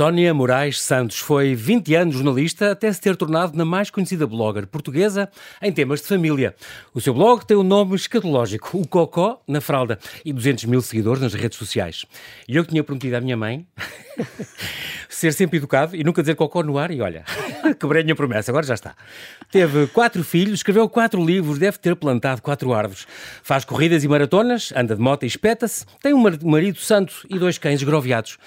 Sónia 0.00 0.32
Moraes 0.32 0.80
Santos 0.80 1.18
foi 1.18 1.54
20 1.54 1.94
anos 1.94 2.14
jornalista 2.14 2.70
até 2.70 2.90
se 2.90 2.98
ter 2.98 3.14
tornado 3.16 3.54
na 3.54 3.66
mais 3.66 3.90
conhecida 3.90 4.26
blogger 4.26 4.66
portuguesa 4.66 5.28
em 5.60 5.70
temas 5.70 6.00
de 6.00 6.06
família. 6.06 6.56
O 6.94 7.02
seu 7.02 7.12
blog 7.12 7.44
tem 7.44 7.54
o 7.54 7.60
um 7.60 7.62
nome 7.62 7.96
escatológico, 7.96 8.78
o 8.78 8.88
Cocó 8.88 9.42
na 9.46 9.60
Fralda, 9.60 9.98
e 10.24 10.32
200 10.32 10.64
mil 10.64 10.80
seguidores 10.80 11.20
nas 11.20 11.34
redes 11.34 11.58
sociais. 11.58 12.06
E 12.48 12.56
eu 12.56 12.64
que 12.64 12.70
tinha 12.70 12.82
prometido 12.82 13.14
à 13.16 13.20
minha 13.20 13.36
mãe 13.36 13.66
ser 15.10 15.32
sempre 15.32 15.58
educado 15.58 15.96
e 15.96 16.04
nunca 16.04 16.22
dizer 16.22 16.36
cocó 16.36 16.62
no 16.62 16.78
ar, 16.78 16.90
e 16.90 17.02
olha, 17.02 17.24
quebrei 17.78 18.02
a 18.02 18.04
minha 18.04 18.14
promessa, 18.14 18.50
agora 18.50 18.64
já 18.64 18.74
está. 18.74 18.94
Teve 19.50 19.88
quatro 19.88 20.22
filhos, 20.22 20.60
escreveu 20.60 20.88
quatro 20.88 21.22
livros, 21.22 21.58
deve 21.58 21.78
ter 21.78 21.96
plantado 21.96 22.40
quatro 22.40 22.72
árvores. 22.72 23.06
Faz 23.42 23.64
corridas 23.64 24.04
e 24.04 24.08
maratonas, 24.08 24.72
anda 24.74 24.94
de 24.94 25.02
moto 25.02 25.24
e 25.24 25.26
espeta-se, 25.26 25.84
tem 26.00 26.14
um 26.14 26.22
marido 26.44 26.78
santo 26.78 27.26
e 27.28 27.38
dois 27.38 27.58
cães 27.58 27.80
esgroviados. 27.80 28.38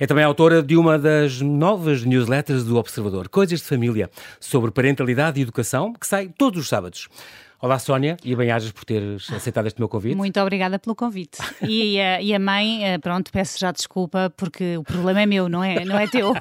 É 0.00 0.06
também 0.06 0.24
autora 0.24 0.62
de 0.62 0.76
uma 0.76 0.98
das 0.98 1.40
novas 1.40 2.04
newsletters 2.04 2.64
do 2.64 2.76
Observador, 2.76 3.28
Coisas 3.28 3.60
de 3.60 3.66
Família, 3.66 4.10
sobre 4.40 4.72
parentalidade 4.72 5.38
e 5.38 5.42
educação, 5.42 5.92
que 5.92 6.06
sai 6.06 6.30
todos 6.36 6.62
os 6.62 6.68
sábados. 6.68 7.08
Olá, 7.60 7.76
Sónia, 7.80 8.16
e 8.24 8.36
bem-ajas 8.36 8.70
por 8.70 8.84
teres 8.84 9.28
aceitado 9.32 9.66
este 9.66 9.80
meu 9.80 9.88
convite. 9.88 10.14
Muito 10.14 10.38
obrigada 10.40 10.78
pelo 10.78 10.94
convite. 10.94 11.38
E, 11.60 12.00
a, 12.00 12.22
e 12.22 12.32
a 12.32 12.38
mãe, 12.38 12.84
eh, 12.84 12.98
pronto, 12.98 13.32
peço 13.32 13.58
já 13.58 13.72
desculpa 13.72 14.32
porque 14.36 14.76
o 14.76 14.84
problema 14.84 15.22
é 15.22 15.26
meu, 15.26 15.48
não 15.48 15.64
é, 15.64 15.84
não 15.84 15.98
é 15.98 16.06
teu. 16.06 16.32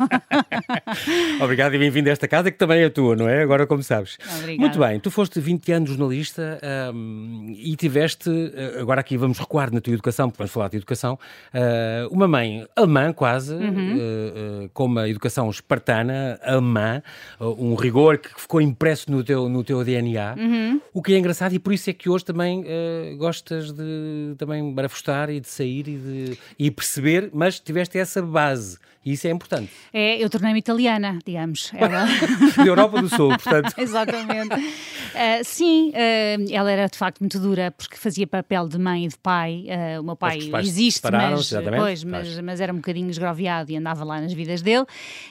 Obrigado 1.42 1.74
e 1.74 1.80
bem-vindo 1.80 2.08
a 2.10 2.12
esta 2.12 2.28
casa 2.28 2.52
que 2.52 2.58
também 2.60 2.84
é 2.84 2.90
tua, 2.90 3.16
não 3.16 3.28
é? 3.28 3.42
Agora, 3.42 3.66
como 3.66 3.82
sabes. 3.82 4.20
Obrigada. 4.38 4.60
Muito 4.60 4.78
bem, 4.78 5.00
tu 5.00 5.10
foste 5.10 5.40
20 5.40 5.72
anos 5.72 5.90
jornalista 5.90 6.60
um, 6.94 7.52
e 7.58 7.76
tiveste, 7.76 8.30
eh, 8.54 8.80
agora 8.80 9.02
aqui 9.02 9.18
vamos 9.18 9.40
recuar 9.40 9.74
na 9.74 9.82
tua 9.82 9.94
educação, 9.94 10.30
porque 10.30 10.44
vamos 10.44 10.52
falar 10.52 10.68
de 10.68 10.78
educação, 10.78 11.18
uh, 11.52 12.14
uma 12.14 12.28
mãe 12.28 12.64
alemã 12.76 13.12
quase, 13.12 13.56
uhum. 13.56 13.96
uh, 13.96 14.66
uh, 14.66 14.70
com 14.72 14.86
uma 14.86 15.10
educação 15.10 15.50
espartana, 15.50 16.40
alemã, 16.44 17.02
um 17.42 17.74
rigor 17.74 18.20
que 18.20 18.40
ficou 18.40 18.62
impresso 18.62 19.10
no 19.10 19.24
teu, 19.24 19.50
no 19.50 19.64
teu 19.64 19.84
DNA. 19.84 20.36
Uhum. 20.38 20.82
O 20.94 21.07
que 21.08 21.14
é 21.14 21.18
engraçado 21.18 21.54
e 21.54 21.60
por 21.60 21.72
isso 21.72 21.90
é 21.90 21.94
que 21.94 22.10
hoje 22.10 22.26
também 22.26 22.66
uh, 22.66 23.16
gostas 23.16 23.72
de 23.72 24.36
também 24.38 24.74
barafustar 24.74 25.30
e 25.30 25.40
de 25.40 25.48
sair 25.48 25.88
e 25.88 25.98
de 25.98 26.38
e 26.60 26.70
perceber, 26.70 27.30
mas 27.34 27.62
tiveste 27.62 27.98
essa 27.98 28.22
base 28.22 28.78
e 29.08 29.14
isso 29.14 29.26
é 29.26 29.32
importante. 29.32 29.72
É, 29.94 30.22
eu 30.22 30.30
tornei-me 30.30 30.60
italiana, 30.60 31.18
digamos. 31.26 31.72
Ela... 31.74 32.06
da 32.58 32.66
Europa 32.66 33.02
do 33.02 33.08
Sul, 33.08 33.30
portanto. 33.30 33.74
Exatamente. 33.80 34.54
Uh, 34.54 35.44
sim, 35.46 35.92
uh, 35.92 36.54
ela 36.54 36.70
era 36.70 36.88
de 36.88 36.98
facto 36.98 37.22
muito 37.22 37.40
dura 37.40 37.72
porque 37.72 37.96
fazia 37.96 38.28
papel 38.28 38.68
de 38.68 38.78
mãe 38.78 39.06
e 39.06 39.08
de 39.08 39.18
pai. 39.18 39.66
Uh, 39.66 40.02
o 40.02 40.04
meu 40.04 40.18
pai 40.18 40.40
existe, 40.62 41.02
mas, 41.10 41.54
pois, 41.78 42.04
mas, 42.04 42.40
mas, 42.42 42.60
era 42.60 42.74
um 42.74 42.76
bocadinho 42.76 43.10
esgroviado 43.10 43.72
e 43.72 43.78
andava 43.78 44.04
lá 44.04 44.20
nas 44.20 44.34
vidas 44.34 44.62
dele. 44.62 44.86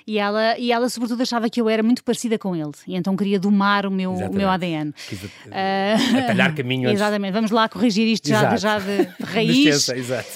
E 0.07 0.19
ela, 0.19 0.57
e 0.57 0.73
ela, 0.73 0.89
sobretudo, 0.89 1.21
achava 1.23 1.51
que 1.51 1.61
eu 1.61 1.69
era 1.69 1.83
muito 1.83 2.03
parecida 2.03 2.39
com 2.39 2.57
ele 2.57 2.73
e 2.89 2.97
então 2.97 3.15
queria 3.15 3.39
domar 3.39 3.85
o 3.85 3.91
meu, 3.91 4.13
o 4.13 4.33
meu 4.33 4.49
ADN. 4.49 4.95
Quis 5.07 5.21
atalhar 5.45 6.55
caminho 6.55 6.89
antes. 6.89 7.03
Exatamente, 7.03 7.33
vamos 7.33 7.51
lá 7.51 7.69
corrigir 7.69 8.09
isto 8.09 8.27
já, 8.27 8.57
já 8.57 8.79
de, 8.79 9.05
de 9.05 9.23
raiz. 9.23 9.55
Licença, 9.55 9.99
exato. 9.99 10.29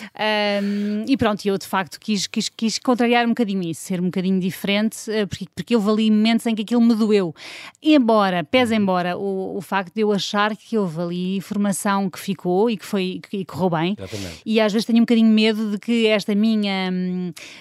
e 1.06 1.16
pronto, 1.16 1.42
eu 1.46 1.56
de 1.56 1.66
facto 1.66 1.98
quis, 1.98 2.26
quis, 2.26 2.50
quis 2.50 2.78
contrariar 2.78 3.29
um 3.30 3.34
bocadinho 3.34 3.62
isso, 3.62 3.82
ser 3.82 4.00
um 4.00 4.06
bocadinho 4.06 4.40
diferente, 4.40 5.10
eh, 5.10 5.26
porque, 5.26 5.46
porque 5.54 5.76
houve 5.76 5.90
ali 5.90 6.10
momentos 6.10 6.46
em 6.46 6.54
que 6.54 6.62
aquilo 6.62 6.80
me 6.80 6.94
doeu. 6.94 7.34
Embora, 7.82 8.44
pese 8.44 8.74
embora, 8.74 9.16
o, 9.16 9.56
o 9.56 9.60
facto 9.60 9.94
de 9.94 10.02
eu 10.02 10.12
achar 10.12 10.56
que 10.56 10.76
houve 10.76 11.00
ali 11.00 11.36
informação 11.36 12.10
que 12.10 12.18
ficou 12.18 12.68
e 12.68 12.76
que 12.76 12.84
foi 12.84 13.20
que, 13.28 13.44
correu 13.44 13.70
bem. 13.70 13.96
Exatamente. 13.98 14.42
E 14.44 14.60
às 14.60 14.72
vezes 14.72 14.86
tenho 14.86 14.98
um 14.98 15.02
bocadinho 15.02 15.28
medo 15.28 15.70
de 15.72 15.78
que 15.78 16.06
esta 16.06 16.34
minha, 16.34 16.92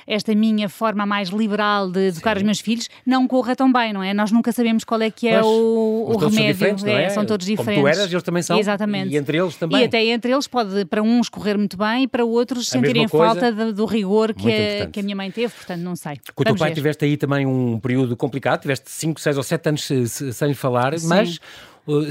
esta 0.05 0.33
minha 0.35 0.67
forma 0.67 1.05
mais 1.05 1.29
liberal 1.29 1.89
de 1.89 2.07
educar 2.07 2.35
Sim. 2.35 2.37
os 2.37 2.43
meus 2.43 2.59
filhos 2.59 2.89
não 3.05 3.27
corra 3.27 3.55
tão 3.55 3.71
bem, 3.71 3.93
não 3.93 4.03
é? 4.03 4.13
Nós 4.13 4.31
nunca 4.31 4.51
sabemos 4.51 4.83
qual 4.83 5.01
é 5.01 5.11
que 5.11 5.27
é 5.27 5.41
o, 5.41 6.11
o 6.11 6.17
remédio. 6.17 6.79
São, 6.79 6.87
é, 6.87 7.03
é? 7.03 7.09
são 7.09 7.25
todos 7.25 7.45
diferentes. 7.45 7.75
Como 7.75 7.87
tu 7.93 7.99
eras, 7.99 8.11
eles 8.11 8.23
também 8.23 8.43
são. 8.43 8.59
Exatamente. 8.59 9.13
E 9.13 9.17
entre 9.17 9.37
eles 9.37 9.55
também. 9.55 9.81
E 9.81 9.83
até 9.85 10.03
entre 10.05 10.31
eles 10.31 10.47
pode 10.47 10.85
para 10.85 11.01
uns 11.01 11.29
correr 11.29 11.57
muito 11.57 11.77
bem 11.77 12.03
e 12.03 12.07
para 12.07 12.25
outros 12.25 12.67
a 12.69 12.71
sentirem 12.71 13.07
falta 13.07 13.51
do, 13.51 13.73
do 13.73 13.85
rigor 13.85 14.33
que 14.33 14.51
a, 14.51 14.87
que 14.87 14.99
a 14.99 15.03
minha 15.03 15.15
mãe 15.15 15.31
teve, 15.31 15.53
portanto 15.59 15.81
não 15.81 15.95
sei. 15.95 16.19
Com 16.33 16.41
o 16.41 16.45
teu 16.45 16.55
pai 16.55 16.69
ver. 16.69 16.75
tiveste 16.75 17.05
aí 17.05 17.17
também 17.17 17.45
um 17.45 17.79
período 17.79 18.15
complicado, 18.17 18.61
tiveste 18.61 18.89
5, 18.89 19.19
6 19.19 19.37
ou 19.37 19.43
7 19.43 19.69
anos 19.69 19.87
sem 20.33 20.53
falar, 20.53 20.97
Sim. 20.97 21.07
mas 21.07 21.39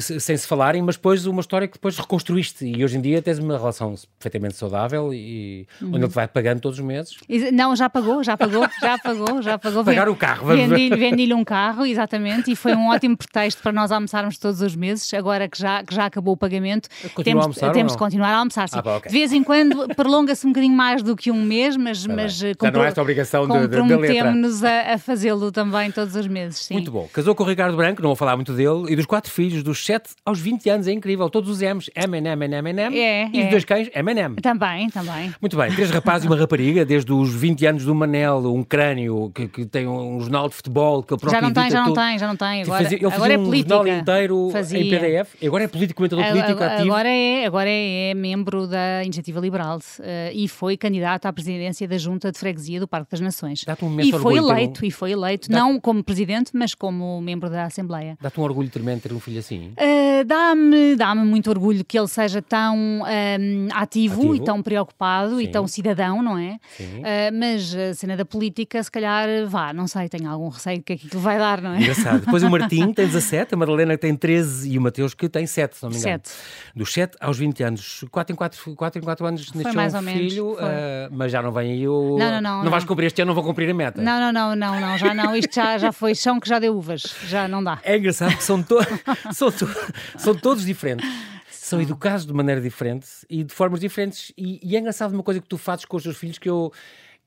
sem 0.01 0.37
se 0.37 0.47
falarem, 0.47 0.83
mas 0.83 0.97
depois 0.97 1.27
uma 1.27 1.41
história 1.41 1.67
que 1.67 1.75
depois 1.75 1.97
reconstruíste 1.97 2.65
e 2.65 2.85
hoje 2.85 2.97
em 2.99 3.01
dia 3.01 3.23
tens 3.23 3.39
uma 3.39 3.57
relação 3.57 3.95
perfeitamente 4.19 4.57
saudável 4.57 5.13
e 5.13 5.67
uhum. 5.81 5.89
onde 5.89 5.99
ele 5.99 6.09
te 6.09 6.15
vai 6.15 6.27
pagando 6.27 6.61
todos 6.61 6.79
os 6.79 6.85
meses. 6.85 7.17
Não, 7.53 7.75
já 7.77 7.89
pagou, 7.89 8.23
já 8.23 8.37
pagou, 8.37 8.67
já 8.81 8.99
pagou, 8.99 9.43
já 9.43 9.59
pagou. 9.59 9.85
Pagar 9.85 10.09
o 10.09 10.17
carro, 10.17 10.47
vendi-lhe 10.47 10.97
vendi 10.97 11.35
um 11.35 11.45
carro, 11.45 11.87
exatamente, 11.87 12.51
e 12.51 12.57
foi 12.57 12.75
um 12.75 12.89
ótimo 12.89 13.17
pretexto 13.17 13.63
para 13.63 13.73
nós 13.73 13.93
almoçarmos 13.93 14.39
todos 14.39 14.61
os 14.61 14.75
meses, 14.75 15.13
agora 15.15 15.49
que 15.49 15.59
já, 15.59 15.83
que 15.83 15.95
já 15.95 16.07
acabou 16.07 16.35
o 16.35 16.37
pagamento. 16.37 16.89
Continua 17.15 17.25
temos, 17.25 17.43
a 17.43 17.45
almoçar, 17.45 17.73
temos 17.73 17.93
de 17.93 17.99
continuar 17.99 18.31
a 18.31 18.39
almoçar. 18.39 18.69
Sim. 18.69 18.79
Ah, 18.79 18.83
pá, 18.83 18.97
okay. 18.97 19.11
De 19.11 19.19
vez 19.19 19.33
em 19.33 19.43
quando 19.43 19.89
prolonga-se 19.95 20.47
um 20.47 20.51
bocadinho 20.51 20.75
mais 20.75 21.03
do 21.03 21.17
que 21.17 21.31
um 21.31 21.43
mês, 21.43 21.77
mas, 21.77 22.05
tá 22.05 22.15
mas 22.15 22.33
já 22.33 22.55
compro, 22.55 22.79
não 22.79 22.85
é 22.85 22.89
esta 22.89 23.03
obrigação 23.03 23.47
de, 23.47 23.69
de, 23.69 23.83
de 23.83 23.97
letra. 23.97 24.33
nos 24.33 24.65
a, 24.65 24.95
a 24.95 24.99
fazê-lo 24.99 25.51
também 25.53 25.91
todos 25.91 26.15
os 26.15 26.27
meses. 26.27 26.61
Sim. 26.61 26.75
Muito 26.75 26.91
bom. 26.91 27.09
Casou 27.13 27.35
com 27.35 27.43
o 27.43 27.47
Ricardo 27.47 27.77
Branco, 27.77 28.03
não 28.03 28.09
vou 28.09 28.17
falar 28.17 28.37
muito 28.37 28.53
dele, 28.53 28.93
e 28.93 28.97
dos 28.97 29.07
quatro 29.07 29.31
filhos, 29.31 29.58
dos 29.63 29.85
7 29.85 30.11
aos 30.25 30.41
20 30.41 30.69
anos, 30.71 30.89
é 30.89 30.93
incrível. 30.93 31.29
Todos 31.31 31.51
os 31.51 31.61
M's, 31.61 31.91
M&M, 31.95 32.45
M&M, 32.45 32.99
é, 32.99 33.29
e 33.33 33.41
os 33.41 33.47
é. 33.47 33.51
dois 33.51 33.65
cães, 33.65 33.91
M&M. 33.95 34.37
Também, 34.37 34.89
também. 34.91 35.35
Muito 35.41 35.57
bem, 35.57 35.73
três 35.73 35.91
rapazes 35.91 36.25
e 36.25 36.29
uma 36.29 36.37
rapariga, 36.37 36.85
desde 36.85 37.13
os 37.13 37.33
20 37.35 37.67
anos 37.67 37.85
do 37.85 37.95
Manel, 37.95 38.53
um 38.53 38.63
crânio 38.63 39.31
que, 39.35 39.49
que 39.49 39.67
tem 39.67 39.87
um 39.87 40.21
jornal 40.21 40.49
de 40.49 40.55
futebol, 40.55 41.03
que 41.03 41.13
ele 41.13 41.21
próprio 41.21 41.41
Já 41.41 41.47
não 41.47 41.53
tem, 41.53 41.71
já 41.71 41.85
não 41.85 41.93
tem, 41.93 42.19
já 42.19 42.29
não 42.29 42.37
tem. 42.37 42.63
Agora, 42.63 42.83
fazia, 42.83 42.99
ele 42.99 43.07
agora 43.07 43.33
é 43.33 43.39
um 43.39 43.45
política. 43.45 43.75
jornal 43.75 43.99
inteiro 43.99 44.51
fazia. 44.51 44.81
em 44.81 44.91
PDF, 44.91 45.35
agora 45.45 45.65
é 45.65 45.69
político, 45.69 45.97
comentador 45.99 46.25
político 46.25 46.53
agora, 46.53 46.75
ativo. 46.75 46.89
Agora 46.89 47.09
é, 47.09 47.47
agora 47.47 47.69
é, 47.69 48.11
é 48.11 48.15
membro 48.15 48.67
da 48.67 49.05
Iniciativa 49.05 49.41
Liberal 49.41 49.79
uh, 49.79 50.03
e 50.33 50.49
foi 50.49 50.77
candidato 50.77 51.27
à 51.27 51.33
presidência 51.33 51.87
da 51.87 51.99
Junta 51.99 52.31
de 52.33 52.39
Freguesia 52.39 52.81
do 52.81 52.89
Parque 52.89 53.11
das 53.11 53.21
Nações. 53.21 53.65
Dá-te 53.65 53.85
um 53.85 54.01
e 54.01 54.13
foi 54.13 54.37
eleito, 54.37 54.85
um... 54.85 54.87
e 54.87 54.91
foi 54.91 55.13
eleito, 55.13 55.51
não 55.51 55.81
como 55.81 56.03
presidente, 56.03 56.51
mas 56.55 56.75
como 56.75 57.21
membro 57.21 57.51
da 57.51 57.65
Assembleia. 57.65 58.17
Dá-te 58.21 58.41
um 58.41 58.43
orgulho 58.43 58.69
tremendo 58.69 59.01
ter 59.01 59.13
um 59.13 59.21
filho 59.21 59.39
assim? 59.39 59.48
Uh, 59.57 60.25
dá-me 60.25 60.97
dá 60.97 61.15
muito 61.15 61.51
orgulho 61.51 61.85
que 61.85 61.99
ele 61.99 62.09
seja 62.09 62.43
tão 62.43 62.77
um, 62.77 63.03
ativo, 63.73 64.21
ativo, 64.21 64.35
e 64.35 64.41
tão 64.41 64.63
preocupado 64.63 65.39
Sim. 65.39 65.45
e 65.45 65.49
tão 65.49 65.67
cidadão, 65.67 66.23
não 66.23 66.37
é? 66.39 66.59
Uh, 66.81 67.39
mas 67.39 67.75
a 67.75 67.95
cena 67.95 68.17
da 68.17 68.25
política, 68.25 68.83
se 68.83 68.91
calhar, 68.91 69.29
vá, 69.47 69.73
não 69.73 69.87
sei, 69.87 70.09
tenho 70.09 70.31
algum 70.31 70.49
receio 70.49 70.83
que 70.83 70.95
aquilo 70.95 71.21
vai 71.21 71.39
dar, 71.39 71.61
não 71.61 71.73
é? 71.73 71.81
Engraçado. 71.81 72.21
Depois 72.21 72.43
o 72.43 72.51
Martim 72.51 72.93
tem 72.95 73.07
17, 73.07 73.55
a 73.55 73.57
Madalena 73.57 73.97
tem 73.97 74.15
13 74.15 74.71
e 74.71 74.79
o 74.79 74.81
Mateus 74.81 75.15
que 75.15 75.29
tem 75.29 75.47
7, 75.47 75.77
se 75.77 75.83
não 75.83 75.91
me 75.91 75.97
engano. 75.97 76.21
7. 76.25 76.31
Dos 76.75 76.93
7 76.93 77.17
aos 77.21 77.39
20 77.39 77.63
anos. 77.63 78.05
4 78.11 78.33
em 78.33 78.37
4, 78.37 78.75
4, 78.75 79.01
em 79.01 79.05
4 79.05 79.27
anos 79.27 79.53
nasceu 79.53 79.75
mais 79.75 79.95
um 79.95 80.03
filho, 80.03 80.53
uh, 80.53 80.59
mas 81.11 81.33
já 81.33 81.43
não 81.43 81.53
vem 81.53 81.73
aí 81.73 81.89
o... 81.89 82.17
Não, 82.19 82.31
não, 82.31 82.41
não. 82.41 82.59
Não, 82.59 82.65
não 82.65 82.71
vais 82.71 82.85
cumprir 82.85 83.07
este 83.07 83.23
ano, 83.23 83.29
não 83.29 83.35
vou 83.35 83.45
cumprir 83.45 83.71
a 83.71 83.75
meta. 83.75 84.03
Não, 84.03 84.21
não, 84.21 84.33
não, 84.33 84.57
não, 84.57 84.81
não 84.81 84.99
já 84.99 85.15
não. 85.15 85.37
Isto 85.37 85.55
já, 85.55 85.79
já 85.79 85.93
foi 85.93 86.15
chão 86.15 86.41
que 86.41 86.49
já 86.49 86.59
deu 86.59 86.77
uvas, 86.77 87.03
já 87.27 87.47
não 87.47 87.63
dá. 87.63 87.79
É 87.83 87.97
engraçado 87.97 88.37
que 88.37 88.43
são, 88.43 88.63
to 88.63 88.79
são, 89.39 89.53
to 89.53 89.67
são 90.19 90.35
todos 90.35 90.65
diferentes 90.65 91.09
são 91.69 91.83
educados 91.83 92.25
de 92.25 92.33
maneira 92.33 92.61
diferente 92.61 93.07
e 93.29 93.45
de 93.45 93.53
formas 93.53 93.81
diferentes. 93.81 94.33
E, 94.39 94.59
e 94.63 94.75
é 94.75 94.81
engraçado 94.81 95.13
uma 95.13 95.23
coisa 95.23 95.39
que 95.39 95.47
tu 95.47 95.59
fazes 95.59 95.85
com 95.85 95.99
os 95.99 96.03
teus 96.03 96.17
filhos 96.17 96.39
que 96.39 96.49
eu. 96.49 96.73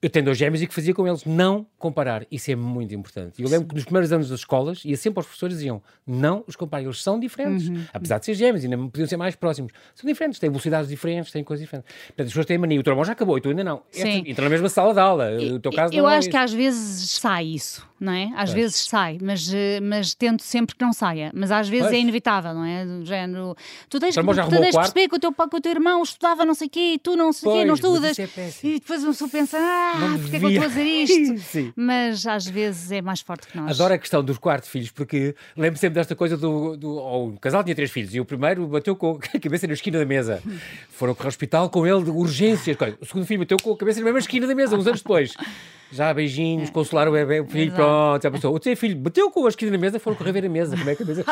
Eu 0.01 0.09
tenho 0.09 0.25
dois 0.25 0.37
gêmeos 0.37 0.61
e 0.61 0.67
que 0.67 0.73
fazia 0.73 0.93
com 0.93 1.07
eles 1.07 1.23
não 1.25 1.65
comparar. 1.77 2.25
Isso 2.31 2.49
é 2.49 2.55
muito 2.55 2.93
importante. 2.95 3.41
Eu 3.41 3.47
lembro 3.47 3.67
que 3.67 3.75
nos 3.75 3.83
primeiros 3.83 4.11
anos 4.11 4.29
das 4.29 4.39
escolas, 4.39 4.83
ia 4.83 4.97
sempre 4.97 5.19
aos 5.19 5.27
professores 5.27 5.57
diziam 5.57 5.81
não 6.07 6.43
os 6.47 6.55
comparem, 6.55 6.87
eles 6.87 7.03
são 7.03 7.19
diferentes. 7.19 7.69
Uhum. 7.69 7.83
Apesar 7.93 8.17
de 8.17 8.25
ser 8.25 8.33
gêmeos, 8.33 8.63
ainda 8.63 8.77
podiam 8.77 9.07
ser 9.07 9.17
mais 9.17 9.35
próximos. 9.35 9.71
São 9.93 10.07
diferentes, 10.07 10.39
têm 10.39 10.49
velocidades 10.49 10.89
diferentes, 10.89 11.31
têm 11.31 11.43
coisas 11.43 11.63
diferentes. 11.63 11.93
Portanto, 12.07 12.25
as 12.25 12.31
pessoas 12.31 12.45
têm 12.47 12.57
mania. 12.57 12.79
O 12.79 12.83
teu 12.83 12.91
irmão 12.91 13.05
já 13.05 13.13
acabou 13.13 13.37
e 13.37 13.41
tu 13.41 13.49
ainda 13.49 13.63
não. 13.63 13.83
Sim. 13.91 14.23
Entra 14.25 14.43
na 14.43 14.49
mesma 14.49 14.69
sala 14.69 14.93
de 14.93 14.99
aula. 14.99 15.29
O 15.55 15.59
teu 15.59 15.71
caso 15.71 15.93
eu 15.93 16.03
não 16.03 16.09
é 16.09 16.17
acho 16.17 16.29
é 16.29 16.31
que 16.31 16.37
às 16.37 16.51
vezes 16.51 17.11
sai 17.11 17.45
isso 17.45 17.91
não 18.01 18.11
é? 18.11 18.31
Às 18.35 18.51
vezes 18.51 18.87
sai, 18.87 19.19
mas, 19.21 19.53
eh, 19.53 19.79
mas 19.79 20.15
tento 20.15 20.41
sempre 20.41 20.75
que 20.75 20.83
não 20.83 20.91
saia. 20.91 21.31
Mas 21.35 21.51
às 21.51 21.69
vezes 21.69 21.85
pois. 21.85 21.95
é 21.95 21.99
inevitável, 21.99 22.51
não 22.51 22.65
é? 22.65 22.83
Do 22.83 23.05
género. 23.05 23.55
Tu 23.87 23.99
tens, 23.99 24.15
tu, 24.15 24.23
tens 24.59 24.75
perceber 24.75 25.07
que 25.07 25.15
o, 25.15 25.19
teu, 25.19 25.31
que 25.31 25.55
o 25.55 25.61
teu 25.61 25.71
irmão 25.71 26.01
estudava 26.01 26.43
não 26.43 26.55
sei 26.55 26.65
o 26.65 26.69
quê 26.71 26.93
e 26.95 26.97
tu 26.97 27.15
não 27.15 27.31
sei 27.31 27.47
o 27.47 27.53
quê, 27.53 27.63
não 27.63 27.75
estudas. 27.75 28.17
É 28.17 28.27
e 28.63 28.79
depois 28.79 29.03
uma 29.03 29.11
pessoa 29.11 29.29
pensa, 29.29 29.57
ah, 29.59 29.90
porque 30.21 30.35
é 30.35 30.39
que 30.39 30.45
eu 30.45 30.49
estou 30.49 30.63
a 30.63 30.67
dizer 30.67 30.83
isto? 30.83 31.37
Sim. 31.51 31.73
Mas 31.75 32.25
às 32.25 32.45
vezes 32.45 32.91
é 32.91 33.01
mais 33.01 33.21
forte 33.21 33.47
que 33.47 33.57
nós. 33.57 33.71
Adoro 33.71 33.93
a 33.93 33.97
questão 33.97 34.23
dos 34.23 34.37
quartos 34.37 34.69
filhos, 34.69 34.91
porque 34.91 35.35
lembro 35.55 35.79
sempre 35.79 35.95
desta 35.95 36.15
coisa 36.15 36.37
do. 36.37 36.77
do 36.77 36.97
oh, 36.97 37.27
o 37.29 37.39
casal 37.39 37.63
tinha 37.63 37.75
três 37.75 37.91
filhos 37.91 38.13
e 38.13 38.19
o 38.19 38.25
primeiro 38.25 38.65
bateu 38.67 38.95
com 38.95 39.19
a 39.21 39.39
cabeça 39.39 39.67
na 39.67 39.73
esquina 39.73 39.99
da 39.99 40.05
mesa. 40.05 40.41
Foram 40.89 41.13
para 41.13 41.25
o 41.25 41.27
hospital 41.27 41.69
com 41.69 41.85
ele 41.85 42.03
de 42.03 42.09
urgências. 42.09 42.77
O 42.99 43.05
segundo 43.05 43.25
filho 43.25 43.39
bateu 43.39 43.57
com 43.57 43.71
a 43.71 43.77
cabeça 43.77 43.99
na 43.99 44.05
mesma 44.05 44.19
esquina 44.19 44.47
da 44.47 44.55
mesa, 44.55 44.75
uns 44.75 44.87
anos 44.87 45.01
depois 45.01 45.33
já 45.91 46.13
beijinhos, 46.13 46.69
é. 46.69 46.71
consolar 46.71 47.07
o 47.07 47.11
bebê, 47.11 47.41
o 47.41 47.45
filho, 47.45 47.65
Exato. 47.65 47.75
pronto, 47.75 48.23
já 48.23 48.31
passou. 48.31 48.55
O 48.55 48.59
teu 48.59 48.75
filho 48.77 48.95
bateu 48.95 49.29
com 49.29 49.45
a 49.45 49.49
esquina 49.49 49.71
na 49.71 49.77
mesa, 49.77 49.99
foram 49.99 50.17
correr 50.17 50.31
ver 50.31 50.45
a 50.45 50.49
mesa. 50.49 50.77
Como 50.77 50.89
é 50.89 50.95
que 50.95 51.03
a 51.03 51.05
mesa. 51.05 51.25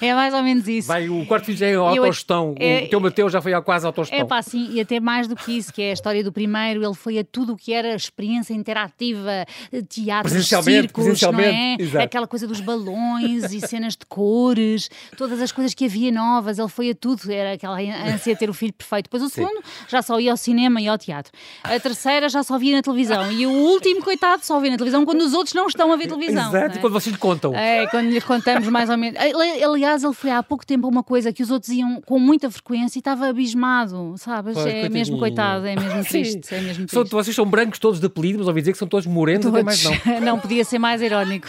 é 0.00 0.14
mais 0.14 0.32
ou 0.32 0.42
menos 0.42 0.68
isso. 0.68 0.88
Vai, 0.88 1.08
o 1.08 1.26
quarto 1.26 1.46
filho 1.46 1.58
já 1.58 1.66
é 1.66 1.74
autogestão. 1.74 2.54
É, 2.58 2.84
o 2.84 2.88
teu 2.88 3.00
Mateus 3.00 3.32
já 3.32 3.42
foi 3.42 3.60
quase 3.62 3.86
autogestão. 3.86 4.18
É 4.18 4.24
pá, 4.24 4.40
sim, 4.40 4.68
e 4.72 4.80
até 4.80 5.00
mais 5.00 5.26
do 5.26 5.34
que 5.34 5.56
isso, 5.56 5.72
que 5.72 5.82
é 5.82 5.90
a 5.90 5.92
história 5.92 6.22
do 6.22 6.32
primeiro, 6.32 6.84
ele 6.84 6.91
ele 6.92 6.98
foi 6.98 7.18
a 7.18 7.24
tudo 7.24 7.54
o 7.54 7.56
que 7.56 7.72
era 7.72 7.94
experiência 7.94 8.52
interativa, 8.54 9.46
teatro, 9.88 10.30
circos, 10.62 11.22
não 11.22 11.40
é? 11.40 11.76
Aquela 12.02 12.26
coisa 12.26 12.46
dos 12.46 12.60
balões 12.60 13.52
e 13.52 13.60
cenas 13.66 13.96
de 13.96 14.06
cores, 14.06 14.88
todas 15.16 15.40
as 15.40 15.50
coisas 15.50 15.74
que 15.74 15.86
havia 15.86 16.12
novas, 16.12 16.58
ele 16.58 16.68
foi 16.68 16.90
a 16.90 16.94
tudo, 16.94 17.30
era 17.30 17.54
aquela 17.54 17.78
ânsia 17.80 18.34
de 18.34 18.38
ter 18.38 18.50
o 18.50 18.54
filho 18.54 18.72
perfeito. 18.72 19.04
Depois 19.04 19.22
o 19.22 19.28
Sim. 19.28 19.42
segundo 19.42 19.62
já 19.88 20.02
só 20.02 20.20
ia 20.20 20.30
ao 20.30 20.36
cinema 20.36 20.80
e 20.80 20.88
ao 20.88 20.98
teatro. 20.98 21.32
A 21.62 21.78
terceira 21.80 22.28
já 22.28 22.42
só 22.42 22.58
via 22.58 22.76
na 22.76 22.82
televisão. 22.82 23.30
E 23.32 23.46
o 23.46 23.50
último, 23.50 24.02
coitado, 24.02 24.44
só 24.44 24.60
vê 24.60 24.70
na 24.70 24.76
televisão 24.76 25.04
quando 25.04 25.22
os 25.22 25.32
outros 25.32 25.54
não 25.54 25.66
estão 25.66 25.92
a 25.92 25.96
ver 25.96 26.08
televisão. 26.08 26.48
Exato, 26.48 26.78
é? 26.78 26.80
quando 26.80 26.92
vocês 26.92 27.12
lhe 27.12 27.18
contam. 27.18 27.54
É, 27.54 27.86
quando 27.88 28.08
lhe 28.08 28.20
contamos 28.20 28.68
mais 28.68 28.90
ou 28.90 28.96
menos. 28.96 29.18
Aliás, 29.18 30.04
ele 30.04 30.12
foi 30.12 30.30
há 30.30 30.42
pouco 30.42 30.66
tempo 30.66 30.88
uma 30.88 31.02
coisa 31.02 31.32
que 31.32 31.42
os 31.42 31.50
outros 31.50 31.72
iam 31.72 32.00
com 32.02 32.18
muita 32.18 32.50
frequência 32.50 32.98
e 32.98 33.00
estava 33.00 33.28
abismado, 33.28 34.14
sabes? 34.18 34.54
Pois, 34.54 34.66
é 34.66 34.70
coitadinho. 34.70 34.92
mesmo 34.92 35.18
coitado, 35.18 35.66
é 35.66 35.76
mesmo 35.76 36.04
triste. 36.04 36.54
É 36.54 36.60
mesmo. 36.60 36.81
São, 36.88 37.04
vocês 37.04 37.34
são 37.34 37.46
brancos 37.46 37.78
todos 37.78 38.00
de 38.00 38.06
apelido, 38.06 38.38
mas 38.38 38.48
ouvi 38.48 38.60
dizer 38.60 38.72
que 38.72 38.78
são 38.78 38.88
todos 38.88 39.06
morenos, 39.06 39.42
todos. 39.42 39.56
até 39.56 39.64
mais 39.64 39.84
não. 39.84 40.20
não, 40.20 40.38
podia 40.38 40.64
ser 40.64 40.78
mais 40.78 41.02
irónico. 41.02 41.48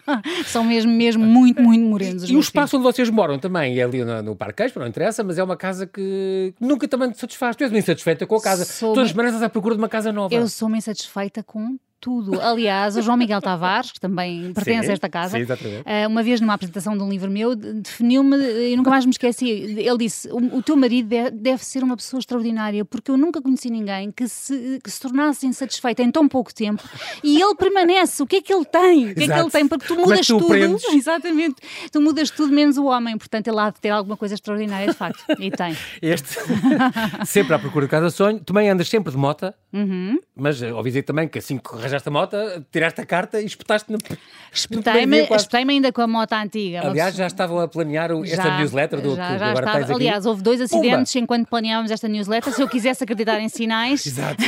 são 0.46 0.64
mesmo, 0.64 0.92
mesmo 0.92 1.24
muito, 1.24 1.62
muito 1.62 1.84
morenos. 1.84 2.28
E 2.28 2.36
o 2.36 2.40
espaço 2.40 2.70
filhos. 2.70 2.86
onde 2.86 2.96
vocês 2.96 3.10
moram 3.10 3.38
também 3.38 3.78
é 3.78 3.82
ali 3.82 4.04
no, 4.04 4.22
no 4.22 4.36
Parque 4.36 4.64
não 4.76 4.86
interessa, 4.86 5.22
mas 5.22 5.38
é 5.38 5.44
uma 5.44 5.56
casa 5.56 5.86
que 5.86 6.54
nunca 6.60 6.88
também 6.88 7.10
te 7.10 7.18
satisfaz. 7.18 7.56
Tu 7.56 7.64
és 7.64 7.72
bem 7.72 7.82
satisfeita 7.82 8.26
com 8.26 8.36
a 8.36 8.42
casa. 8.42 8.64
Sou 8.64 8.94
Todas 8.94 9.10
as 9.10 9.16
semanas 9.16 9.42
à 9.42 9.48
procura 9.48 9.74
de 9.74 9.80
uma 9.80 9.88
casa 9.88 10.12
nova. 10.12 10.34
Eu 10.34 10.48
sou 10.48 10.68
bem 10.68 10.80
satisfeita 10.80 11.42
com 11.42 11.76
tudo. 12.04 12.38
Aliás, 12.38 12.98
o 12.98 13.02
João 13.02 13.16
Miguel 13.16 13.40
Tavares, 13.40 13.90
que 13.90 13.98
também 13.98 14.52
pertence 14.52 14.84
sim, 14.84 14.90
a 14.90 14.92
esta 14.92 15.08
casa, 15.08 15.38
sim, 15.38 15.44
uh, 15.44 16.06
uma 16.06 16.22
vez 16.22 16.38
numa 16.38 16.52
apresentação 16.52 16.94
de 16.94 17.02
um 17.02 17.08
livro 17.08 17.30
meu, 17.30 17.56
definiu-me, 17.56 18.36
e 18.36 18.76
nunca 18.76 18.90
mais 18.90 19.06
me 19.06 19.10
esqueci, 19.10 19.48
ele 19.48 19.96
disse, 19.96 20.28
o, 20.28 20.58
o 20.58 20.62
teu 20.62 20.76
marido 20.76 21.08
deve, 21.08 21.30
deve, 21.30 21.64
ser 21.64 21.82
uma 21.82 21.96
pessoa 21.96 22.20
extraordinária, 22.20 22.84
porque 22.84 23.10
eu 23.10 23.16
nunca 23.16 23.40
conheci 23.40 23.70
ninguém 23.70 24.12
que 24.12 24.28
se, 24.28 24.80
que 24.84 24.90
se 24.90 25.00
tornasse 25.00 25.46
insatisfeito 25.46 26.02
em 26.02 26.10
tão 26.10 26.28
pouco 26.28 26.52
tempo, 26.52 26.82
e 27.22 27.40
ele 27.40 27.54
permanece, 27.54 28.22
o 28.22 28.26
que 28.26 28.36
é 28.36 28.42
que 28.42 28.52
ele 28.52 28.66
tem? 28.66 29.12
O 29.12 29.14
que 29.14 29.22
Exato. 29.22 29.32
é 29.32 29.34
que 29.34 29.40
ele 29.40 29.50
tem? 29.50 29.66
Porque 29.66 29.86
tu 29.86 29.94
é 29.94 29.96
mudas 29.96 30.26
tu 30.26 30.38
tudo, 30.38 30.48
prendes? 30.48 30.84
exatamente, 30.92 31.56
tu 31.90 32.02
mudas 32.02 32.28
tudo 32.28 32.52
menos 32.52 32.76
o 32.76 32.84
homem, 32.84 33.16
portanto 33.16 33.48
ele 33.48 33.58
há 33.58 33.70
de 33.70 33.80
ter 33.80 33.88
alguma 33.88 34.18
coisa 34.18 34.34
extraordinária 34.34 34.88
de 34.88 34.94
facto, 34.94 35.24
e 35.38 35.50
tem. 35.50 35.74
Este, 36.02 36.36
sempre 37.24 37.54
à 37.54 37.58
procura 37.58 37.86
de 37.86 37.90
casa 37.90 38.10
sonho, 38.10 38.40
também 38.40 38.68
andas 38.68 38.90
sempre 38.90 39.10
de 39.10 39.16
mota, 39.16 39.54
uhum. 39.72 40.18
mas 40.36 40.60
eh, 40.60 40.70
ouvi 40.70 40.90
dizer 40.90 41.04
também 41.04 41.26
que 41.26 41.38
assim 41.38 41.56
que 41.56 41.74
arranjaste 41.94 42.08
a 42.08 42.12
moto, 42.12 42.36
tiraste 42.70 43.00
a 43.00 43.06
carta 43.06 43.40
e 43.40 43.46
espetaste 43.46 43.92
no. 43.92 43.98
Espetei-me 44.54 45.22
espetei 45.22 45.64
ainda 45.68 45.90
com 45.90 46.02
a 46.02 46.06
moto 46.06 46.32
antiga. 46.32 46.86
Aliás, 46.86 47.16
já 47.16 47.26
estavam 47.26 47.58
a 47.58 47.66
planear 47.66 48.12
o, 48.12 48.24
esta 48.24 48.42
já, 48.42 48.58
newsletter 48.58 49.00
do 49.00 49.16
já, 49.16 49.36
já 49.36 49.50
agora 49.50 49.78
estava. 49.78 49.94
Aliás, 49.94 50.26
houve 50.26 50.42
dois 50.42 50.60
acidentes 50.60 51.14
enquanto 51.16 51.48
planeávamos 51.48 51.90
esta 51.90 52.06
newsletter. 52.06 52.52
Se 52.52 52.62
eu 52.62 52.68
quisesse 52.68 53.02
acreditar 53.02 53.40
em 53.40 53.48
sinais. 53.48 54.06
Exato. 54.06 54.44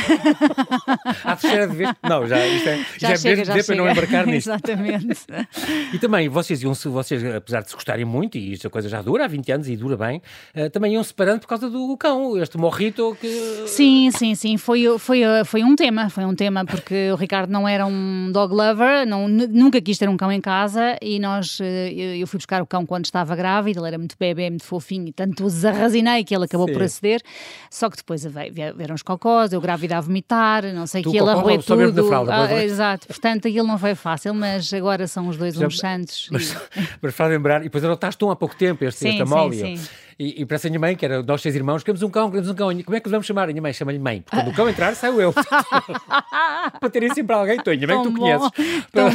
à 1.25 1.35
terceira 1.35 1.67
vez. 1.67 1.89
Não, 2.01 2.25
já, 2.25 2.47
isto 2.47 2.69
é, 2.69 2.77
já, 2.77 3.07
já 3.09 3.13
é 3.13 3.17
chega, 3.17 3.53
mesmo 3.53 3.65
para 3.65 3.75
não 3.75 3.89
embarcar 3.89 4.25
nisto. 4.27 4.47
Exatamente. 4.47 5.17
e 5.93 5.99
também, 5.99 6.29
vocês 6.29 6.63
iam 6.63 6.73
vocês, 6.73 7.23
apesar 7.25 7.61
de 7.63 7.69
se 7.69 7.75
gostarem 7.75 8.05
muito, 8.05 8.37
e 8.37 8.53
esta 8.53 8.69
coisa 8.69 8.87
já 8.87 9.01
dura 9.01 9.25
há 9.25 9.27
20 9.27 9.51
anos 9.51 9.67
e 9.67 9.75
dura 9.75 9.97
bem, 9.97 10.21
uh, 10.55 10.69
também 10.69 10.93
iam 10.93 11.03
separando 11.03 11.41
por 11.41 11.47
causa 11.47 11.69
do 11.69 11.97
cão, 11.97 12.41
este 12.41 12.57
morrito 12.57 13.17
que. 13.19 13.65
Sim, 13.67 14.09
sim, 14.11 14.35
sim. 14.35 14.57
Foi, 14.57 14.97
foi, 14.97 15.19
foi 15.43 15.65
um 15.65 15.75
tema, 15.75 16.09
foi 16.09 16.23
um 16.23 16.33
tema, 16.33 16.63
porque 16.63 17.11
o 17.11 17.15
Ricardo 17.15 17.36
não 17.45 17.67
era 17.67 17.85
um 17.85 18.31
dog 18.31 18.53
lover, 18.53 19.05
não, 19.05 19.27
nunca 19.27 19.81
quis 19.81 19.97
ter 19.97 20.07
um 20.07 20.15
cão 20.15 20.31
em 20.31 20.41
casa 20.41 20.97
e 21.01 21.19
nós, 21.19 21.59
eh, 21.61 22.17
eu 22.17 22.25
fui 22.25 22.37
buscar 22.37 22.61
o 22.61 22.65
cão 22.65 22.85
quando 22.85 23.05
estava 23.05 23.35
grávida, 23.35 23.79
ele 23.79 23.87
era 23.87 23.97
muito 23.97 24.15
bebê, 24.17 24.49
muito 24.49 24.63
fofinho 24.63 25.09
e 25.09 25.11
tanto 25.11 25.43
o 25.45 25.49
zarrazinei 25.49 26.23
que 26.23 26.33
ele 26.33 26.45
acabou 26.45 26.67
Sim. 26.67 26.73
por 26.73 26.83
aceder, 26.83 27.21
só 27.69 27.89
que 27.89 27.97
depois 27.97 28.25
vieram 28.25 28.95
os 28.95 29.03
cocós, 29.03 29.51
eu 29.53 29.61
grávida 29.61 29.97
a 29.97 30.01
vomitar, 30.01 30.63
não 30.73 30.87
sei 30.87 31.01
o 31.01 31.11
que, 31.11 31.17
ele 31.17 31.29
arroeu 31.29 31.61
tudo. 31.61 32.07
Fralda, 32.07 32.33
ah, 32.33 32.63
exato, 32.63 33.07
portanto 33.07 33.47
aquilo 33.47 33.67
não 33.67 33.77
foi 33.77 33.93
fácil, 33.93 34.33
mas 34.33 34.73
agora 34.73 35.05
são 35.07 35.27
os 35.27 35.37
dois 35.37 35.57
uns 35.57 35.77
santos. 35.77 36.29
Mas, 36.31 36.51
e... 36.51 36.57
mas 37.01 37.13
para 37.13 37.27
lembrar, 37.27 37.61
e 37.61 37.65
depois 37.65 37.83
adotaste 37.83 38.23
um 38.23 38.31
há 38.31 38.35
pouco 38.35 38.55
tempo, 38.55 38.83
este, 38.85 38.99
sim, 38.99 39.09
este 39.09 39.21
Amólia. 39.21 39.65
Sim, 39.65 39.77
sim. 39.77 39.89
E, 40.19 40.41
e 40.41 40.45
para 40.45 40.57
a 40.57 40.59
minha 40.67 40.79
mãe, 40.79 40.95
que 40.95 41.05
era 41.05 41.21
nós 41.21 41.41
seis 41.41 41.55
irmãos, 41.55 41.83
queremos 41.83 42.01
um 42.01 42.09
cão, 42.09 42.29
queremos 42.29 42.49
um 42.49 42.55
cão. 42.55 42.83
Como 42.83 42.97
é 42.97 42.99
que 42.99 43.07
vamos 43.07 43.27
chamar? 43.27 43.43
A 43.43 43.47
minha 43.47 43.61
mãe 43.61 43.71
chama-lhe 43.71 43.99
mãe. 43.99 44.21
Porque 44.21 44.37
quando 44.37 44.51
o 44.51 44.53
cão 44.53 44.69
entrar, 44.69 44.95
saio 44.95 45.21
eu. 45.21 45.31
para 46.79 46.89
terem 46.89 47.13
sempre 47.13 47.35
alguém, 47.35 47.57
tu, 47.57 47.69
ainda 47.69 47.85
bem 47.85 47.97
que 47.97 48.03
tu 48.03 48.11
bom, 48.11 48.19
conheces. 48.19 48.51
Para, 48.91 49.11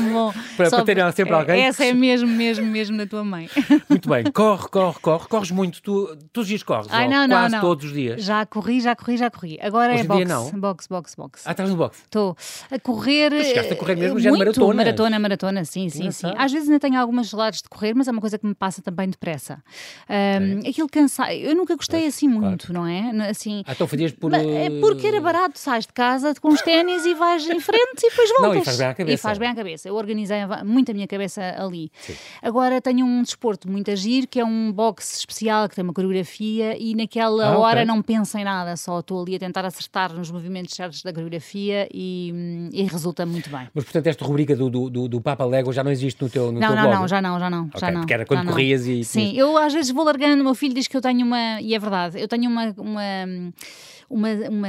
para, 0.57 0.71
para 0.71 0.85
terem 0.85 1.13
sempre 1.13 1.35
alguém. 1.35 1.63
Essa 1.65 1.85
é 1.85 1.93
mesmo, 1.93 2.29
mesmo, 2.29 2.65
mesmo 2.65 2.97
na 2.97 3.07
tua 3.07 3.25
mãe. 3.25 3.51
Muito 3.91 4.09
bem. 4.09 4.25
Corre, 4.33 4.69
corre, 4.69 4.99
corre. 5.01 5.29
Corres 5.29 5.51
muito. 5.51 5.83
Tu, 5.83 6.17
todos 6.33 6.45
os 6.45 6.49
dias 6.49 6.63
corres. 6.63 6.87
Ai, 6.91 7.09
não, 7.09 7.27
não, 7.27 7.37
quase 7.37 7.55
não. 7.55 7.61
todos 7.61 7.85
os 7.87 7.93
dias. 7.93 8.23
Já 8.23 8.47
corri, 8.47 8.81
já 8.81 8.95
corri, 8.95 9.17
já 9.17 9.31
corri. 9.31 9.59
Agora 9.61 9.93
Hoje 9.93 10.03
é 10.03 10.05
boxe. 10.05 10.25
Não. 10.25 10.51
Boxe, 10.53 10.89
boxe, 10.89 11.17
boxe. 11.17 11.43
Ah, 11.47 11.51
estás 11.51 11.69
no 11.69 11.77
boxe? 11.77 12.03
Estou 12.05 12.37
a 12.71 12.79
correr. 12.79 13.31
Tu 13.31 13.45
chegaste 13.45 13.73
a 13.73 13.77
correr 13.77 13.97
mesmo 13.97 14.21
já 14.21 14.31
maratona. 14.31 14.75
Maratona, 14.75 15.19
maratona, 15.19 15.65
sim, 15.65 15.89
sim, 15.89 16.11
sim. 16.11 16.33
Às 16.37 16.53
vezes 16.53 16.69
ainda 16.69 16.79
tenho 16.79 17.01
algumas 17.01 17.29
geladas 17.29 17.63
de 17.63 17.69
correr, 17.69 17.95
mas 17.95 18.07
é 18.07 18.13
uma 18.13 18.21
coisa 18.21 18.39
que 18.39 18.47
me 18.47 18.55
passa 18.55 18.81
também 18.81 19.09
depressa. 19.09 19.63
Um, 20.09 20.61
é. 20.65 20.69
Aquilo 20.69 20.89
cansar. 20.93 21.35
Eu 21.35 21.57
nunca 21.57 21.75
gostei 21.75 22.07
assim 22.07 22.29
muito, 22.29 22.67
claro. 22.69 22.83
não 22.83 22.87
é? 22.87 23.31
Assim, 23.31 23.65
ah, 23.67 23.73
então 23.73 23.89
fazias 23.89 24.13
por. 24.13 24.33
É 24.33 24.71
porque 24.81 25.07
era 25.07 25.21
barato, 25.21 25.59
sais 25.59 25.87
de 25.87 25.93
casa 25.93 26.35
com 26.41 26.49
os 26.49 26.61
ténis 26.61 27.05
e 27.05 27.15
vais 27.15 27.49
em 27.49 27.59
frente 27.59 28.05
e 28.05 28.11
depois 28.11 28.31
voltas. 28.39 28.55
Não, 28.55 28.63
e 28.63 28.65
faz 28.65 28.77
bem 28.79 28.87
à 28.87 28.95
cabeça. 28.95 29.15
E 29.15 29.17
faz 29.17 29.39
bem 29.39 29.49
à 29.49 29.55
cabeça. 29.55 29.89
Eu 29.89 29.95
organizei 29.97 30.39
muito 30.65 30.91
a 30.91 30.95
minha 30.95 31.07
cabeça 31.07 31.55
ali. 31.59 31.91
Sim. 31.99 32.15
Agora 32.43 32.81
tenho 32.81 33.07
um 33.07 33.23
desporto 33.23 33.69
muito 33.69 33.91
agir, 33.91 34.27
que 34.27 34.39
é 34.39 34.45
um 34.45 34.71
boxe 34.71 35.19
especial, 35.19 35.69
que 35.69 35.75
tem 35.75 35.83
uma 35.83 35.95
coreografia 35.95 36.77
e 36.79 36.95
naquela 36.95 37.47
ah, 37.47 37.59
hora 37.59 37.81
okay. 37.81 37.85
não 37.85 38.03
penso 38.03 38.37
em 38.37 38.45
nada, 38.45 38.77
só 38.77 39.01
estou 39.01 39.23
ali 39.23 39.37
a 39.37 39.39
tentar 39.39 39.65
acertar 39.65 40.13
nos 40.13 40.31
movimentos 40.31 40.75
certos 40.75 41.03
da 41.03 41.13
coreografia 41.13 41.89
e, 41.93 42.69
e 42.73 42.83
resulta 42.83 43.25
muito 43.25 43.49
bem. 43.49 43.69
Mas 43.75 43.85
portanto, 43.85 44.07
esta 44.07 44.25
rubrica 44.25 44.55
do, 44.55 44.69
do, 44.69 45.09
do 45.09 45.21
Papa 45.21 45.45
Lego 45.45 45.73
já 45.73 45.83
não 45.83 45.91
existe 45.91 46.21
no 46.23 46.29
teu, 46.29 46.53
no 46.53 46.61
não, 46.61 46.69
teu 46.69 46.77
não, 46.77 46.83
blog? 46.83 47.01
Não, 47.01 47.09
já 47.09 47.23
não, 47.23 47.41
já 47.41 47.51
não. 47.51 47.67
Okay, 47.67 47.81
já 47.81 47.91
não 47.91 48.01
porque 48.01 48.15
era 48.15 48.27
quando 48.27 48.49
corrias 48.49 48.87
e. 48.87 49.05
Sim, 49.05 49.33
eu 49.37 49.57
às 49.57 49.73
vezes 49.73 49.91
vou 49.91 50.05
largando, 50.05 50.43
o 50.43 50.45
meu 50.45 50.55
filho 50.55 50.75
diz 50.83 50.89
que 50.89 50.97
eu 50.97 51.01
tenho 51.01 51.25
uma 51.25 51.61
e 51.61 51.75
é 51.75 51.79
verdade, 51.79 52.21
eu 52.21 52.29
tenho 52.29 52.51
uma, 52.51 52.75
uma, 52.77 53.03
uma, 54.11 54.29
uma 54.51 54.69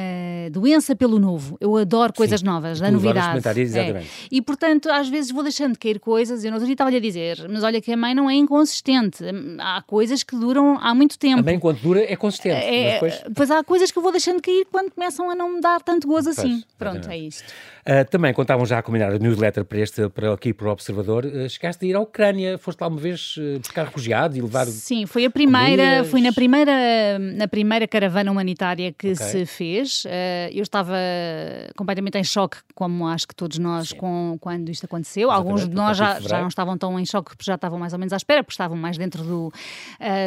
doença 0.51 0.95
pelo 0.95 1.19
novo. 1.19 1.57
Eu 1.60 1.75
adoro 1.75 2.13
coisas 2.13 2.39
Sim, 2.39 2.45
novas, 2.45 2.81
a 2.81 2.89
novidade. 2.89 3.45
É. 3.75 4.04
E 4.31 4.42
portanto, 4.42 4.89
às 4.89 5.10
vezes 5.10 5.31
vou 5.31 5.44
deixando 5.44 5.74
de 5.74 5.80
cair 5.80 6.00
coisas. 6.00 6.44
Eu 6.44 6.51
dia 6.60 6.71
estava-lhe 6.71 6.98
a 6.98 7.00
dizer, 7.00 7.45
mas 7.50 7.63
olha 7.63 7.81
que 7.81 7.92
a 7.92 7.98
mãe 7.98 8.15
não 8.15 8.30
é 8.30 8.36
inconsistente. 8.36 9.24
Há 9.60 9.81
coisas 9.86 10.24
que 10.24 10.35
duram 10.35 10.78
há 10.80 10.94
muito 10.94 11.18
tempo. 11.18 11.40
A 11.40 11.44
mãe, 11.44 11.59
quando 11.59 11.80
dura, 11.80 12.02
é 12.02 12.16
consistente. 12.16 12.64
É, 12.64 12.94
depois... 12.94 13.23
Pois 13.35 13.52
há 13.52 13.64
coisas 13.64 13.92
que 13.92 13.97
eu 13.97 14.04
vou 14.04 14.11
deixando 14.11 14.37
de 14.37 14.44
cair 14.44 14.66
quando 14.71 14.92
começam 14.92 15.30
a 15.30 15.35
não 15.35 15.56
me 15.56 15.61
dar 15.61 15.81
tanto 15.81 16.07
gozo 16.07 16.30
assim. 16.30 16.64
Pronto, 16.78 17.09
é 17.09 17.18
isto. 17.18 17.44
Uh, 17.85 18.09
também, 18.09 18.33
quando 18.33 18.45
estavam 18.45 18.66
já 18.66 18.80
a 18.80 18.81
combinar 18.81 19.11
a 19.11 19.19
newsletter 19.19 19.66
para 19.66 19.78
este, 19.80 20.07
para 20.07 20.33
aqui 20.33 20.54
para 20.54 20.69
o 20.69 20.71
Observador, 20.71 21.25
uh, 21.25 21.49
chegaste 21.49 21.83
a 21.85 21.90
ir 21.90 21.95
à 21.95 21.99
Ucrânia, 21.99 22.57
foste 22.57 22.80
lá 22.80 22.87
uma 22.87 22.97
vez 22.97 23.35
uh, 23.35 23.59
buscar 23.59 23.83
refugiados 23.83 24.37
e 24.37 24.42
levar. 24.42 24.66
Sim, 24.68 25.06
foi 25.06 25.25
a 25.25 25.30
primeira, 25.30 25.83
comidas. 25.83 26.07
fui 26.07 26.21
na 26.21 26.31
primeira, 26.31 27.19
na 27.19 27.45
primeira 27.45 27.85
caravana 27.85 28.31
humanitária 28.31 28.94
que 28.94 29.11
okay. 29.11 29.28
se 29.28 29.45
fez. 29.45 30.04
eu 30.54 30.63
estava 30.63 30.95
completamente 31.75 32.18
em 32.18 32.23
choque, 32.23 32.57
como 32.73 33.06
acho 33.06 33.28
que 33.28 33.35
todos 33.35 33.59
nós, 33.59 33.92
com, 33.92 34.37
quando 34.40 34.69
isto 34.69 34.85
aconteceu. 34.85 35.28
Exatamente, 35.28 35.49
Alguns 35.49 35.69
de 35.69 35.75
nós 35.75 35.97
já, 35.97 36.21
já 36.21 36.40
não 36.40 36.47
estavam 36.47 36.78
tão 36.78 36.97
em 36.97 37.06
choque, 37.06 37.31
porque 37.31 37.44
já 37.44 37.56
estavam 37.56 37.78
mais 37.78 37.92
ou 37.92 37.99
menos 37.99 38.13
à 38.13 38.18
espera, 38.18 38.44
porque 38.44 38.54
estavam 38.54 38.78
mais 38.78 38.97
dentro 38.97 39.23
do, 39.23 39.52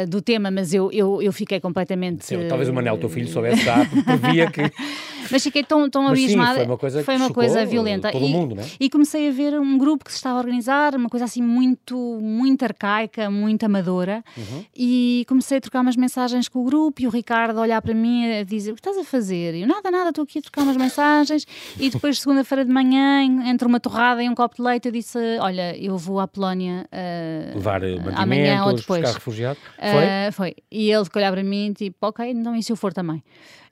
do 0.07 0.21
tema, 0.21 0.51
mas 0.51 0.75
eu, 0.75 0.91
eu, 0.91 1.23
eu 1.23 1.33
fiquei 1.33 1.59
completamente. 1.59 2.23
Sim, 2.23 2.47
talvez 2.47 2.69
o 2.69 2.73
Manel, 2.73 2.99
teu 2.99 3.09
filho, 3.09 3.27
soubesse 3.27 3.63
já, 3.63 3.83
porque 3.83 4.31
via 4.31 4.51
que. 4.51 4.61
Mas 5.29 5.43
fiquei 5.43 5.61
tão, 5.61 5.89
tão 5.89 6.03
mas 6.03 6.11
abismada. 6.13 6.51
Sim, 6.51 6.55
foi 6.55 6.65
uma 6.65 6.77
coisa, 6.77 7.03
foi 7.03 7.15
uma 7.17 7.29
coisa 7.29 7.46
violenta. 7.65 8.11
Todo 8.11 8.25
e, 8.25 8.29
mundo, 8.29 8.55
né? 8.55 8.63
e 8.79 8.89
comecei 8.89 9.27
a 9.27 9.31
ver 9.31 9.59
um 9.59 9.77
grupo 9.77 10.05
que 10.05 10.11
se 10.11 10.17
estava 10.17 10.37
a 10.37 10.39
organizar, 10.39 10.95
uma 10.95 11.09
coisa 11.09 11.25
assim 11.25 11.41
muito, 11.41 11.95
muito 12.21 12.63
arcaica, 12.63 13.29
muito 13.29 13.65
amadora. 13.65 14.23
Uhum. 14.37 14.65
E 14.75 15.25
comecei 15.27 15.57
a 15.57 15.61
trocar 15.61 15.81
umas 15.81 15.95
mensagens 15.95 16.47
com 16.47 16.59
o 16.59 16.63
grupo 16.63 17.01
e 17.01 17.07
o 17.07 17.09
Ricardo 17.09 17.57
a 17.57 17.61
olhar 17.61 17.81
para 17.81 17.93
mim 17.93 18.31
a 18.31 18.43
dizer: 18.43 18.71
O 18.71 18.75
que 18.75 18.79
estás 18.79 18.97
a 18.97 19.03
fazer? 19.03 19.55
E 19.55 19.61
eu, 19.61 19.67
nada, 19.67 19.91
nada, 19.91 20.09
estou 20.09 20.23
aqui 20.23 20.39
a 20.39 20.41
trocar 20.41 20.63
umas 20.63 20.77
mensagens. 20.77 21.45
E 21.79 21.89
depois, 21.89 22.19
segunda-feira 22.19 22.63
de 22.63 22.71
manhã, 22.71 23.23
entre 23.23 23.67
uma 23.67 23.79
torrada 23.79 24.23
e 24.23 24.29
um 24.29 24.35
copo 24.35 24.55
de 24.55 24.61
leite, 24.61 24.87
eu 24.87 24.91
disse: 24.91 25.17
Olha, 25.39 25.77
eu 25.77 25.97
vou 25.97 26.19
à 26.19 26.27
Polónia 26.27 26.87
uh, 26.91 27.55
levar 27.55 27.81
amanhã 28.15 28.63
ou 28.65 28.73
depois. 28.73 29.01
Buscar 29.01 29.15
refugiado. 29.15 29.59
Foi? 29.77 29.89
Uh, 29.89 30.31
foi. 30.31 30.55
E 30.71 30.91
ele 30.91 31.07
olhar 31.15 31.31
para 31.31 31.43
mim, 31.43 31.73
tipo, 31.73 31.97
ok, 32.01 32.29
então 32.29 32.55
e 32.55 32.63
se 32.63 32.71
eu 32.71 32.75
for 32.75 32.93
também? 32.93 33.23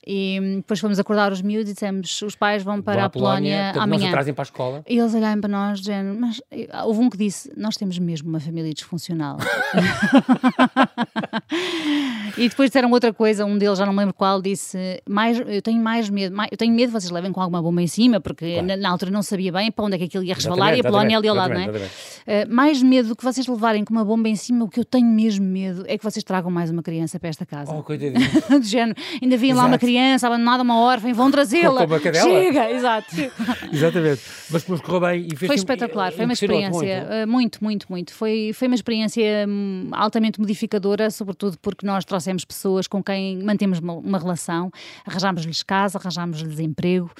E 0.05 0.39
depois 0.57 0.79
fomos 0.79 0.99
acordar 0.99 1.31
os 1.31 1.41
miúdos 1.41 1.71
e 1.71 1.73
dissemos: 1.73 2.21
os 2.21 2.35
pais 2.35 2.61
vão 2.61 2.79
para 2.79 3.05
a 3.05 3.09
Polónia, 3.09 3.71
Polónia 3.73 3.81
amanhã. 3.81 4.11
trazem 4.11 4.35
para 4.35 4.43
a 4.43 4.45
escola. 4.45 4.83
E 4.87 4.99
eles 4.99 5.15
olharam 5.15 5.41
para 5.41 5.49
nós, 5.49 5.79
dizendo: 5.79 6.19
mas 6.19 6.39
houve 6.85 6.99
um 6.99 7.09
que 7.09 7.17
disse: 7.17 7.51
Nós 7.57 7.75
temos 7.75 7.97
mesmo 7.97 8.29
uma 8.29 8.39
família 8.39 8.71
disfuncional. 8.71 9.37
e 12.37 12.47
depois 12.47 12.69
disseram 12.69 12.91
outra 12.91 13.11
coisa, 13.11 13.45
um 13.45 13.57
deles, 13.57 13.79
já 13.79 13.85
não 13.85 13.93
me 13.93 13.99
lembro 13.99 14.13
qual, 14.13 14.43
disse: 14.43 15.01
mais, 15.09 15.39
eu 15.39 15.61
tenho 15.63 15.81
mais 15.81 16.07
medo, 16.07 16.35
mais, 16.35 16.51
eu 16.51 16.57
tenho 16.57 16.71
medo 16.71 16.93
que 16.93 17.01
vocês 17.01 17.11
levem 17.11 17.31
com 17.31 17.41
alguma 17.41 17.59
bomba 17.59 17.81
em 17.81 17.87
cima, 17.87 18.19
porque 18.19 18.53
claro. 18.53 18.67
na, 18.67 18.77
na, 18.77 18.89
altura 18.89 19.09
não 19.09 19.23
sabia 19.23 19.51
bem 19.51 19.71
para 19.71 19.85
onde 19.85 19.95
é 19.95 19.97
que 19.97 20.03
aquilo 20.03 20.23
ia 20.23 20.35
resvalar 20.35 20.77
e 20.77 20.81
a 20.81 20.83
Polónia 20.83 21.17
ali 21.17 21.27
ao 21.27 21.35
lado, 21.35 21.55
não 21.55 21.61
é? 21.61 21.67
Uh, 21.67 22.47
mais 22.47 22.83
medo 22.83 23.09
do 23.09 23.15
que 23.15 23.23
vocês 23.23 23.47
levarem 23.47 23.83
com 23.83 23.91
uma 23.91 24.05
bomba 24.05 24.29
em 24.29 24.35
cima, 24.35 24.65
o 24.65 24.69
que 24.69 24.79
eu 24.79 24.85
tenho 24.85 25.07
mesmo 25.07 25.45
medo 25.45 25.83
é 25.87 25.97
que 25.97 26.03
vocês 26.03 26.23
tragam 26.23 26.51
mais 26.51 26.69
uma 26.69 26.83
criança 26.83 27.19
para 27.19 27.29
esta 27.29 27.45
casa. 27.45 27.73
Oh, 27.73 27.81
coitadinho. 27.81 28.23
Do 28.59 28.63
género, 28.63 28.95
ainda 29.19 29.35
vinha 29.35 29.55
lá 29.55 29.65
uma 29.65 29.79
criança 29.79 29.94
abandonada, 30.23 30.63
uma 30.63 30.79
órfã, 30.79 31.11
vão 31.13 31.31
trazê-la. 31.31 31.85
Chega, 32.13 32.71
exato. 32.71 33.15
Exatamente. 33.71 34.21
Mas 34.49 34.61
depois 34.61 34.81
correu 34.81 34.99
bem 35.01 35.27
e 35.31 35.35
fez 35.35 35.47
Foi 35.47 35.55
espetacular, 35.55 36.11
foi 36.11 36.25
uma 36.25 36.33
experiência 36.33 37.25
muito, 37.27 37.63
muito, 37.63 37.63
muito. 37.63 37.85
muito. 37.89 38.13
Foi, 38.13 38.51
foi 38.53 38.67
uma 38.67 38.75
experiência 38.75 39.45
hum, 39.47 39.89
altamente 39.91 40.39
modificadora, 40.39 41.09
sobretudo 41.09 41.57
porque 41.61 41.85
nós 41.85 42.05
trouxemos 42.05 42.45
pessoas 42.45 42.87
com 42.87 43.03
quem 43.03 43.43
mantemos 43.43 43.79
uma, 43.79 43.93
uma 43.93 44.19
relação, 44.19 44.71
arranjámos-lhes 45.05 45.63
casa, 45.63 45.97
arranjámos-lhes 45.97 46.59
emprego. 46.59 47.11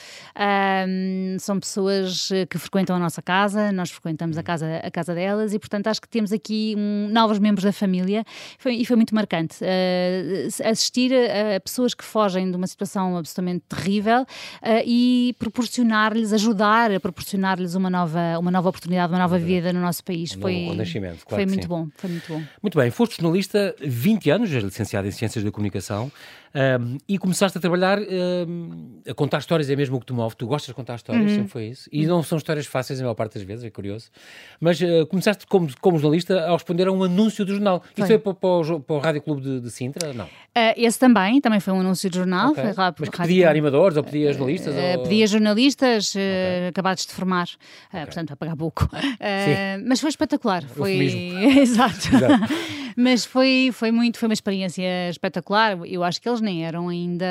Um, 0.88 1.38
são 1.39 1.60
pessoas 1.60 2.29
eh, 2.32 2.46
que 2.46 2.58
frequentam 2.58 2.96
a 2.96 3.00
nossa 3.00 3.22
casa, 3.22 3.72
nós 3.72 3.89
frequentamos 3.91 4.38
a 4.38 4.44
casa, 4.44 4.77
a 4.84 4.91
casa 4.91 5.13
delas 5.13 5.53
e, 5.53 5.60
portanto, 5.60 5.88
acho 5.88 6.01
que 6.01 6.08
temos 6.08 6.32
aqui 6.32 6.75
um, 6.77 7.08
novos 7.12 7.39
membros 7.39 7.63
da 7.63 7.72
família 7.72 8.24
foi, 8.58 8.75
e 8.75 8.86
foi 8.86 8.96
muito 8.96 9.13
marcante. 9.13 9.58
Uh, 9.63 10.70
assistir 10.70 11.13
a, 11.13 11.55
a, 11.55 11.60
pessoas 11.60 11.94
que 11.94 12.03
fogem 12.03 12.50
de 12.50 12.58
uma 12.58 12.64
situação 12.67 13.17
absolutamente 13.17 13.63
terrível 13.67 14.22
uh, 14.22 14.25
e 14.86 15.36
proporcionar-lhes, 15.39 16.34
ajudar 16.34 16.91
a 16.91 17.00
proporcionar-lhes 17.00 17.75
uma 17.75 17.89
nova, 17.89 18.39
uma 18.39 18.51
nova 18.51 18.69
oportunidade, 18.69 19.12
uma 19.12 19.19
nova 19.19 19.38
vida 19.38 19.72
no 19.72 19.81
nosso 19.81 20.03
país. 20.03 20.36
Um 20.36 20.41
foi, 20.41 20.75
nascimento, 20.75 21.25
claro 21.25 21.43
foi 21.43 21.45
muito 21.45 21.63
sim. 21.63 21.67
bom, 21.67 21.88
foi 21.95 22.10
muito 22.10 22.34
bom. 22.34 22.43
Muito 22.62 22.77
bem, 22.77 22.91
foste 22.91 23.17
jornalista 23.22 23.75
20 23.79 24.29
anos, 24.29 24.53
és 24.53 24.63
licenciada 24.63 25.07
em 25.07 25.12
Ciências 25.12 25.43
da 25.43 25.51
Comunicação. 25.51 26.12
Um, 26.55 26.97
e 27.05 27.17
começaste 27.17 27.57
a 27.57 27.62
trabalhar 27.62 28.00
um, 28.00 29.01
a 29.05 29.13
contar 29.13 29.39
histórias, 29.39 29.69
é 29.69 29.75
mesmo 29.75 29.97
o 29.97 30.00
que 30.00 30.05
te 30.05 30.13
move. 30.13 30.38
Tu 30.38 30.47
gostas 30.47 30.67
de 30.69 30.74
contar 30.74 30.95
histórias, 30.95 31.29
uhum. 31.29 31.35
sempre 31.35 31.50
foi 31.50 31.65
isso. 31.65 31.89
E 31.91 32.05
não 32.05 32.24
são 32.24 32.38
histórias 32.38 32.65
fáceis, 32.65 33.01
a 33.01 33.03
maior 33.03 33.13
parte 33.13 33.33
das 33.33 33.43
vezes, 33.43 33.65
é 33.65 33.69
curioso. 33.69 34.09
Mas 34.62 34.79
uh, 34.79 35.05
começaste 35.07 35.45
como, 35.47 35.67
como 35.81 36.00
jornalista 36.00 36.45
a 36.45 36.53
responder 36.53 36.88
a 36.88 36.93
um 36.93 37.03
anúncio 37.03 37.43
do 37.43 37.51
jornal. 37.51 37.81
Foi. 37.81 37.89
Isso 37.97 38.07
foi 38.07 38.19
para, 38.19 38.33
para, 38.33 38.50
o, 38.50 38.79
para 38.79 38.95
o 38.95 39.00
Rádio 39.00 39.21
Clube 39.21 39.41
de, 39.41 39.59
de 39.59 39.69
Sintra? 39.69 40.13
Não. 40.13 40.25
Uh, 40.25 40.29
esse 40.77 40.97
também, 40.97 41.41
também 41.41 41.59
foi 41.59 41.74
um 41.74 41.81
anúncio 41.81 42.09
de 42.09 42.15
jornal. 42.15 42.51
Okay. 42.51 42.74
Foi 42.74 42.93
Mas 43.00 43.09
que 43.09 43.17
pedia 43.17 43.50
animadores 43.50 43.97
ou 43.97 44.03
pedia 44.03 44.31
jornalistas? 44.31 44.74
Uh, 44.74 45.00
ou... 45.00 45.03
Pedia 45.03 45.27
jornalistas 45.27 46.12
okay. 46.12 46.67
acabados 46.69 47.05
de 47.05 47.12
formar, 47.12 47.50
okay. 47.89 48.05
portanto, 48.05 48.31
a 48.31 48.35
pagar 48.38 48.55
pouco. 48.55 48.89
mas 49.85 50.00
foi 50.00 50.09
espetacular. 50.09 50.63
Foi... 50.63 50.95
Exato. 51.59 52.15
Exato. 52.15 52.85
Mas 52.95 53.25
foi, 53.25 53.69
foi 53.73 53.91
muito, 53.91 54.17
foi 54.17 54.27
uma 54.27 54.33
experiência 54.33 55.09
espetacular. 55.09 55.77
Eu 55.85 56.03
acho 56.03 56.21
que 56.21 56.29
eles 56.29 56.39
nem 56.39 56.65
eram 56.65 56.87
ainda 56.87 57.25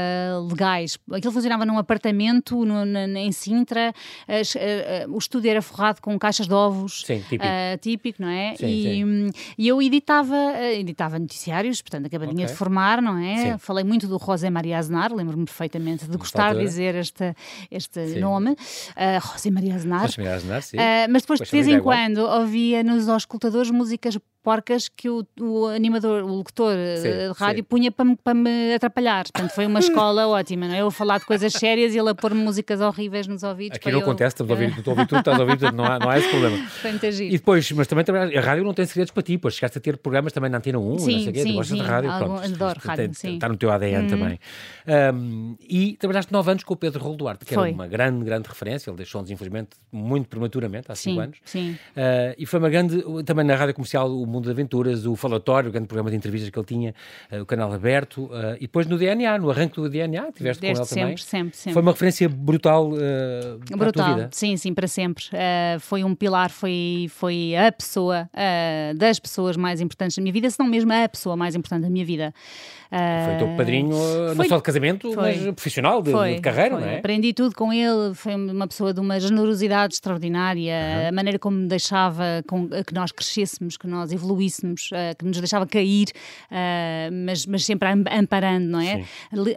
legais. 0.48 0.98
Aquilo 1.10 1.32
funcionava 1.32 1.64
num 1.64 1.78
apartamento 1.78 2.64
no, 2.64 2.84
na, 2.84 3.06
em 3.06 3.32
Sintra, 3.32 3.92
as, 4.28 4.54
uh, 4.54 4.58
uh, 4.58 5.14
o 5.14 5.18
estúdio 5.18 5.50
era 5.50 5.62
forrado 5.62 6.00
com 6.00 6.18
caixas 6.18 6.46
de 6.46 6.54
ovos. 6.54 7.02
Sim, 7.06 7.20
típico. 7.20 7.44
Uh, 7.44 7.78
típico, 7.78 8.22
não 8.22 8.28
é? 8.28 8.54
Sim, 8.56 8.66
e, 8.66 8.82
sim. 8.82 9.30
e, 9.56 9.68
eu 9.68 9.80
editava, 9.80 10.36
editava 10.72 11.18
noticiários, 11.18 11.80
portanto, 11.80 12.06
acabadinha 12.06 12.44
okay. 12.44 12.52
de 12.52 12.58
formar, 12.58 13.00
não 13.00 13.18
é? 13.18 13.52
Sim. 13.52 13.58
Falei 13.58 13.84
muito 13.84 14.06
do 14.06 14.18
José 14.18 14.50
Maria 14.50 14.78
Aznar, 14.78 15.12
lembro-me 15.12 15.44
perfeitamente 15.44 16.06
de 16.06 16.16
gostar 16.16 16.54
de 16.54 16.60
dizer 16.60 16.94
este, 16.94 17.34
este 17.70 18.18
nome. 18.20 18.56
José 19.32 19.50
Maria 19.50 19.74
Aznar. 19.74 20.06
José 20.06 20.22
Maria 20.22 20.36
Aznar, 20.36 20.62
sim. 20.62 20.76
mas 21.08 21.22
depois, 21.22 21.40
de 21.40 21.50
vez 21.50 21.68
em 21.68 21.80
quando, 21.80 22.18
ouvia 22.18 22.82
nos 22.82 23.08
auscultadores 23.08 23.70
músicas 23.70 24.18
porcas 24.44 24.88
que 24.90 25.08
o, 25.08 25.26
o 25.40 25.53
animador, 25.66 26.22
o 26.22 26.36
locutor 26.36 26.74
sim, 26.96 27.10
de 27.10 27.32
rádio 27.38 27.62
sim. 27.62 27.68
punha 27.68 27.92
para 27.92 28.04
me, 28.04 28.16
para 28.16 28.34
me 28.34 28.74
atrapalhar. 28.74 29.24
Portanto, 29.24 29.50
foi 29.52 29.66
uma 29.66 29.80
escola 29.80 30.26
ótima, 30.26 30.66
não 30.66 30.74
é? 30.74 30.80
Eu 30.80 30.88
a 30.88 30.90
falar 30.90 31.18
de 31.18 31.26
coisas 31.26 31.52
sérias 31.52 31.94
e 31.94 31.98
ele 31.98 32.10
a 32.10 32.14
pôr 32.14 32.34
músicas 32.34 32.80
horríveis 32.80 33.26
nos 33.26 33.42
ouvidos. 33.42 33.76
Aqui 33.76 33.90
não 33.90 33.98
eu... 33.98 34.02
acontece, 34.02 34.34
estamos 34.34 34.50
a 34.50 34.54
ouvir, 34.54 34.68
estou 34.78 34.92
a 34.92 34.94
ouvir 34.94 35.06
tudo, 35.06 35.18
estás 35.18 35.38
a 35.38 35.42
ouvir 35.42 35.58
tudo, 35.58 35.72
não 35.72 35.84
há, 35.84 35.98
não 35.98 36.10
há 36.10 36.18
esse 36.18 36.28
problema. 36.28 36.56
Foi 36.66 36.90
muito 36.90 37.10
giro. 37.12 37.34
E 37.34 37.38
depois, 37.38 37.70
mas 37.72 37.86
também, 37.86 38.04
também 38.04 38.36
a 38.36 38.40
rádio 38.40 38.64
não 38.64 38.74
tem 38.74 38.84
segredos 38.86 39.12
para 39.12 39.22
ti, 39.22 39.38
pois 39.38 39.54
chegaste 39.54 39.78
a 39.78 39.80
ter 39.80 39.96
programas 39.96 40.32
também 40.32 40.50
na 40.50 40.58
Antena 40.58 40.78
1, 40.78 40.98
sim, 40.98 41.12
não 41.12 41.20
sei 41.20 41.28
o 41.28 41.32
quê, 41.32 41.42
sim, 41.42 41.48
tu 41.48 41.54
gostas 41.54 41.78
sim, 41.78 41.82
de 41.82 41.88
rádio, 41.88 42.10
algum, 42.10 42.36
pronto. 42.36 42.44
Adoro 42.44 42.80
rádio, 42.82 43.04
tem, 43.04 43.12
sim. 43.14 43.34
Está 43.34 43.48
no 43.48 43.56
teu 43.56 43.70
ADN 43.70 44.04
hum. 44.04 44.08
também. 44.08 44.40
Um, 45.14 45.56
e 45.60 45.96
trabalhaste 45.96 46.32
nove 46.32 46.50
anos 46.50 46.64
com 46.64 46.74
o 46.74 46.76
Pedro 46.76 47.02
Rolo 47.02 47.16
Duarte, 47.16 47.44
que 47.44 47.54
foi. 47.54 47.68
era 47.68 47.74
uma 47.74 47.86
grande, 47.86 48.24
grande 48.24 48.48
referência, 48.48 48.90
ele 48.90 48.96
deixou-nos, 48.96 49.30
infelizmente, 49.30 49.70
muito 49.92 50.28
prematuramente, 50.28 50.90
há 50.90 50.94
cinco 50.94 51.20
anos. 51.20 51.38
Sim. 51.44 51.72
Uh, 51.72 52.34
e 52.38 52.46
foi 52.46 52.58
uma 52.58 52.68
grande, 52.68 53.02
também 53.24 53.44
na 53.44 53.54
rádio 53.54 53.74
comercial, 53.74 54.10
o 54.10 54.26
Mundo 54.26 54.44
de 54.44 54.50
Aventuras, 54.50 55.06
o 55.06 55.16
O 55.52 55.70
grande 55.70 55.86
programa 55.86 56.10
de 56.10 56.16
entrevistas 56.16 56.50
que 56.50 56.58
ele 56.58 56.66
tinha, 56.66 56.94
uh, 57.30 57.42
o 57.42 57.46
canal 57.46 57.72
aberto, 57.72 58.24
uh, 58.24 58.56
e 58.56 58.62
depois 58.62 58.86
no 58.86 58.96
DNA, 58.96 59.38
no 59.38 59.50
arranque 59.50 59.76
do 59.76 59.88
DNA, 59.88 60.32
tiveste 60.32 60.60
Desde 60.60 60.76
com 60.76 60.80
ele 60.80 60.86
sempre, 60.86 61.00
também. 61.02 61.16
Sempre, 61.16 61.56
sempre. 61.56 61.72
Foi 61.72 61.82
uma 61.82 61.92
referência 61.92 62.28
brutal 62.28 62.90
uh, 62.90 63.76
Brutal, 63.76 64.28
sim, 64.30 64.56
sim, 64.56 64.72
para 64.72 64.86
sempre. 64.86 65.24
foi 65.80 66.04
um 66.04 66.14
pilar, 66.14 66.50
foi, 66.50 67.06
foi 67.10 67.54
a 67.56 67.70
pessoa, 67.70 68.28
das 68.96 69.18
pessoas 69.18 69.56
mais 69.56 69.80
importantes 69.80 70.16
da 70.16 70.22
minha 70.22 70.32
vida, 70.32 70.48
se 70.48 70.58
não 70.58 70.66
mesmo 70.66 70.92
a 70.92 71.08
pessoa 71.08 71.36
mais 71.36 71.54
importante 71.54 71.82
da 71.82 71.90
minha 71.90 72.04
vida. 72.04 72.32
foi 72.90 73.34
o 73.34 73.38
teu 73.38 73.56
padrinho, 73.56 73.92
foi, 73.92 74.34
não 74.34 74.44
só 74.44 74.56
de 74.56 74.62
casamento, 74.62 75.12
foi, 75.12 75.22
mas 75.22 75.54
profissional, 75.54 76.02
de, 76.02 76.12
foi, 76.12 76.34
de 76.36 76.40
carreira, 76.40 76.78
não 76.78 76.86
é? 76.86 76.98
Aprendi 76.98 77.32
tudo 77.32 77.54
com 77.54 77.72
ele, 77.72 78.14
foi 78.14 78.34
uma 78.34 78.66
pessoa 78.66 78.92
de 78.94 79.00
uma 79.00 79.18
generosidade 79.18 79.94
extraordinária, 79.94 80.74
uhum. 80.74 81.08
a 81.08 81.12
maneira 81.12 81.38
como 81.38 81.56
me 81.56 81.66
deixava 81.66 82.42
com, 82.46 82.68
que 82.68 82.94
nós 82.94 83.12
crescêssemos, 83.12 83.76
que 83.76 83.86
nós 83.86 84.12
evoluíssemos, 84.12 84.90
que 85.18 85.24
nos 85.24 85.33
deixava 85.40 85.66
cair, 85.66 86.08
mas, 87.12 87.46
mas 87.46 87.64
sempre 87.64 87.88
amparando, 87.88 88.66
não 88.66 88.80
é? 88.80 89.04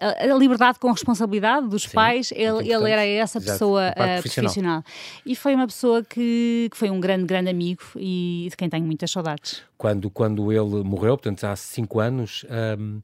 A, 0.01 0.33
a, 0.33 0.37
liberdade 0.37 0.79
com 0.79 0.91
responsabilidade 0.91 1.67
dos 1.67 1.83
Sim, 1.83 1.91
pais, 1.91 2.31
ele, 2.31 2.71
ele 2.71 2.91
era 2.91 3.05
essa 3.05 3.37
Exato, 3.37 3.51
pessoa 3.51 3.89
uh, 3.89 3.93
profissional. 3.93 4.23
profissional. 4.23 4.83
E 5.25 5.35
foi 5.35 5.55
uma 5.55 5.67
pessoa 5.67 6.03
que, 6.03 6.67
que 6.71 6.77
foi 6.77 6.89
um 6.89 6.99
grande, 6.99 7.25
grande 7.25 7.49
amigo 7.49 7.81
e 7.95 8.47
de 8.49 8.55
quem 8.57 8.69
tenho 8.69 8.85
muitas 8.85 9.11
saudades. 9.11 9.63
Quando, 9.77 10.09
quando 10.09 10.51
ele 10.51 10.83
morreu, 10.83 11.17
portanto 11.17 11.43
há 11.43 11.55
cinco 11.55 11.99
anos, 11.99 12.45
um, 12.79 13.01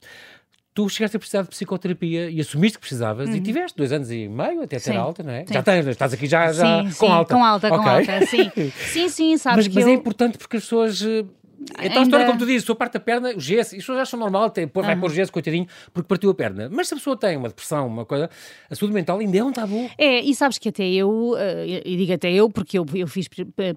tu 0.74 0.89
chegaste 0.89 1.15
a 1.15 1.20
precisar 1.20 1.44
de 1.44 1.50
psicoterapia 1.50 2.30
e 2.30 2.42
assumiste 2.42 2.77
que 2.77 2.82
precisavas 2.82 3.30
uhum. 3.30 3.36
e 3.36 3.42
tiveste 3.42 3.77
dois 3.77 3.92
anos 3.92 4.10
e 4.10 4.27
meio 4.27 4.63
até 4.63 4.77
ter 4.77 4.92
sim, 4.92 4.98
alta, 4.98 5.22
não 5.22 5.32
é? 5.32 5.46
Sim. 5.46 5.53
Já 5.53 5.63
tens, 5.63 5.88
estás 5.88 6.13
aqui 6.13 6.25
já, 6.25 6.51
já 6.51 6.84
sim, 6.84 6.98
com 6.98 7.12
alta. 7.12 7.36
Com 7.36 7.44
alta, 7.44 7.68
okay. 7.68 7.80
com 7.80 7.89
alta, 7.89 8.25
sim. 8.25 8.51
sim, 8.92 9.10
sim, 9.10 9.38
sabes 9.38 9.68
mas, 9.68 9.75
mas 9.75 9.86
é 9.86 9.88
eu... 9.89 9.92
é 9.92 9.96
importante 9.96 10.38
porque 10.38 10.58
as 10.58 10.63
pessoas 10.63 11.01
eh, 11.01 11.25
então 11.82 12.01
a 12.01 12.03
história, 12.03 12.25
como 12.25 12.38
tu 12.38 12.46
dizes, 12.46 12.63
sua 12.63 12.75
parte 12.75 12.93
da 12.93 13.00
perna, 13.00 13.34
o 13.36 13.39
gesso, 13.39 13.75
isso 13.75 13.93
já 13.93 14.01
acham 14.01 14.20
normal, 14.20 14.50
tem, 14.50 14.70
vai 14.74 14.96
uhum. 14.96 15.01
pôr 15.01 15.12
gesso, 15.12 15.32
coitadinho, 15.32 15.67
porque 15.93 16.08
partiu 16.08 16.29
a 16.29 16.34
perna. 16.34 16.70
Mas 16.72 16.88
se 16.88 16.93
a 16.93 16.98
pessoa 16.98 17.17
tem 17.17 17.38
uma 17.38 17.48
depressão, 17.48 17.88
uma 17.88 18.05
coisa, 18.05 18.29
a 18.70 18.75
saúde 18.75 18.93
mental 18.93 19.20
ainda 19.20 19.38
é 19.38 19.43
um 19.43 19.51
tabu. 19.51 19.89
É, 19.98 20.20
e 20.20 20.34
sabes 20.36 20.58
que 20.58 20.70
até 20.70 20.88
eu, 20.89 21.32
uh, 21.32 21.38
e 21.86 21.98
digo 21.98 22.13
até 22.13 22.32
eu, 22.32 22.50
porque 22.50 22.77
eu, 22.77 22.86
eu 22.93 23.08
fiz 23.08 23.27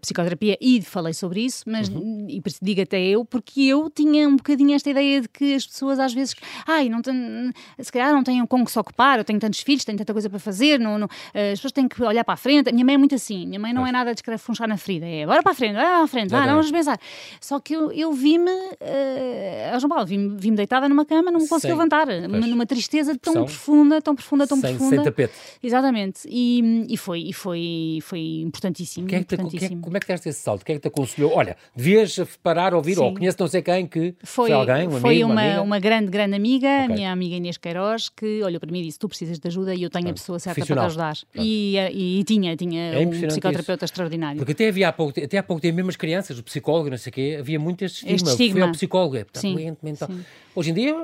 psicoterapia 0.00 0.57
e 0.61 0.83
falei 0.83 1.12
sobre 1.12 1.40
isso, 1.40 1.64
mas 1.66 1.88
uhum. 1.88 2.26
e 2.28 2.43
digo 2.62 2.83
até 2.83 3.00
eu, 3.00 3.25
porque 3.25 3.62
eu 3.62 3.90
tinha 3.90 4.28
um 4.28 4.37
bocadinho 4.37 4.75
esta 4.75 4.90
ideia 4.90 5.21
de 5.21 5.28
que 5.28 5.55
as 5.55 5.66
pessoas 5.66 5.99
às 5.99 6.12
vezes, 6.12 6.35
ai, 6.66 6.88
não 6.88 7.02
tem, 7.02 7.52
se 7.78 7.93
calhar 7.93 8.12
não 8.12 8.23
têm 8.23 8.45
com 8.47 8.64
que 8.64 8.71
se 8.71 8.78
ocupar, 8.78 9.19
eu 9.19 9.25
tenho 9.25 9.38
tantos 9.38 9.61
filhos, 9.61 9.85
tenho 9.85 9.99
tanta 9.99 10.12
coisa 10.12 10.28
para 10.28 10.38
fazer, 10.38 10.78
não, 10.78 10.99
não, 10.99 11.07
uh, 11.07 11.52
as 11.52 11.59
pessoas 11.59 11.73
têm 11.73 11.88
que 11.88 12.02
olhar 12.02 12.25
para 12.25 12.35
a 12.35 12.37
frente. 12.37 12.69
A 12.69 12.73
minha 12.73 12.85
mãe 12.85 12.95
é 12.95 12.99
muito 12.99 13.14
assim, 13.14 13.47
minha 13.47 13.61
mãe 13.61 13.73
não 13.73 13.87
é 13.87 13.93
nada 13.93 14.12
de 14.12 14.19
escrafunchar 14.19 14.69
na 14.69 14.76
ferida, 14.76 15.07
é 15.07 15.26
bora 15.26 15.43
para 15.43 15.52
a 15.52 15.55
frente, 15.55 15.75
bora 15.75 15.87
para 15.87 16.02
a 16.02 16.07
frente, 16.07 16.31
vá, 16.31 16.47
não 16.47 16.55
vamos 16.55 16.71
pensar. 16.71 16.99
Só 17.40 17.61
que 17.61 17.75
eu, 17.76 17.92
eu 17.92 18.12
vi-me 18.12 18.50
uh, 18.50 19.78
João 19.78 19.88
Paulo, 19.88 20.06
vi-me 20.06 20.37
vi 20.37 20.50
deitada 20.50 20.88
numa 20.88 21.04
cama, 21.04 21.30
não 21.30 21.40
me 21.40 21.49
consegui 21.49 21.73
levantar, 21.73 22.06
pois. 22.06 22.47
numa 22.47 22.66
tristeza 22.66 23.16
tão 23.21 23.45
profunda, 23.45 24.00
tão 24.00 24.14
profunda, 24.14 24.47
tão 24.47 24.61
sem, 24.61 24.76
profunda. 24.76 24.97
Sem 24.97 25.04
tapete. 25.04 25.33
Exatamente. 25.62 26.21
E, 26.28 26.87
e, 26.88 26.97
foi, 26.97 27.21
e 27.21 27.33
foi, 27.33 27.99
foi 28.02 28.21
importantíssimo. 28.42 29.06
É 29.11 29.23
que 29.23 29.37
te, 29.37 29.59
quem, 29.59 29.80
como 29.80 29.97
é 29.97 30.00
que 30.00 30.06
deste 30.06 30.28
esse 30.28 30.40
salto? 30.40 30.64
Quem 30.64 30.75
é 30.75 30.78
que 30.78 30.83
te 30.83 30.88
aconselhou? 30.88 31.33
Olha, 31.35 31.56
devias 31.75 32.18
parar 32.42 32.75
ouvir, 32.75 32.99
ou 32.99 33.12
conheço 33.12 33.37
não 33.38 33.49
sei 33.49 33.62
quem 33.62 33.87
que 33.87 34.14
foi, 34.23 34.49
foi 34.49 34.52
alguém, 34.52 34.88
um 34.88 35.00
Foi 35.00 35.23
amigo, 35.23 35.33
uma, 35.33 35.42
uma, 35.42 35.62
uma, 35.62 35.78
grande, 35.78 36.11
grande 36.11 36.35
amiga, 36.37 36.85
okay. 36.85 36.95
minha 36.95 37.12
amiga 37.12 37.37
Inês 37.37 37.56
Queiroz, 37.56 38.09
que 38.09 38.42
olhou 38.42 38.61
para 38.61 38.71
mim 38.71 38.80
e 38.80 38.85
disse: 38.85 38.99
Tu 38.99 39.09
precisas 39.09 39.38
de 39.38 39.49
ajuda 39.49 39.75
e 39.75 39.83
eu 39.83 39.90
tenho 39.90 40.04
Pronto. 40.04 40.16
a 40.16 40.21
pessoa 40.21 40.38
certa 40.38 40.64
para 40.64 40.75
te 40.75 40.87
ajudar. 40.87 41.16
E, 41.35 41.76
eh, 41.76 41.92
e, 41.92 42.21
e, 42.21 42.25
tinha, 42.25 42.56
tinha 42.56 42.95
é 42.95 42.99
um 42.99 43.11
psicoterapeuta 43.11 43.85
isso. 43.85 43.92
extraordinário. 43.92 44.38
Porque 44.38 44.52
até 44.52 44.68
havia 44.68 44.88
há 44.88 44.92
pouco, 44.92 45.18
até 45.18 45.38
há 45.38 45.42
pouco 45.42 45.61
tempo, 45.61 45.76
mesmo 45.76 45.90
as 45.90 45.97
crianças, 45.97 46.38
o 46.38 46.42
psicólogo, 46.42 46.90
não 46.90 46.99
sei 46.99 47.11
o 47.11 47.12
quê, 47.12 47.37
havia 47.38 47.59
muito 47.67 47.85
este 47.85 47.97
estigma. 47.97 48.15
Este 48.15 48.29
estigma. 48.31 48.61
Foi 48.61 48.63
ao 48.63 48.73
psicólogo, 48.73 49.17
é, 49.17 49.21
está 49.21 49.41
doente 49.41 49.79
mental. 49.83 50.09
Sim. 50.09 50.25
Hoje 50.57 50.71
em 50.71 50.75
dia, 50.75 50.95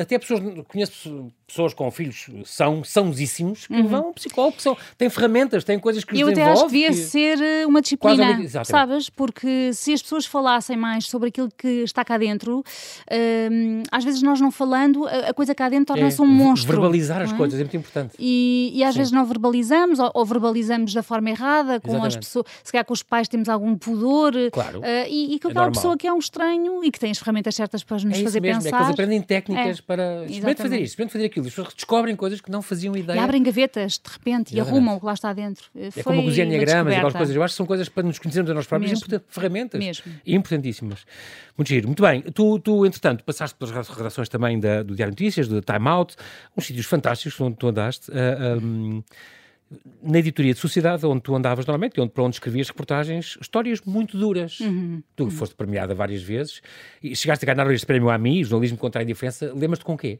até 0.00 0.18
pessoas, 0.18 0.40
conheço 0.68 1.30
pessoas 1.46 1.74
com 1.74 1.90
filhos 1.90 2.30
são 2.46 2.82
sãozíssimos 2.82 3.66
que 3.66 3.74
uhum. 3.74 3.86
vão 3.86 4.06
ao 4.06 4.14
psicólogo, 4.14 4.56
que 4.56 4.62
são, 4.62 4.74
têm 4.96 5.10
ferramentas, 5.10 5.64
têm 5.64 5.78
coisas 5.78 6.02
que 6.02 6.18
Eu 6.18 6.28
até 6.28 6.42
acho 6.42 6.64
que 6.64 6.72
devia 6.72 6.88
que... 6.88 6.94
ser 6.94 7.38
eh, 7.38 7.66
uma 7.66 7.82
disciplina, 7.82 8.64
sabes? 8.64 9.10
Porque 9.10 9.70
se 9.74 9.92
as 9.92 10.00
pessoas 10.00 10.24
falassem 10.24 10.78
mais 10.78 11.04
sobre 11.04 11.28
aquilo 11.28 11.50
que 11.58 11.82
está 11.82 12.02
cá 12.02 12.16
dentro, 12.16 12.64
hum, 13.50 13.82
às 13.92 14.02
vezes 14.02 14.22
nós 14.22 14.40
não 14.40 14.50
falando, 14.50 15.06
a, 15.06 15.34
coisa 15.34 15.54
cá 15.54 15.68
dentro 15.68 15.94
torna-se 15.94 16.18
é, 16.18 16.24
um 16.24 16.26
monstro. 16.26 16.72
Verbalizar 16.72 17.20
é? 17.20 17.24
as 17.24 17.32
coisas 17.34 17.60
é 17.60 17.62
muito 17.64 17.76
importante. 17.76 18.14
E, 18.18 18.72
e 18.74 18.82
às 18.82 18.94
Sim. 18.94 19.00
vezes 19.00 19.12
não 19.12 19.26
verbalizamos, 19.26 19.98
ou, 19.98 20.10
ou, 20.14 20.24
verbalizamos 20.24 20.94
da 20.94 21.02
forma 21.02 21.28
errada, 21.28 21.78
com 21.80 21.88
Exatamente. 21.88 22.16
as 22.16 22.16
pessoas, 22.16 22.46
se 22.64 22.72
calhar 22.72 22.86
com 22.86 22.94
os 22.94 23.02
pais 23.02 23.28
temos 23.28 23.50
algum 23.50 23.76
pudor, 23.76 24.32
claro. 24.50 24.80
uh, 24.80 24.84
e, 25.06 25.34
e 25.34 25.38
com 25.38 25.48
é 25.48 25.50
aquela 25.50 25.66
é 25.66 25.70
pessoa 25.70 25.98
que 26.02 26.08
é 26.08 26.12
um 26.12 26.18
estranho 26.18 26.82
e 26.82 26.90
que 26.90 26.98
tem 26.98 27.12
as 27.12 27.18
ferramentas 27.18 27.54
certas 27.54 27.84
para 27.84 27.94
nos 27.98 28.18
é 28.18 28.24
fazer 28.24 28.40
mesmo, 28.40 28.60
pensar. 28.60 28.88
É 28.88 28.90
aprendem 28.90 29.22
técnicas 29.22 29.78
é, 29.78 29.82
para. 29.82 30.24
Experimente 30.24 30.62
fazer 30.62 30.76
isto, 30.78 30.86
experimente 30.86 31.12
fazer 31.12 31.24
aquilo. 31.26 31.46
As 31.46 31.52
pessoas 31.54 31.74
descobrem 31.74 32.16
coisas 32.16 32.40
que 32.40 32.50
não 32.50 32.60
faziam 32.60 32.96
ideia. 32.96 33.16
E 33.16 33.20
abrem 33.20 33.40
gavetas, 33.40 34.00
de 34.04 34.10
repente, 34.10 34.52
exatamente. 34.52 34.56
e 34.56 34.60
arrumam 34.60 34.96
o 34.96 34.98
que 34.98 35.06
lá 35.06 35.14
está 35.14 35.32
dentro. 35.32 35.64
É 35.76 35.92
Foi 35.92 36.02
como 36.02 36.24
cozinhar 36.24 36.48
diagramas 36.48 36.92
e 36.92 36.96
aquelas 36.96 37.14
coisas. 37.14 37.36
Eu 37.36 37.42
acho 37.44 37.52
que 37.52 37.56
são 37.56 37.66
coisas 37.66 37.88
para 37.88 38.02
nos 38.02 38.18
conhecermos 38.18 38.50
a 38.50 38.54
nós 38.54 38.66
próprios, 38.66 39.00
Mesmo. 39.06 39.24
ferramentas 39.28 39.78
Mesmo. 39.78 40.12
importantíssimas. 40.26 41.04
Muito 41.56 41.68
giro. 41.68 41.86
Muito 41.86 42.02
bem. 42.02 42.22
Tu, 42.22 42.58
tu 42.58 42.84
entretanto, 42.84 43.22
passaste 43.22 43.56
pelas 43.56 43.88
redações 43.88 44.28
também 44.28 44.58
da, 44.58 44.82
do 44.82 44.96
Diário 44.96 45.12
Notícias, 45.12 45.46
do 45.46 45.62
Time 45.62 45.86
Out, 45.86 46.16
uns 46.56 46.66
sítios 46.66 46.86
fantásticos 46.86 47.40
onde 47.40 47.56
tu 47.56 47.68
andaste. 47.68 48.10
Uh, 48.10 48.14
ah, 48.14 48.58
um, 48.60 49.04
na 50.02 50.18
editoria 50.18 50.52
de 50.52 50.58
sociedade, 50.58 51.04
onde 51.06 51.22
tu 51.22 51.34
andavas 51.34 51.66
normalmente, 51.66 52.00
onde, 52.00 52.12
para 52.12 52.24
onde 52.24 52.36
escrevias 52.36 52.68
reportagens, 52.68 53.38
histórias 53.40 53.80
muito 53.82 54.16
duras. 54.16 54.60
Uhum. 54.60 55.02
Tu 55.16 55.24
uhum. 55.24 55.30
foste 55.30 55.54
premiada 55.54 55.94
várias 55.94 56.22
vezes 56.22 56.60
e 57.02 57.14
chegaste 57.14 57.48
a 57.48 57.54
ganhar 57.54 57.70
este 57.72 57.86
prémio 57.86 58.10
a 58.10 58.18
mim, 58.18 58.42
jornalismo 58.44 58.78
contra 58.78 59.00
a 59.00 59.04
indiferença. 59.04 59.52
Lembras-te 59.54 59.84
com 59.84 59.96
quê? 59.96 60.18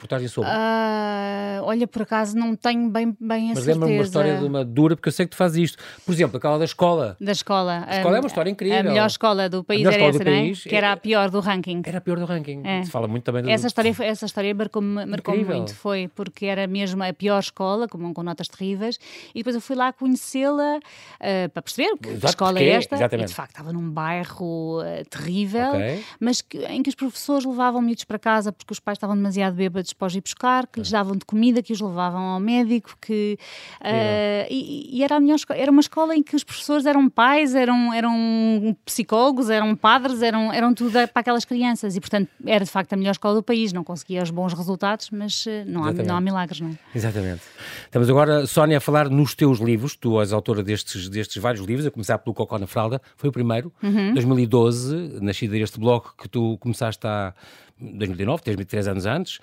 Reportagem 0.00 0.28
sobre? 0.28 0.50
Uh, 0.50 1.62
olha, 1.62 1.86
por 1.86 2.02
acaso 2.02 2.36
não 2.36 2.56
tenho 2.56 2.88
bem, 2.88 3.16
bem 3.20 3.50
a 3.50 3.54
Mas 3.54 3.64
certeza. 3.64 3.66
Mas 3.66 3.66
lembra-me 3.66 3.94
uma 3.94 4.04
história 4.04 4.38
de 4.38 4.44
uma 4.44 4.64
dura, 4.64 4.96
porque 4.96 5.08
eu 5.08 5.12
sei 5.12 5.26
que 5.26 5.30
tu 5.30 5.36
fazes 5.36 5.70
isto. 5.70 5.82
Por 6.04 6.12
exemplo, 6.12 6.38
aquela 6.38 6.58
da 6.58 6.64
escola. 6.64 7.16
Da 7.20 7.32
escola. 7.32 7.84
A 7.86 7.98
escola 7.98 8.16
é 8.16 8.20
uma 8.20 8.26
história 8.26 8.50
incrível. 8.50 8.80
A 8.80 8.82
melhor 8.82 9.06
escola 9.06 9.48
do 9.48 9.62
país 9.62 9.86
era 9.86 10.02
essa, 10.02 10.24
não 10.24 10.32
é? 10.32 10.52
Que 10.52 10.74
era 10.74 10.92
a 10.92 10.96
pior 10.96 11.30
do 11.30 11.40
ranking. 11.40 11.82
Era 11.84 11.98
a 11.98 12.00
pior 12.00 12.18
do 12.18 12.24
ranking. 12.24 12.62
É. 12.64 12.82
Se 12.84 12.90
fala 12.90 13.06
muito 13.06 13.24
também 13.24 13.42
do... 13.42 13.50
Essa 13.50 13.66
história, 13.66 13.94
essa 14.00 14.26
história 14.26 14.54
marcou-me 14.54 15.04
marcou 15.06 15.36
muito, 15.36 15.74
foi 15.74 16.08
porque 16.14 16.46
era 16.46 16.66
mesmo 16.66 17.02
a 17.02 17.12
pior 17.12 17.38
escola, 17.38 17.86
com, 17.88 18.12
com 18.14 18.22
notas 18.22 18.48
terríveis, 18.48 18.98
e 19.34 19.38
depois 19.38 19.54
eu 19.54 19.60
fui 19.60 19.76
lá 19.76 19.92
conhecê-la 19.92 20.78
uh, 20.78 21.48
para 21.50 21.62
perceber 21.62 21.96
que 21.98 22.08
Exato, 22.10 22.26
escola 22.26 22.58
é 22.58 22.68
esta. 22.68 22.96
Exatamente. 22.96 23.26
E 23.26 23.28
de 23.28 23.34
facto 23.34 23.50
estava 23.50 23.72
num 23.72 23.90
bairro 23.90 24.80
uh, 24.80 25.04
terrível, 25.08 25.70
okay. 25.70 26.04
mas 26.18 26.40
que, 26.40 26.58
em 26.64 26.82
que 26.82 26.88
os 26.88 26.94
professores 26.94 27.44
levavam 27.44 27.82
miúdos 27.82 28.04
para 28.04 28.18
casa 28.18 28.52
porque 28.52 28.72
os 28.72 28.80
pais 28.80 28.96
estavam 28.96 29.16
demasiado 29.16 29.54
bêbados 29.54 29.89
para 29.92 30.12
ir 30.12 30.20
buscar, 30.20 30.66
que 30.66 30.80
lhes 30.80 30.90
davam 30.90 31.16
de 31.16 31.24
comida, 31.24 31.62
que 31.62 31.72
os 31.72 31.80
levavam 31.80 32.20
ao 32.20 32.40
médico, 32.40 32.96
que 33.00 33.38
uh, 33.80 34.46
e, 34.50 34.98
e, 34.98 35.04
era 35.04 35.16
a 35.16 35.20
melhor 35.20 35.38
era 35.50 35.70
uma 35.70 35.80
escola 35.80 36.14
em 36.16 36.22
que 36.22 36.36
os 36.36 36.44
professores 36.44 36.86
eram 36.86 37.08
pais, 37.08 37.54
eram, 37.54 37.92
eram 37.92 38.76
psicólogos, 38.84 39.50
eram 39.50 39.74
padres, 39.74 40.22
eram, 40.22 40.52
eram 40.52 40.74
tudo 40.74 40.92
para 40.92 41.20
aquelas 41.20 41.44
crianças 41.44 41.96
e 41.96 42.00
portanto 42.00 42.28
era 42.46 42.64
de 42.64 42.70
facto 42.70 42.92
a 42.92 42.96
melhor 42.96 43.12
escola 43.12 43.34
do 43.34 43.42
país, 43.42 43.72
não 43.72 43.84
conseguia 43.84 44.22
os 44.22 44.30
bons 44.30 44.52
resultados, 44.52 45.10
mas 45.10 45.46
eh, 45.46 45.64
não 45.66 45.84
há, 45.84 45.92
não 45.92 46.16
há 46.16 46.20
milagres, 46.20 46.60
não. 46.60 46.76
Exatamente. 46.94 47.42
Estamos 47.84 48.08
agora, 48.08 48.46
Sónia, 48.46 48.78
a 48.78 48.80
falar 48.80 49.08
nos 49.08 49.34
teus 49.34 49.58
livros, 49.58 49.96
tu 49.96 50.20
és 50.20 50.32
autora 50.32 50.62
destes, 50.62 51.08
destes 51.08 51.40
vários 51.42 51.64
livros, 51.64 51.86
a 51.86 51.90
começar 51.90 52.18
pelo 52.18 52.34
Cocó 52.34 52.58
na 52.58 52.66
Fralda, 52.66 53.00
foi 53.16 53.28
o 53.28 53.32
primeiro, 53.32 53.72
uhum. 53.82 54.14
2012, 54.14 55.20
nascido 55.20 55.52
deste 55.52 55.78
blog 55.78 56.04
que 56.16 56.28
tu 56.28 56.56
começaste 56.58 57.06
a 57.06 57.34
2009, 57.80 58.42
tens 58.42 58.64
3 58.64 58.88
anos 58.88 59.06
antes, 59.06 59.38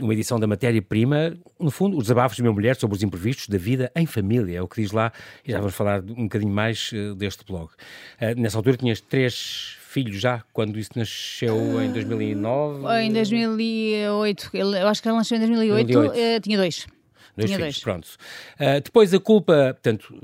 uma 0.00 0.12
edição 0.12 0.38
da 0.38 0.46
matéria-prima, 0.46 1.36
no 1.58 1.70
fundo, 1.70 1.96
os 1.96 2.04
desabafos 2.04 2.36
de 2.36 2.42
uma 2.42 2.52
mulher 2.52 2.76
sobre 2.76 2.96
os 2.96 3.02
imprevistos 3.02 3.48
da 3.48 3.58
vida 3.58 3.90
em 3.94 4.06
família, 4.06 4.58
é 4.58 4.62
o 4.62 4.68
que 4.68 4.80
diz 4.80 4.92
lá, 4.92 5.12
e 5.44 5.52
já 5.52 5.58
vamos 5.58 5.74
falar 5.74 6.02
um 6.02 6.24
bocadinho 6.24 6.52
mais 6.52 6.90
uh, 6.92 7.14
deste 7.14 7.44
blog. 7.44 7.66
Uh, 7.66 8.40
nessa 8.40 8.56
altura 8.58 8.76
tinhas 8.76 9.00
três 9.00 9.76
filhos 9.88 10.20
já, 10.20 10.42
quando 10.52 10.78
isso 10.78 10.90
nasceu 10.94 11.82
em 11.82 11.90
2009? 11.90 13.02
Em 13.02 13.12
2008, 13.12 14.50
eu 14.54 14.88
acho 14.88 15.02
que 15.02 15.08
ela 15.08 15.18
nasceu 15.18 15.36
em 15.36 15.40
2008, 15.40 15.92
2008. 15.92 16.36
Uh, 16.36 16.40
tinha 16.40 16.58
dois. 16.58 16.86
Dois 17.36 17.50
Tinha 17.50 17.58
filhos, 17.58 17.74
dois. 17.74 17.84
pronto. 17.84 18.08
Uh, 18.58 18.80
depois 18.82 19.12
a 19.12 19.20
culpa, 19.20 19.74
portanto, 19.74 20.14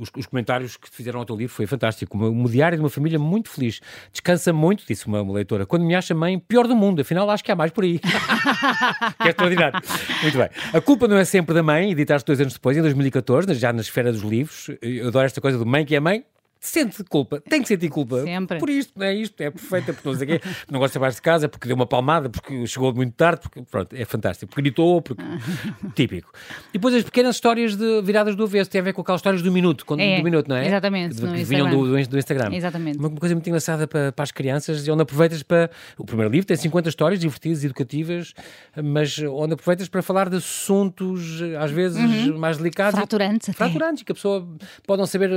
os, 0.00 0.10
os, 0.16 0.26
comentários 0.26 0.76
que 0.76 0.90
fizeram 0.90 1.20
ao 1.20 1.24
teu 1.24 1.36
livro 1.36 1.54
foi 1.54 1.66
fantástico. 1.66 2.16
Uma, 2.16 2.28
uma 2.28 2.48
diário 2.48 2.76
de 2.76 2.82
uma 2.82 2.90
família 2.90 3.18
muito 3.18 3.48
feliz. 3.48 3.80
Descansa 4.10 4.52
muito, 4.52 4.84
disse 4.86 5.06
uma, 5.06 5.22
uma, 5.22 5.32
leitora. 5.32 5.64
Quando 5.64 5.84
me 5.84 5.94
acha 5.94 6.12
mãe, 6.12 6.38
pior 6.38 6.66
do 6.66 6.74
mundo. 6.74 7.00
Afinal, 7.02 7.30
acho 7.30 7.44
que 7.44 7.52
há 7.52 7.56
mais 7.56 7.70
por 7.70 7.84
aí. 7.84 8.00
que 9.22 9.28
é 9.28 9.28
extraordinário. 9.28 9.80
Muito 10.22 10.38
bem. 10.38 10.48
A 10.72 10.80
culpa 10.80 11.06
não 11.06 11.16
é 11.16 11.24
sempre 11.24 11.54
da 11.54 11.62
mãe, 11.62 11.92
editaste 11.92 12.26
dois 12.26 12.40
anos 12.40 12.54
depois, 12.54 12.76
em 12.76 12.82
2014, 12.82 13.54
já 13.54 13.72
na 13.72 13.80
esfera 13.80 14.12
dos 14.12 14.22
livros. 14.22 14.70
Eu 14.82 15.08
adoro 15.08 15.26
esta 15.26 15.40
coisa 15.40 15.56
do 15.56 15.64
mãe 15.64 15.84
que 15.84 15.94
é 15.94 16.00
mãe, 16.00 16.24
sente 16.60 17.02
culpa, 17.04 17.40
tem 17.40 17.62
que 17.62 17.68
sentir 17.68 17.88
culpa 17.88 18.22
Sempre. 18.22 18.58
por 18.58 18.68
isto, 18.68 18.92
não 18.94 19.06
é 19.06 19.14
isto, 19.14 19.40
é 19.40 19.50
perfeita, 19.50 19.94
porque 19.94 20.08
não 20.08 20.14
sei 20.14 20.26
quê, 20.26 20.40
não 20.70 20.78
gosta 20.78 20.90
de 20.90 20.92
trabalhar 20.92 21.14
de 21.14 21.22
casa, 21.22 21.48
porque 21.48 21.66
deu 21.66 21.74
uma 21.74 21.86
palmada, 21.86 22.28
porque 22.28 22.66
chegou 22.66 22.92
muito 22.92 23.14
tarde, 23.14 23.40
porque 23.40 23.62
pronto, 23.62 23.96
é 23.96 24.04
fantástico, 24.04 24.50
porque 24.50 24.60
gritou, 24.60 25.00
porque 25.00 25.24
típico. 25.96 26.30
E 26.68 26.74
depois 26.74 26.94
as 26.94 27.02
pequenas 27.02 27.36
histórias 27.36 27.74
de 27.76 28.02
viradas 28.02 28.36
do 28.36 28.44
avesso, 28.44 28.70
tem 28.70 28.82
a 28.82 28.84
ver 28.84 28.92
com 28.92 29.00
aquelas 29.00 29.20
histórias 29.20 29.40
do 29.42 29.50
minuto, 29.50 29.86
quando, 29.86 30.00
é, 30.00 30.18
do 30.18 30.24
minuto, 30.24 30.48
não 30.48 30.56
é? 30.56 30.66
Exatamente. 30.66 31.16
Que, 31.16 31.26
que 31.26 31.44
vinham 31.44 31.70
do, 31.70 32.06
do, 32.06 32.18
Instagram. 32.18 32.54
Exatamente. 32.54 32.98
Uma 32.98 33.10
coisa 33.10 33.34
muito 33.34 33.46
engraçada 33.46 33.88
para, 33.88 34.12
para 34.12 34.22
as 34.22 34.30
crianças, 34.30 34.86
onde 34.86 35.02
aproveitas 35.02 35.42
para. 35.42 35.70
O 35.96 36.04
primeiro 36.04 36.30
livro 36.30 36.46
tem 36.46 36.56
50 36.56 36.90
histórias 36.90 37.20
divertidas, 37.20 37.64
educativas, 37.64 38.34
mas 38.76 39.18
onde 39.18 39.54
aproveitas 39.54 39.88
para 39.88 40.02
falar 40.02 40.28
de 40.28 40.36
assuntos, 40.36 41.40
às 41.58 41.70
vezes, 41.70 41.98
uhum. 41.98 42.38
mais 42.38 42.58
delicados. 42.58 42.98
Fraturantes. 42.98 43.54
Fraturantes, 43.54 44.02
que 44.02 44.12
a 44.12 44.14
pessoa 44.14 44.46
pode 44.86 45.00
não 45.00 45.06
saber 45.06 45.30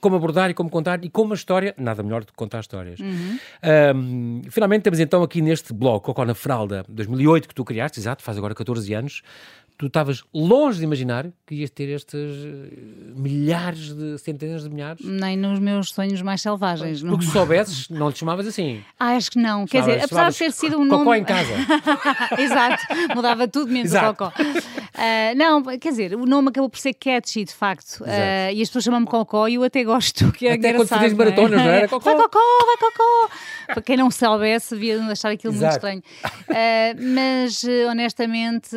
como 0.00 0.16
abordar 0.16 0.48
e 0.48 0.54
como 0.54 0.69
contar 0.70 1.04
e 1.04 1.10
como 1.10 1.32
a 1.32 1.36
história, 1.36 1.74
nada 1.76 2.02
melhor 2.02 2.22
do 2.22 2.28
que 2.28 2.32
contar 2.34 2.60
histórias. 2.60 2.98
Uhum. 3.00 3.38
Um, 3.94 4.42
finalmente 4.50 4.82
temos 4.82 5.00
então 5.00 5.22
aqui 5.22 5.40
neste 5.40 5.72
blog, 5.72 6.02
Cocó 6.02 6.24
na 6.24 6.34
Fralda, 6.34 6.84
2008, 6.88 7.48
que 7.48 7.54
tu 7.54 7.64
criaste, 7.64 7.98
exato, 7.98 8.22
faz 8.22 8.38
agora 8.38 8.54
14 8.54 8.94
anos, 8.94 9.22
tu 9.80 9.86
estavas 9.86 10.22
longe 10.34 10.78
de 10.78 10.84
imaginar 10.84 11.28
que 11.46 11.54
ias 11.54 11.70
ter 11.70 11.88
estes 11.88 12.14
eh, 12.14 12.68
milhares 13.16 13.94
de, 13.94 14.18
centenas 14.18 14.62
de 14.62 14.68
milhares? 14.68 15.02
Nem 15.02 15.38
nos 15.38 15.58
meus 15.58 15.90
sonhos 15.90 16.20
mais 16.20 16.42
selvagens. 16.42 17.02
Porque 17.02 17.24
se 17.24 17.32
soubesses, 17.32 17.88
não 17.88 18.12
te 18.12 18.18
chamavas 18.18 18.46
assim. 18.46 18.84
Ah, 18.98 19.16
acho 19.16 19.30
que 19.30 19.38
não. 19.38 19.64
Quer 19.64 19.80
dizer, 19.80 20.04
apesar 20.04 20.30
de 20.30 20.36
ter 20.36 20.52
sido 20.52 20.76
um 20.76 20.84
nome... 20.84 21.04
Cocó 21.04 21.14
em 21.14 21.24
casa. 21.24 21.54
Exato, 22.38 22.82
mudava 23.16 23.48
tudo 23.48 23.72
menos 23.72 23.90
Exato. 23.90 24.10
o 24.10 24.14
Cocó. 24.14 24.32
Uh, 25.00 25.34
não, 25.34 25.62
quer 25.78 25.88
dizer, 25.88 26.14
o 26.14 26.26
nome 26.26 26.50
acabou 26.50 26.68
por 26.68 26.78
ser 26.78 26.92
catchy, 26.92 27.44
de 27.44 27.54
facto. 27.54 28.02
Uh, 28.02 28.52
e 28.52 28.60
as 28.60 28.68
pessoas 28.68 28.84
chamam-me 28.84 29.06
Cocó 29.06 29.48
e 29.48 29.54
eu 29.54 29.64
até 29.64 29.82
gosto. 29.82 30.30
Que 30.32 30.46
é 30.46 30.52
até 30.54 30.74
quando 30.74 30.88
fazes 30.88 31.14
maratonas, 31.14 31.58
não, 31.58 31.70
é? 31.70 31.76
era? 31.78 31.88
Cocó. 31.88 32.04
Vai 32.04 32.22
Cocó, 32.24 32.66
vai 32.66 32.76
Cocó. 32.76 33.30
Para 33.66 33.82
quem 33.82 33.96
não 33.96 34.10
soubesse, 34.10 34.74
devia 34.74 35.02
achar 35.04 35.30
aquilo 35.30 35.54
Exato. 35.54 35.86
muito 35.86 36.04
estranho. 36.04 36.34
Uh, 36.50 37.14
mas, 37.14 37.64
honestamente 37.90 38.76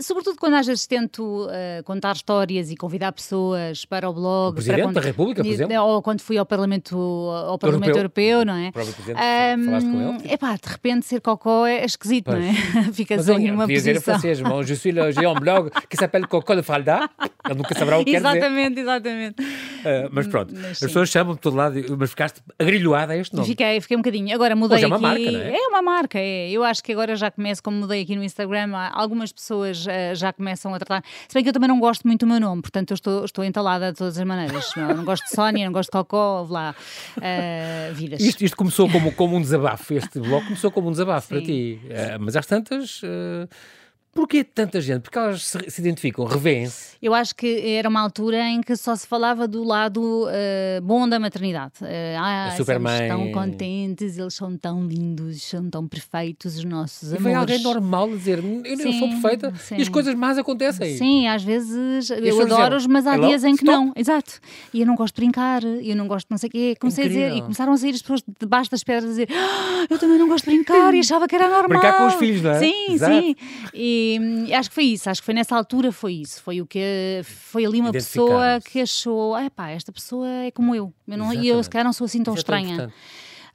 sobretudo 0.00 0.38
quando 0.38 0.54
às 0.54 0.66
vezes 0.66 0.86
tento 0.86 1.46
uh, 1.46 1.82
contar 1.84 2.14
histórias 2.14 2.70
e 2.70 2.76
convidar 2.76 3.12
pessoas 3.12 3.84
para 3.84 4.08
o 4.08 4.12
blog. 4.12 4.52
O 4.52 4.54
Presidente 4.54 4.82
para 4.82 4.92
da 4.92 5.00
República, 5.00 5.42
por 5.42 5.50
exemplo? 5.50 5.82
Ou 5.82 6.02
quando 6.02 6.20
fui 6.20 6.38
ao 6.38 6.46
Parlamento, 6.46 6.96
ao 6.96 7.58
Parlamento 7.58 7.96
Europeu. 7.96 8.24
Europeu 8.24 8.44
não 8.44 8.54
é? 8.54 8.68
O 8.68 8.72
próprio 8.72 8.94
Presidente, 8.94 9.20
um, 9.20 9.64
falaste 9.64 9.90
com 9.90 10.00
ele? 10.00 10.32
Epá, 10.32 10.56
de 10.56 10.68
repente 10.68 11.06
ser 11.06 11.20
cocó 11.20 11.66
é 11.66 11.84
esquisito, 11.84 12.26
pois. 12.26 12.38
não 12.38 12.46
é? 12.46 12.92
Ficas 12.92 13.28
ali 13.28 13.50
numa 13.50 13.66
posição. 13.66 13.92
dizer 13.92 14.00
francês, 14.00 14.40
bom, 14.40 14.62
je 14.62 14.74
suis 14.76 14.94
le 14.94 15.12
géant 15.12 15.38
blog 15.38 15.70
que 15.88 15.96
s'appelle 15.96 16.26
Cocó 16.26 16.54
de 16.54 16.62
Falda. 16.62 17.08
Ele 17.44 17.54
nunca 17.54 17.74
saberá 17.74 17.98
o 17.98 18.04
que 18.04 18.14
exatamente, 18.14 18.74
dizer. 18.74 18.82
Exatamente, 18.82 19.40
exatamente. 19.40 19.42
Uh, 19.42 20.10
mas 20.12 20.26
pronto, 20.26 20.54
mas, 20.54 20.70
as 20.72 20.78
pessoas 20.78 21.08
chamam 21.08 21.34
de 21.34 21.40
todo 21.40 21.56
lado, 21.56 21.74
mas 21.98 22.10
ficaste 22.10 22.40
agrilhoada 22.58 23.12
a 23.12 23.16
este 23.16 23.34
nome. 23.34 23.48
Fiquei, 23.48 23.80
fiquei 23.80 23.96
um 23.96 24.00
bocadinho. 24.00 24.34
Agora 24.34 24.54
mudei 24.54 24.76
Hoje 24.76 24.84
é 24.84 24.88
uma 24.88 24.96
aqui. 24.96 25.04
marca, 25.04 25.30
não 25.30 25.40
é? 25.40 25.56
É 25.56 25.68
uma 25.68 25.82
marca, 25.82 26.18
é. 26.18 26.50
Eu 26.50 26.64
acho 26.64 26.82
que 26.82 26.92
agora 26.92 27.16
já 27.16 27.30
começo, 27.30 27.62
como 27.62 27.76
mudei 27.76 28.02
aqui 28.02 28.14
no 28.14 28.22
Instagram, 28.22 28.72
algumas 28.92 29.32
pessoas 29.32 29.79
uh, 29.86 30.14
já 30.14 30.32
começam 30.32 30.74
a 30.74 30.78
tratar. 30.78 31.04
Se 31.28 31.34
bem 31.34 31.42
que 31.42 31.48
eu 31.48 31.52
também 31.52 31.68
não 31.68 31.78
gosto 31.78 32.06
muito 32.06 32.20
do 32.20 32.26
meu 32.26 32.40
nome, 32.40 32.62
portanto 32.62 32.90
eu 32.90 32.94
estou, 32.94 33.24
estou 33.24 33.44
entalada 33.44 33.92
de 33.92 33.98
todas 33.98 34.18
as 34.18 34.24
maneiras. 34.24 34.70
Não, 34.76 34.94
não 34.94 35.04
gosto 35.04 35.24
de 35.24 35.30
Sónia, 35.30 35.64
não 35.64 35.72
gosto 35.72 35.90
de 35.90 35.92
Cocó, 35.92 36.46
lá, 36.48 36.74
uh, 37.16 37.94
vidas. 37.94 38.20
Isto, 38.20 38.44
isto, 38.44 38.56
começou 38.56 38.90
como, 38.90 39.12
como 39.12 39.36
um 39.36 39.40
desabafo, 39.40 39.94
este 39.94 40.20
bloco 40.20 40.46
começou 40.46 40.70
como 40.70 40.88
um 40.88 40.92
desabafo 40.92 41.28
Sim. 41.28 41.34
para 41.34 41.44
ti. 41.44 41.80
Uh, 41.84 42.20
mas 42.20 42.36
às 42.36 42.46
tantas. 42.46 43.00
Porquê 44.12 44.42
tanta 44.42 44.80
gente? 44.80 45.02
Porque 45.02 45.16
elas 45.16 45.46
se, 45.46 45.70
se 45.70 45.80
identificam, 45.80 46.24
revêem-se? 46.24 46.96
Eu 47.00 47.14
acho 47.14 47.34
que 47.34 47.46
era 47.68 47.88
uma 47.88 48.00
altura 48.00 48.48
em 48.48 48.60
que 48.60 48.74
só 48.74 48.96
se 48.96 49.06
falava 49.06 49.46
do 49.46 49.62
lado 49.62 50.26
uh, 50.26 50.82
bom 50.82 51.08
da 51.08 51.20
maternidade. 51.20 51.74
Uh, 51.80 51.86
ah, 52.18 52.52
Superman. 52.56 53.08
tão 53.08 53.30
contentes, 53.30 54.18
eles 54.18 54.34
são 54.34 54.56
tão 54.56 54.84
lindos, 54.84 55.42
são 55.42 55.70
tão 55.70 55.86
perfeitos, 55.86 56.56
os 56.56 56.64
nossos 56.64 57.12
e 57.12 57.16
amores. 57.16 57.36
E 57.36 57.38
alguém 57.38 57.62
normal 57.62 58.08
dizer, 58.08 58.38
eu 58.38 58.76
não 58.76 58.92
sou 58.98 59.08
perfeita 59.08 59.54
sim. 59.56 59.76
e 59.76 59.82
as 59.82 59.88
coisas 59.88 60.14
más 60.16 60.38
acontecem. 60.38 60.96
Sim, 60.96 61.28
às 61.28 61.44
vezes 61.44 62.10
eu 62.10 62.40
adoro-os, 62.42 62.86
mas 62.88 63.06
há 63.06 63.16
dias 63.16 63.44
em 63.44 63.54
que 63.54 63.62
stop. 63.62 63.70
não. 63.72 63.92
Exato. 63.94 64.40
E 64.74 64.80
eu 64.80 64.86
não 64.86 64.96
gosto 64.96 65.14
de 65.14 65.20
brincar, 65.20 65.62
eu 65.62 65.94
não 65.94 66.08
gosto 66.08 66.26
de 66.26 66.32
não 66.32 66.38
sei 66.38 66.48
o 66.48 66.50
quê. 66.50 66.76
Comecei 66.80 67.04
Incrível. 67.04 67.26
a 67.26 67.28
dizer, 67.28 67.38
e 67.38 67.42
começaram 67.42 67.72
a 67.72 67.76
sair 67.76 67.94
as 67.94 68.02
pessoas 68.02 68.24
debaixo 68.40 68.70
das 68.72 68.82
pedras 68.82 69.04
a 69.04 69.08
dizer, 69.08 69.28
ah, 69.30 69.86
eu 69.88 69.98
também 69.98 70.18
não 70.18 70.26
gosto 70.26 70.50
de 70.50 70.56
brincar 70.56 70.92
e 70.92 70.98
achava 70.98 71.28
que 71.28 71.36
era 71.36 71.48
normal. 71.48 71.68
Brincar 71.68 71.96
com 71.98 72.06
os 72.08 72.14
filhos, 72.14 72.42
não 72.42 72.50
é? 72.50 72.58
Sim, 72.58 72.92
Exato. 72.92 73.12
sim. 73.14 73.36
E, 73.72 73.99
e 74.46 74.54
acho 74.54 74.68
que 74.68 74.74
foi 74.74 74.84
isso, 74.84 75.10
acho 75.10 75.20
que 75.20 75.24
foi 75.24 75.34
nessa 75.34 75.56
altura 75.56 75.92
foi 75.92 76.14
isso. 76.14 76.42
Foi 76.42 76.60
o 76.60 76.66
que 76.66 77.20
foi 77.24 77.64
ali 77.64 77.80
uma 77.80 77.92
pessoa 77.92 78.60
que 78.64 78.80
achou, 78.80 79.34
ah, 79.34 79.50
pá, 79.50 79.70
esta 79.70 79.92
pessoa 79.92 80.28
é 80.44 80.50
como 80.50 80.74
eu. 80.74 80.92
eu 81.06 81.18
não, 81.18 81.32
e 81.32 81.48
eu 81.48 81.62
se 81.62 81.70
calhar 81.70 81.84
não 81.84 81.92
sou 81.92 82.04
assim 82.04 82.22
tão 82.22 82.34
isso 82.34 82.40
estranha. 82.40 82.92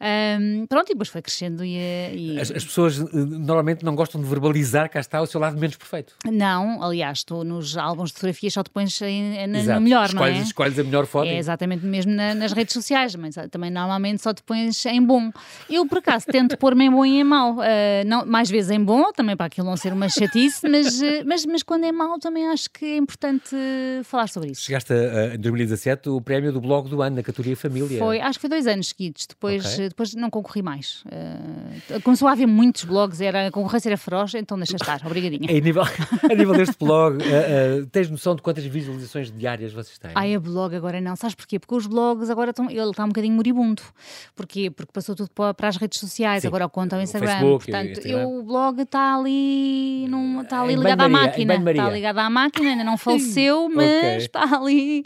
Um, 0.02 0.66
pronto, 0.68 0.90
e 0.90 0.94
depois 0.94 1.10
foi 1.10 1.22
crescendo 1.22 1.64
e... 1.64 1.78
e... 1.78 2.40
As, 2.40 2.52
as, 2.52 2.66
pessoas 2.66 3.00
eh, 3.00 3.06
normalmente 3.14 3.84
não 3.86 3.96
gostam 3.96 4.22
de 4.22 4.28
verbalizar, 4.28 4.90
cá 4.90 5.00
está 5.00 5.22
o 5.22 5.26
seu 5.26 5.40
lado 5.40 5.58
menos 5.58 5.78
perfeito. 5.78 6.14
Não, 6.26 6.84
aliás, 6.84 7.24
tu 7.24 7.44
nos 7.44 7.78
álbuns 7.78 8.10
de 8.10 8.16
fotografias 8.16 8.54
só 8.54 8.64
te 8.64 8.70
pões 8.70 9.00
no 9.00 9.82
melhor, 9.82 10.08
escolhes, 10.08 10.14
não 10.14 10.26
é? 10.26 10.32
Escolhes 10.40 10.80
a 10.80 10.84
melhor 10.84 11.06
foto. 11.06 11.28
É 11.28 11.38
exatamente 11.38 11.86
mesmo 11.86 12.12
na, 12.12 12.36
nas 12.36 12.52
redes 12.52 12.74
sociais, 12.74 13.16
mas 13.16 13.38
ah, 13.38 13.48
também 13.48 13.72
normalmente 13.72 14.22
só 14.22 14.34
te 14.34 14.44
pões 14.44 14.86
em 14.86 15.02
bom. 15.02 15.32
Eu, 15.70 15.86
por 15.88 16.00
acaso, 16.00 16.26
tento 16.26 16.58
pôr-me 16.58 16.86
em 16.86 16.92
bom 16.92 17.06
e 17.06 17.20
em 17.20 17.24
mau. 17.24 17.54
Uh, 17.54 17.62
não, 18.06 18.26
mais 18.26 18.50
vezes 18.50 18.72
em 18.72 18.84
bom, 18.84 19.12
também 19.14 19.36
para 19.36 19.46
aquilo 19.46 19.68
não 19.68 19.78
ser 19.78 19.94
uma 19.94 20.10
chatice, 20.10 20.68
mas, 20.70 21.02
uh, 21.02 21.24
mas, 21.26 21.46
mas 21.46 21.64
quando 21.64 21.86
é 21.86 21.92
mau 21.92 22.20
também 22.20 22.48
acho 22.48 22.70
que 22.70 22.86
é 22.86 22.98
importante 22.98 23.56
falar 24.04 24.28
sobre 24.28 24.52
isso. 24.52 24.62
Chegaste 24.62 24.94
a, 24.94 25.36
em 25.36 25.40
2017 25.40 26.10
o 26.10 26.22
prémio 26.22 26.52
do 26.52 26.60
blog 26.60 26.90
do 26.90 27.02
ano 27.02 27.18
na 27.18 27.24
categoria 27.24 27.56
Família. 27.56 28.00
Foi, 28.00 28.20
acho 28.20 28.40
que 28.40 28.42
foi 28.42 28.50
dois 28.50 28.68
anos 28.68 28.90
seguidos. 28.90 29.26
Depois, 29.28 29.66
okay. 29.66 29.85
Depois 29.90 30.14
não 30.16 30.30
concorri 30.30 30.62
mais. 30.62 31.04
Uh, 31.06 32.02
começou 32.02 32.28
a 32.28 32.32
haver 32.32 32.48
muitos 32.48 32.84
blogs, 32.84 33.22
era, 33.22 33.48
a 33.48 33.52
concorrência 33.52 33.90
era 33.90 33.98
feroz, 33.98 34.34
então 34.36 34.58
deixa 34.58 34.76
estar. 34.76 35.02
Obrigadinha. 35.06 35.50
a, 35.50 35.62
nível, 35.62 35.84
a 35.84 36.36
nível 36.36 36.54
deste 36.54 36.78
blog, 36.78 37.20
tens 37.92 38.10
noção 38.10 38.36
de 38.36 38.42
quantas 38.42 38.66
visualizações 38.66 39.32
diárias 39.32 39.74
vocês 39.74 39.98
têm? 39.98 40.12
Ai, 40.16 40.36
a 40.36 40.40
blog 40.40 40.76
agora 40.76 41.00
não. 41.02 41.16
Sabes 41.16 41.36
porquê? 41.36 41.60
Porque 41.60 41.76
os 41.76 41.88
blogs 41.88 42.30
agora 42.30 42.52
estão. 42.52 42.70
Ele 42.70 42.90
está 42.90 43.04
um 43.04 43.10
bocadinho 43.10 43.36
moribundo. 43.36 43.82
Porquê? 44.36 44.70
Porque 44.70 44.92
passou 44.92 45.16
tudo 45.16 45.30
para 45.30 45.68
as 45.68 45.78
redes 45.78 46.00
sociais, 46.00 46.42
Sim. 46.42 46.48
agora 46.48 46.66
o 46.66 46.70
conta 46.70 46.96
ao 46.96 47.02
Instagram. 47.02 47.32
Facebook, 47.32 47.72
Portanto, 47.72 48.06
eu, 48.06 48.40
o 48.40 48.44
blog 48.44 48.82
está 48.82 49.16
ali, 49.16 50.08
num, 50.10 50.42
está 50.42 50.62
ali 50.62 50.76
ligado 50.76 51.02
à 51.02 51.10
máquina. 51.10 51.56
Está 51.56 51.90
ligado 51.90 52.20
à 52.20 52.30
máquina, 52.30 52.70
ainda 52.70 52.84
não 52.84 52.98
faleceu, 52.98 53.70
mas 53.70 53.86
okay. 53.86 54.18
está 54.18 54.58
ali. 54.58 55.04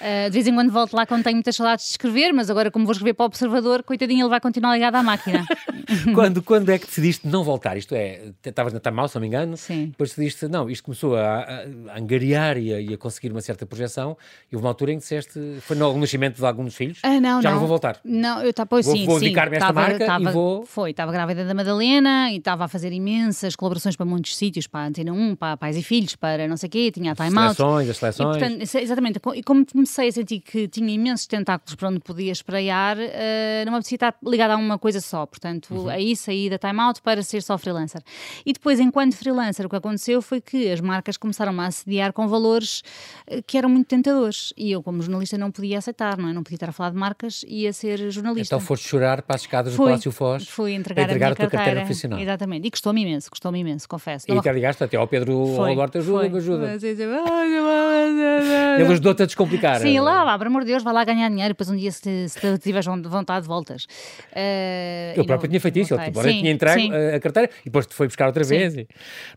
Uh, 0.00 0.30
de 0.30 0.30
vez 0.30 0.46
em 0.46 0.54
quando 0.54 0.70
volto 0.70 0.94
lá 0.94 1.06
quando 1.06 1.24
tenho 1.24 1.36
muitas 1.36 1.56
saudades 1.56 1.86
de 1.86 1.90
escrever, 1.92 2.32
mas 2.32 2.50
agora, 2.50 2.70
como 2.70 2.84
vou 2.84 2.92
escrever 2.92 3.14
para 3.14 3.24
o 3.24 3.26
Observador, 3.26 3.82
coitadinho, 3.82 4.13
ele 4.20 4.28
vai 4.28 4.40
continuar 4.40 4.74
ligado 4.74 4.96
à 4.96 5.02
máquina. 5.02 5.44
quando, 6.14 6.42
quando 6.42 6.70
é 6.70 6.78
que 6.78 6.86
decidiste 6.86 7.26
não 7.26 7.44
voltar? 7.44 7.76
Isto 7.76 7.94
é, 7.94 8.32
estavas 8.44 8.72
na 8.72 8.80
Tamal, 8.80 9.08
se 9.08 9.14
não 9.14 9.20
me 9.20 9.26
engano, 9.26 9.56
Sim. 9.56 9.86
depois 9.86 10.10
decidiste, 10.10 10.48
não, 10.48 10.68
isto 10.68 10.84
começou 10.84 11.16
a, 11.16 11.44
a 11.90 11.98
angariar 11.98 12.56
e 12.56 12.72
a, 12.72 12.80
e 12.80 12.94
a, 12.94 12.98
conseguir 12.98 13.30
uma 13.30 13.40
certa 13.40 13.66
projeção, 13.66 14.16
e 14.50 14.56
houve 14.56 14.64
uma 14.64 14.70
altura 14.70 14.92
em 14.92 14.96
que 14.96 15.02
disseste, 15.02 15.38
foi 15.60 15.76
no 15.76 15.96
nascimento 15.98 16.36
de 16.36 16.46
algum 16.46 16.64
dos 16.64 16.74
filhos? 16.74 16.98
Ah, 17.02 17.20
não, 17.20 17.42
já 17.42 17.48
não. 17.48 17.54
não 17.54 17.60
vou 17.60 17.68
voltar. 17.68 18.00
Não, 18.04 18.42
eu 18.42 18.52
tá, 18.52 18.66
pois, 18.66 18.86
vou, 18.86 18.96
sim, 18.96 19.06
vou 19.06 19.20
dedicar-me 19.20 19.56
a 19.56 19.58
esta 19.58 19.66
tava, 19.66 19.80
marca 19.80 20.06
tava, 20.06 20.30
e 20.30 20.32
vou. 20.32 20.64
Foi, 20.66 20.90
estava 20.90 21.12
grávida 21.12 21.44
da 21.44 21.54
Madalena 21.54 22.30
e 22.30 22.38
estava 22.38 22.64
a 22.64 22.68
fazer 22.68 22.92
imensas 22.92 23.56
colaborações 23.56 23.96
para 23.96 24.06
muitos 24.06 24.36
sítios, 24.36 24.66
para 24.66 24.80
a 24.80 24.86
Antena 24.86 25.12
1, 25.12 25.36
para 25.36 25.56
Pais 25.56 25.76
e 25.76 25.82
Filhos, 25.82 26.16
para 26.16 26.48
não 26.48 26.56
sei 26.56 26.68
o 26.68 26.70
quê, 26.70 26.90
tinha 26.90 27.12
a 27.12 27.14
Time 27.14 27.36
Out. 27.38 27.56
Seleções, 27.56 27.88
as 27.88 27.96
seleções. 27.96 28.36
E, 28.36 28.38
portanto, 28.38 28.74
exatamente, 28.82 29.20
e 29.34 29.42
como 29.42 29.66
comecei 29.66 30.08
a 30.08 30.12
sentir 30.12 30.40
que 30.40 30.68
tinha 30.68 30.92
imensos 30.92 31.26
tentáculos 31.26 31.74
para 31.74 31.88
onde 31.88 32.00
podia 32.00 32.32
espraiar, 32.32 32.96
uh, 32.96 33.00
não 33.64 33.72
me 33.72 33.78
apetecia 33.78 33.98
estar 34.08 34.18
ligada 34.24 34.54
a 34.54 34.56
uma 34.56 34.78
coisa 34.78 35.00
só. 35.00 35.26
Portanto, 35.26 35.74
uhum. 35.74 35.88
aí 35.88 36.16
saí 36.16 36.50
da 36.50 36.58
Time 36.58 36.80
Out 36.80 37.02
para 37.02 37.22
ser 37.22 37.42
só 37.42 37.56
freelancer. 37.56 38.02
E 38.44 38.52
depois, 38.52 38.80
enquanto 38.80 39.16
freelancer, 39.16 39.66
o 39.66 39.68
que 39.68 39.76
aconteceu 39.76 40.20
foi 40.20 40.40
que 40.40 40.70
as 40.70 40.80
marcas 40.80 41.16
começaram 41.16 41.58
a 41.60 41.66
assediar 41.66 42.12
com 42.12 42.26
valores 42.28 42.82
uh, 43.30 43.42
que 43.46 43.56
eram 43.56 43.68
muito 43.68 43.86
tentadores. 43.86 44.52
E 44.56 44.72
eu, 44.72 44.82
como 44.82 45.00
jornalista, 45.02 45.38
não 45.38 45.50
podia 45.50 45.78
aceitar, 45.78 46.18
não 46.18 46.28
é? 46.28 46.32
Não 46.32 46.42
podia 46.42 46.56
estar 46.56 46.68
a 46.68 46.72
falar 46.72 46.90
de 46.90 46.96
marcas 46.96 47.44
e 47.46 47.66
a 47.66 47.72
ser 47.72 48.10
jornalista. 48.10 48.54
Então 48.54 48.64
foste 48.64 48.88
chorar 48.88 49.22
para 49.22 49.36
as 49.36 49.42
escadas 49.42 49.74
do 49.74 49.82
Palácio 49.82 50.12
Foz. 50.12 50.48
Fui 50.48 50.72
entregar, 50.72 51.04
entregar 51.04 51.28
a, 51.28 51.32
a 51.32 51.36
tua 51.36 51.42
carteira, 51.42 51.64
carteira 51.64 51.80
profissional. 51.86 52.18
Exatamente. 52.20 52.66
E 52.66 52.70
custou-me 52.70 53.02
imenso, 53.02 53.30
custou-me 53.30 53.58
imenso, 53.60 53.88
confesso. 53.88 54.26
E 54.28 54.36
até 54.36 54.52
ligaste 54.52 54.82
até 54.84 54.96
ao 54.96 55.06
Pedro 55.06 55.60
Alberto, 55.60 55.98
ajuda, 55.98 56.36
ajuda. 56.36 56.76
Ele 58.78 58.92
ajudou-te 58.92 59.22
a 59.22 59.26
descomplicar. 59.26 59.80
Sim, 59.80 60.00
lá, 60.00 60.38
pelo 60.38 60.50
amor 60.50 60.64
de 60.64 60.72
Deus, 60.72 60.82
vai 60.82 60.92
lá 60.92 61.04
ganhar 61.04 61.28
dinheiro, 61.28 61.54
depois 61.54 61.70
um 61.70 61.76
dia 61.76 61.90
se, 61.90 62.28
se 62.28 62.58
tiveres 62.58 62.86
vontade, 62.86 63.46
voltas. 63.46 63.86
Uh, 64.32 65.14
eu 65.16 65.24
próprio 65.24 65.46
não, 65.46 65.50
tinha 65.50 65.60
feito 65.60 65.78
isso, 65.78 65.94
ele 65.94 66.04
tipo, 66.04 66.20
tinha 66.22 66.50
entregue 66.50 66.90
a 67.14 67.20
carteira 67.20 67.50
e 67.60 67.64
depois 67.66 67.86
te 67.86 67.94
foi 67.94 68.06
buscar 68.06 68.26
outra 68.26 68.42
vez. 68.44 68.74
E, 68.74 68.88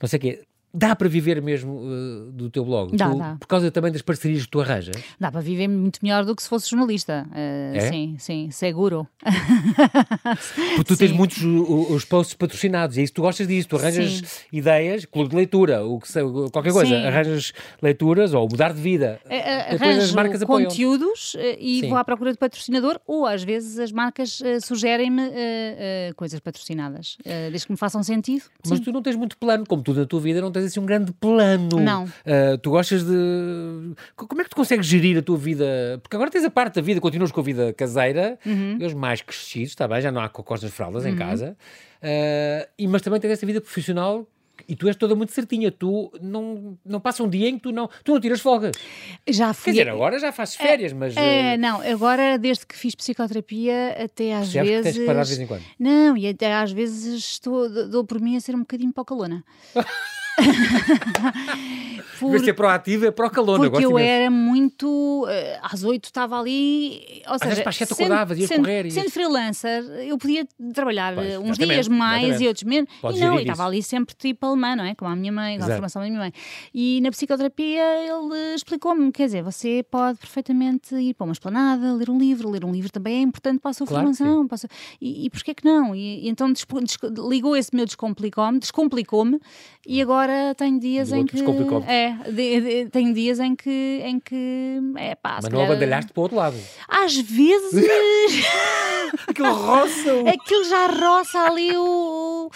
não 0.01 0.07
sei 0.07 0.17
o 0.17 0.19
quê 0.21 0.41
dá 0.77 0.95
para 0.95 1.09
viver 1.09 1.41
mesmo 1.41 1.73
uh, 1.73 2.31
do 2.31 2.51
teu 2.51 2.63
blog? 2.63 2.95
Dá, 2.95 3.09
tu, 3.09 3.17
dá. 3.17 3.35
Por 3.39 3.47
causa 3.47 3.71
também 3.71 3.91
das 3.91 4.03
parcerias 4.03 4.43
que 4.43 4.49
tu 4.49 4.61
arranjas? 4.61 4.95
Dá 5.19 5.31
para 5.31 5.41
viver 5.41 5.67
muito 5.67 5.99
melhor 6.03 6.23
do 6.23 6.35
que 6.35 6.43
se 6.43 6.47
fosse 6.47 6.69
jornalista. 6.69 7.25
Uh, 7.31 7.75
é? 7.75 7.91
Sim, 7.91 8.15
sim, 8.19 8.51
seguro. 8.51 9.07
Porque 10.75 10.83
tu 10.83 10.95
sim. 10.95 10.99
tens 10.99 11.11
muitos 11.11 11.41
os 11.43 12.05
posts 12.05 12.35
patrocinados 12.35 12.95
e 12.95 13.01
é 13.01 13.03
isso 13.03 13.13
tu 13.13 13.23
gostas 13.23 13.47
disso. 13.47 13.67
Tu 13.67 13.75
arranjas 13.75 14.21
sim. 14.23 14.45
ideias, 14.53 15.05
clube 15.05 15.31
de 15.31 15.35
leitura, 15.35 15.83
o 15.83 15.99
que, 15.99 16.11
qualquer 16.51 16.71
coisa. 16.71 16.95
Sim. 16.95 17.05
Arranjas 17.05 17.53
leituras 17.81 18.35
ou 18.35 18.47
mudar 18.47 18.71
de 18.71 18.81
vida. 18.81 19.19
Uh, 19.25 19.71
Depois 19.71 19.97
as 19.97 20.13
marcas 20.13 20.43
apoiam. 20.43 20.69
conteúdos 20.69 21.35
e 21.59 21.87
vou 21.87 21.97
à 21.97 22.03
procura 22.03 22.31
de 22.31 22.37
patrocinador 22.37 22.99
ou 23.07 23.25
às 23.25 23.43
vezes 23.43 23.79
as 23.79 23.91
marcas 23.91 24.39
sugerem-me 24.61 25.23
coisas 26.15 26.39
patrocinadas. 26.39 27.17
desde 27.49 27.65
que 27.65 27.73
me 27.73 27.77
façam 27.77 28.03
sentido. 28.03 28.43
Mas 28.67 28.79
tu 28.79 28.91
não 28.91 29.01
tens 29.01 29.15
muito 29.15 29.37
plano, 29.37 29.65
como 29.67 29.81
tudo 29.81 29.99
na 30.01 30.05
tua 30.05 30.19
vida, 30.19 30.39
não 30.39 30.51
tens 30.51 30.66
assim 30.67 30.79
um 30.79 30.85
grande 30.85 31.11
plano. 31.13 31.79
Não. 31.79 32.05
Uh, 32.05 32.57
tu 32.61 32.71
gostas 32.71 33.03
de. 33.03 33.93
Como 34.15 34.41
é 34.41 34.43
que 34.43 34.49
tu 34.49 34.55
consegues 34.55 34.85
gerir 34.85 35.17
a 35.17 35.21
tua 35.21 35.37
vida? 35.37 35.99
Porque 36.01 36.15
agora 36.15 36.29
tens 36.29 36.45
a 36.45 36.49
parte 36.49 36.75
da 36.75 36.81
vida, 36.81 37.01
continuas 37.01 37.31
com 37.31 37.39
a 37.39 37.43
vida 37.43 37.73
caseira, 37.73 38.37
uhum. 38.45 38.77
os 38.81 38.93
mais 38.93 39.21
crescidos, 39.21 39.69
está 39.69 39.87
bem, 39.87 40.01
já 40.01 40.11
não 40.11 40.21
há 40.21 40.29
cocós 40.29 40.61
nas 40.61 40.71
fraldas 40.71 41.03
uhum. 41.03 41.11
em 41.11 41.15
casa. 41.15 41.57
Uh, 42.01 42.67
e, 42.77 42.87
mas 42.87 43.01
também 43.01 43.19
tens 43.19 43.31
essa 43.31 43.45
vida 43.45 43.59
profissional 43.59 44.27
e 44.67 44.75
tu 44.75 44.87
és 44.87 44.95
toda 44.95 45.15
muito 45.15 45.31
certinha, 45.31 45.71
tu 45.71 46.11
não, 46.21 46.77
não 46.85 46.99
passa 46.99 47.23
um 47.23 47.29
dia 47.29 47.49
em 47.49 47.55
que 47.55 47.63
tu 47.63 47.71
não, 47.71 47.89
tu 48.03 48.13
não 48.13 48.19
tiras 48.19 48.39
folgas. 48.39 48.75
Já 49.27 49.53
fui. 49.53 49.73
Quer 49.73 49.79
dizer, 49.79 49.89
agora 49.89 50.19
já 50.19 50.31
fazes 50.31 50.55
férias, 50.55 50.91
é, 50.91 50.95
mas. 50.95 51.17
É, 51.17 51.55
uh... 51.55 51.59
não, 51.59 51.81
agora 51.81 52.37
desde 52.37 52.65
que 52.65 52.75
fiz 52.75 52.95
psicoterapia, 52.95 53.95
até 54.03 54.33
às 54.33 54.51
vezes. 54.51 54.77
Que 54.77 54.83
tens 54.83 54.95
de 54.95 55.05
parar 55.05 55.23
de 55.23 55.29
vez 55.29 55.39
em 55.39 55.47
quando. 55.47 55.63
Não, 55.79 56.17
e 56.17 56.27
até 56.27 56.53
às 56.53 56.71
vezes 56.71 57.13
estou, 57.13 57.69
dou 57.87 58.03
por 58.03 58.19
mim 58.19 58.35
a 58.35 58.39
ser 58.39 58.55
um 58.55 58.59
bocadinho 58.59 58.93
calona. 59.05 59.43
Por, 62.19 62.27
Em 62.27 62.31
vez 62.31 62.41
de 62.41 62.45
ser 62.47 62.53
proativo, 62.53 63.05
é 63.05 63.11
pro 63.11 63.29
calor. 63.29 63.59
Porque 63.59 63.85
eu 63.85 63.97
era 63.97 64.29
muito. 64.29 64.87
Uh, 65.23 65.59
às 65.61 65.83
oito 65.83 66.05
estava 66.05 66.39
ali. 66.39 67.21
Ou 67.27 67.37
seja, 67.37 67.61
para 67.61 67.69
as 67.69 67.75
sete 67.75 67.93
acordavas, 67.93 68.39
ias 68.39 68.49
correr. 68.49 68.85
E... 68.87 68.91
Sendo 68.91 69.11
freelancer, 69.11 69.83
eu 69.83 70.17
podia 70.17 70.47
trabalhar 70.73 71.13
pois, 71.13 71.29
eh, 71.29 71.39
uns 71.39 71.57
dias 71.57 71.87
mais 71.87 72.23
exatamente. 72.23 72.43
e 72.43 72.47
outros 72.47 72.63
menos. 72.63 72.89
Podes 73.01 73.19
e 73.19 73.23
não, 73.23 73.39
estava 73.39 73.65
ali 73.65 73.83
sempre 73.83 74.15
tipo 74.15 74.45
alemã, 74.45 74.75
não 74.75 74.83
é? 74.83 74.95
Como 74.95 75.11
a 75.11 75.15
minha 75.15 75.31
mãe, 75.31 75.59
com 75.59 75.65
a 75.65 75.67
formação 75.67 76.01
da 76.01 76.07
minha 76.07 76.19
mãe. 76.19 76.33
E 76.73 76.99
na 77.01 77.11
psicoterapia 77.11 77.83
ele 77.83 78.55
explicou-me: 78.55 79.11
quer 79.11 79.25
dizer, 79.25 79.43
você 79.43 79.83
pode 79.89 80.17
perfeitamente 80.17 80.95
ir 80.95 81.13
para 81.13 81.25
uma 81.25 81.33
esplanada, 81.33 81.93
ler 81.93 82.09
um 82.09 82.17
livro. 82.17 82.49
Ler 82.49 82.65
um 82.65 82.71
livro 82.71 82.91
também 82.91 83.17
é 83.17 83.21
importante 83.21 83.59
para 83.59 83.71
a 83.71 83.73
sua 83.73 83.85
claro 83.85 84.05
formação. 84.05 84.47
Para 84.47 84.57
sua... 84.57 84.69
E, 84.99 85.25
e 85.25 85.29
porquê 85.29 85.53
que 85.53 85.65
não? 85.65 85.95
E, 85.95 86.25
e 86.25 86.29
então 86.29 86.51
ligou 87.29 87.55
esse 87.55 87.75
meu 87.75 87.85
descomplicou-me, 87.85 88.59
descomplicou-me 88.59 89.39
e 89.85 90.01
agora 90.01 90.26
tenho 90.55 90.79
dias 90.79 91.11
em 91.11 91.25
que. 91.25 91.37
É, 91.87 92.31
de, 92.31 92.61
de, 92.61 92.89
tenho 92.89 93.13
dias 93.13 93.39
em 93.39 93.55
que. 93.55 94.01
Em 94.03 94.19
que 94.19 94.79
é, 94.97 95.15
pá, 95.15 95.39
Mas 95.41 95.51
não 95.51 95.63
abadalhaste 95.63 96.11
para 96.11 96.19
o 96.19 96.23
outro 96.23 96.37
lado. 96.37 96.57
Às 96.87 97.15
vezes. 97.17 97.83
Aquilo 99.27 99.53
roça. 99.53 100.13
O... 100.13 100.27
Aquilo 100.27 100.63
já 100.65 100.87
roça 100.87 101.39
ali 101.39 101.75
o. 101.75 102.49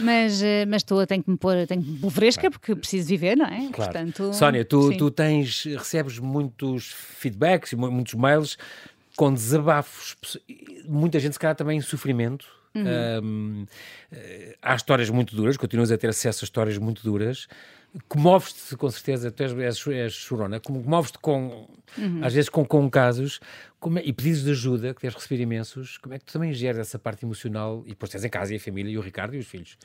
Mas, 0.00 0.42
eh, 0.42 0.66
mas 0.66 0.82
tu 0.82 1.06
tenho 1.06 1.22
que 1.22 1.30
me 1.30 1.36
pôr, 1.36 1.66
tenho 1.66 1.82
que 1.82 1.90
me 1.90 1.98
pôr 1.98 2.10
fresca 2.10 2.50
porque 2.50 2.74
preciso 2.74 3.08
viver, 3.08 3.36
não 3.36 3.46
é? 3.46 3.68
Claro. 3.72 3.92
Portanto, 3.92 4.32
Sónia, 4.34 4.64
tu, 4.64 4.96
tu 4.96 5.10
tens, 5.10 5.64
recebes 5.64 6.18
muitos 6.18 6.92
feedbacks 7.18 7.72
e 7.72 7.76
muitos 7.76 8.14
mails 8.14 8.58
com 9.16 9.32
desabafos. 9.32 10.16
Muita 10.86 11.20
gente, 11.20 11.34
se 11.34 11.38
calhar, 11.38 11.54
também 11.54 11.78
em 11.78 11.80
sofrimento 11.80 12.61
Uhum. 12.74 12.84
Um, 13.22 13.66
eh, 14.10 14.56
há 14.62 14.74
histórias 14.74 15.10
muito 15.10 15.36
duras, 15.36 15.56
continuas 15.56 15.90
a 15.92 15.98
ter 15.98 16.08
acesso 16.08 16.44
a 16.44 16.46
histórias 16.46 16.78
muito 16.78 17.02
duras. 17.02 17.46
Comoves-te, 18.08 18.74
com 18.76 18.88
certeza, 18.90 19.30
tu 19.30 19.42
és, 19.42 19.52
és, 19.52 19.86
és 19.88 20.12
chorona, 20.14 20.58
comoves-te 20.58 21.18
com, 21.18 21.68
uhum. 21.98 22.24
às 22.24 22.32
vezes 22.32 22.48
com, 22.48 22.64
com 22.64 22.88
casos 22.88 23.38
como 23.78 23.98
é, 23.98 24.02
e 24.04 24.12
pedidos 24.12 24.44
de 24.44 24.50
ajuda, 24.52 24.94
que 24.94 25.02
deves 25.02 25.16
receber 25.16 25.42
imensos. 25.42 25.98
Como 25.98 26.14
é 26.14 26.18
que 26.18 26.24
tu 26.24 26.32
também 26.32 26.52
geres 26.52 26.78
essa 26.78 26.98
parte 26.98 27.26
emocional 27.26 27.82
e 27.84 27.90
depois 27.90 28.10
tens 28.10 28.24
em 28.24 28.30
casa 28.30 28.54
e 28.54 28.56
a 28.56 28.60
família 28.60 28.92
e 28.92 28.96
o 28.96 29.00
Ricardo 29.00 29.34
e 29.34 29.38
os 29.38 29.46
filhos? 29.46 29.76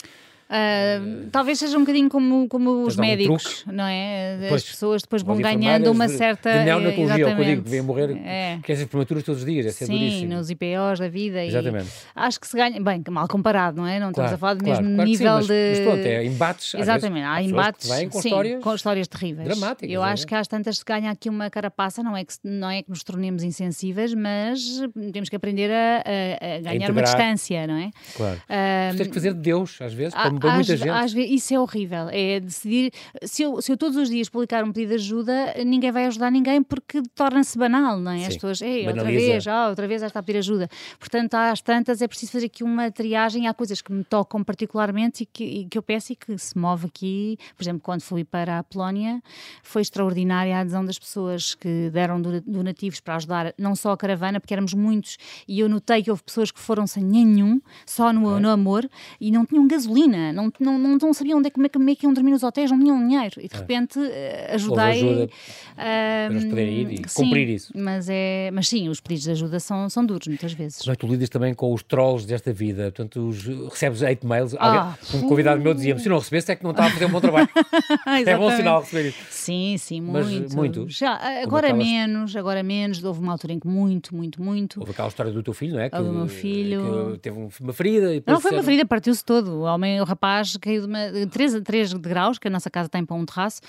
Uh, 0.47 1.29
talvez 1.29 1.59
seja 1.59 1.75
um 1.75 1.81
bocadinho 1.81 2.07
como, 2.07 2.47
como 2.47 2.85
os 2.85 2.95
médicos, 2.95 3.65
não 3.67 3.83
é? 3.83 4.47
As 4.49 4.63
pessoas 4.63 5.01
depois 5.01 5.21
vão 5.21 5.35
ganhando 5.37 5.91
uma 5.91 6.07
certa. 6.07 6.59
De 6.59 6.63
neonatologia, 6.63 7.27
o 7.27 7.35
que 7.35 7.41
eu 7.41 7.45
digo, 7.45 7.63
que 7.63 7.69
vêm 7.69 7.81
morrer, 7.81 8.17
é. 8.23 8.57
que 8.63 8.71
essas 8.71 8.85
prematuras 8.85 9.23
todos 9.23 9.41
os 9.41 9.45
dias, 9.45 9.65
é 9.65 9.71
Sim, 9.71 10.25
nos 10.27 10.49
IPOs 10.49 10.99
da 10.99 11.09
vida. 11.09 11.43
Exatamente. 11.43 11.89
acho 12.15 12.39
que 12.39 12.47
se 12.47 12.55
ganha, 12.55 12.81
bem, 12.81 13.03
mal 13.09 13.27
comparado, 13.27 13.75
não 13.75 13.87
é? 13.87 13.99
Não 13.99 14.11
estamos 14.11 14.31
a 14.31 14.37
falar 14.37 14.53
do 14.53 14.63
claro, 14.63 14.81
mesmo 14.81 14.95
claro 14.95 15.09
nível 15.09 15.41
sim, 15.41 15.47
de. 15.47 15.69
Mas, 15.69 15.79
pronto, 15.79 16.05
é 16.05 16.25
embates. 16.25 16.75
Exatamente, 16.75 17.25
há, 17.25 17.33
há 17.33 17.43
embates. 17.43 17.89
Que 18.05 18.09
com, 18.09 18.21
sim, 18.21 18.29
histórias 18.29 18.63
com 18.63 18.75
histórias 18.75 19.07
terríveis. 19.07 19.47
Dramáticas. 19.47 19.89
Eu 19.89 20.03
é? 20.03 20.11
acho 20.11 20.27
que 20.27 20.35
às 20.35 20.47
tantas 20.47 20.77
se 20.77 20.85
ganha 20.85 21.11
aqui 21.11 21.29
uma 21.29 21.49
carapaça, 21.49 22.01
não 22.03 22.15
é 22.15 22.23
que, 22.23 22.33
não 22.43 22.69
é 22.69 22.83
que 22.83 22.89
nos 22.89 23.03
tornemos 23.03 23.43
insensíveis, 23.43 24.13
mas 24.13 24.81
temos 25.11 25.29
que 25.29 25.35
aprender 25.35 25.71
a, 25.71 26.03
a, 26.03 26.55
a 26.57 26.59
ganhar 26.61 26.89
a 26.89 26.91
uma 26.91 27.03
distância, 27.03 27.67
não 27.67 27.75
é? 27.75 27.91
Claro. 28.15 28.41
Um, 28.49 28.97
tens 28.97 29.07
que 29.07 29.13
fazer 29.13 29.33
de 29.33 29.39
Deus, 29.39 29.81
às 29.81 29.93
vezes, 29.93 30.13
como 30.13 30.39
para 30.39 30.55
muita 30.55 30.77
gente. 30.77 30.89
Às 30.89 31.13
vezes, 31.13 31.31
isso 31.31 31.53
é 31.53 31.59
horrível. 31.59 32.09
É 32.11 32.39
decidir. 32.39 32.91
Se 33.23 33.43
eu, 33.43 33.61
se 33.61 33.71
eu 33.71 33.77
todos 33.77 33.97
os 33.97 34.09
dias 34.09 34.29
publicar 34.29 34.63
um 34.63 34.71
pedido 34.71 34.89
de 34.89 34.95
ajuda, 34.95 35.53
ninguém 35.65 35.91
vai 35.91 36.05
ajudar 36.05 36.31
ninguém 36.31 36.61
porque 36.63 37.01
torna-se 37.15 37.57
banal, 37.57 37.99
não 37.99 38.11
é? 38.11 38.19
Sim. 38.19 38.25
As 38.25 38.33
pessoas, 38.35 38.61
ei, 38.61 38.87
outra 38.87 39.03
vez, 39.03 39.45
oh, 39.47 39.69
outra 39.69 39.87
vez 39.87 40.03
esta 40.03 40.19
a 40.19 40.23
pedir 40.23 40.39
ajuda. 40.39 40.69
Portanto, 40.99 41.35
às 41.35 41.61
tantas 41.61 42.01
é 42.01 42.07
preciso 42.07 42.31
fazer 42.31 42.47
aqui 42.47 42.63
uma 42.63 42.91
triagem. 42.91 43.47
Há 43.47 43.53
coisas 43.53 43.81
que 43.81 43.91
me 43.91 44.03
tocam 44.03 44.43
particularmente 44.43 45.23
e 45.23 45.25
que, 45.25 45.43
e 45.43 45.65
que 45.65 45.77
eu 45.77 45.81
peço 45.81 46.13
e 46.13 46.15
que 46.15 46.37
se 46.37 46.57
move 46.57 46.87
aqui. 46.87 47.37
Por 47.55 47.63
exemplo, 47.63 47.81
quando 47.87 48.01
fui 48.01 48.25
para 48.25 48.59
a 48.59 48.63
Polónia, 48.63 49.23
foi 49.63 49.81
extraordinária 49.81 50.57
a 50.57 50.59
adesão 50.59 50.83
das 50.83 50.99
pessoas 50.99 51.55
que 51.55 51.89
deram 51.89 52.21
donativos 52.21 52.99
para 52.99 53.15
ajudar 53.15 53.53
não 53.57 53.77
só 53.77 53.93
a 53.93 53.97
caravana, 53.97 54.41
porque 54.41 54.53
éramos 54.53 54.73
muitos, 54.73 55.17
e 55.47 55.61
eu 55.61 55.69
notei 55.69 56.03
que 56.03 56.11
houve 56.11 56.21
pessoas 56.21 56.51
que 56.51 56.59
foram 56.59 56.85
sem 56.85 57.01
nenhum, 57.01 57.61
só 57.85 58.11
no, 58.11 58.35
é. 58.35 58.39
no 58.41 58.49
amor, 58.49 58.89
e 59.21 59.31
não 59.31 59.45
tinham 59.45 59.65
gasolina, 59.65 60.33
não, 60.33 60.51
não, 60.59 60.77
não, 60.77 60.97
não 60.97 61.13
sabiam 61.13 61.39
onde 61.39 61.47
é, 61.47 61.49
como, 61.49 61.65
é, 61.65 61.69
como 61.69 61.89
é 61.89 61.95
que 61.95 62.05
iam 62.05 62.11
dormir 62.11 62.31
nos 62.31 62.43
hotéis, 62.43 62.69
não 62.69 62.77
tinham 62.77 62.99
dinheiro. 63.07 63.39
E 63.39 63.47
de 63.47 63.55
é. 63.55 63.57
repente 63.57 63.97
uh, 63.97 64.53
ajudei. 64.53 64.83
ajuda 64.83 65.29
para 65.73 66.33
eles 66.33 66.45
poderem 66.45 66.73
ir 66.73 66.91
e 66.91 67.09
sim, 67.09 67.23
cumprir 67.23 67.47
isso. 67.47 67.71
Mas, 67.73 68.09
é, 68.09 68.51
mas 68.51 68.67
sim, 68.67 68.89
os 68.89 68.99
pedidos 68.99 69.23
de 69.23 69.31
ajuda 69.31 69.61
são, 69.61 69.89
são 69.89 70.05
duros 70.05 70.27
muitas 70.27 70.51
vezes. 70.51 70.81
Mas 70.85 70.97
tu 70.97 71.07
lidas 71.07 71.29
também 71.29 71.53
com 71.53 71.73
os 71.73 71.83
trolls 71.83 72.27
desta 72.27 72.51
vida, 72.51 72.91
portanto, 72.91 73.29
os, 73.29 73.45
recebes 73.69 74.03
hate 74.03 74.25
mails. 74.25 74.53
Ah, 74.59 74.97
alguém, 75.11 75.21
um 75.21 75.29
convidado 75.29 75.61
meu 75.61 75.73
dizia-me: 75.73 76.01
se 76.01 76.09
não 76.09 76.17
recebesse, 76.17 76.51
é 76.51 76.55
que 76.55 76.63
não 76.63 76.71
estava 76.71 76.89
a 76.89 76.91
fazer 76.91 77.05
um 77.05 77.11
bom 77.11 77.21
trabalho. 77.21 77.47
é 78.25 78.37
bom 78.37 78.51
sinal 78.51 78.81
receber 78.81 79.09
isso. 79.09 79.17
Sim, 79.29 79.75
sim, 79.77 80.01
muito. 80.01 80.41
Mas, 80.41 80.55
muito. 80.55 80.89
Já, 80.89 81.13
agora 81.41 81.67
aquelas... 81.67 81.85
menos, 81.85 82.35
agora 82.35 82.63
menos. 82.63 83.03
Houve 83.03 83.19
uma 83.19 83.31
altura 83.31 83.53
em 83.53 83.59
que 83.59 83.67
muito, 83.67 84.15
muito, 84.15 84.41
muito. 84.41 84.79
Houve 84.79 84.91
aquela 84.91 85.07
história 85.07 85.31
do 85.31 85.41
teu 85.41 85.53
filho, 85.53 85.75
não 85.75 85.81
é? 85.81 85.89
Que, 85.89 85.97
o 85.97 86.13
meu 86.13 86.27
filho. 86.27 87.11
Que 87.13 87.19
teve 87.19 87.37
uma 87.37 87.73
ferida. 87.73 88.13
E 88.15 88.23
não, 88.25 88.39
foi 88.39 88.51
uma 88.51 88.63
ferida, 88.63 88.85
partiu-se 88.85 89.23
todo. 89.23 89.51
O 89.51 89.61
homem, 89.61 90.01
o 90.01 90.03
rapaz 90.03 90.57
caiu 90.57 90.81
de 90.81 90.87
uma, 90.87 90.99
3, 91.31 91.61
3 91.61 91.93
degraus, 91.93 92.37
que 92.37 92.47
a 92.47 92.51
nossa 92.51 92.69
casa 92.69 92.89
tem 92.89 93.05
para 93.05 93.15
um 93.15 93.25
terraço, 93.25 93.61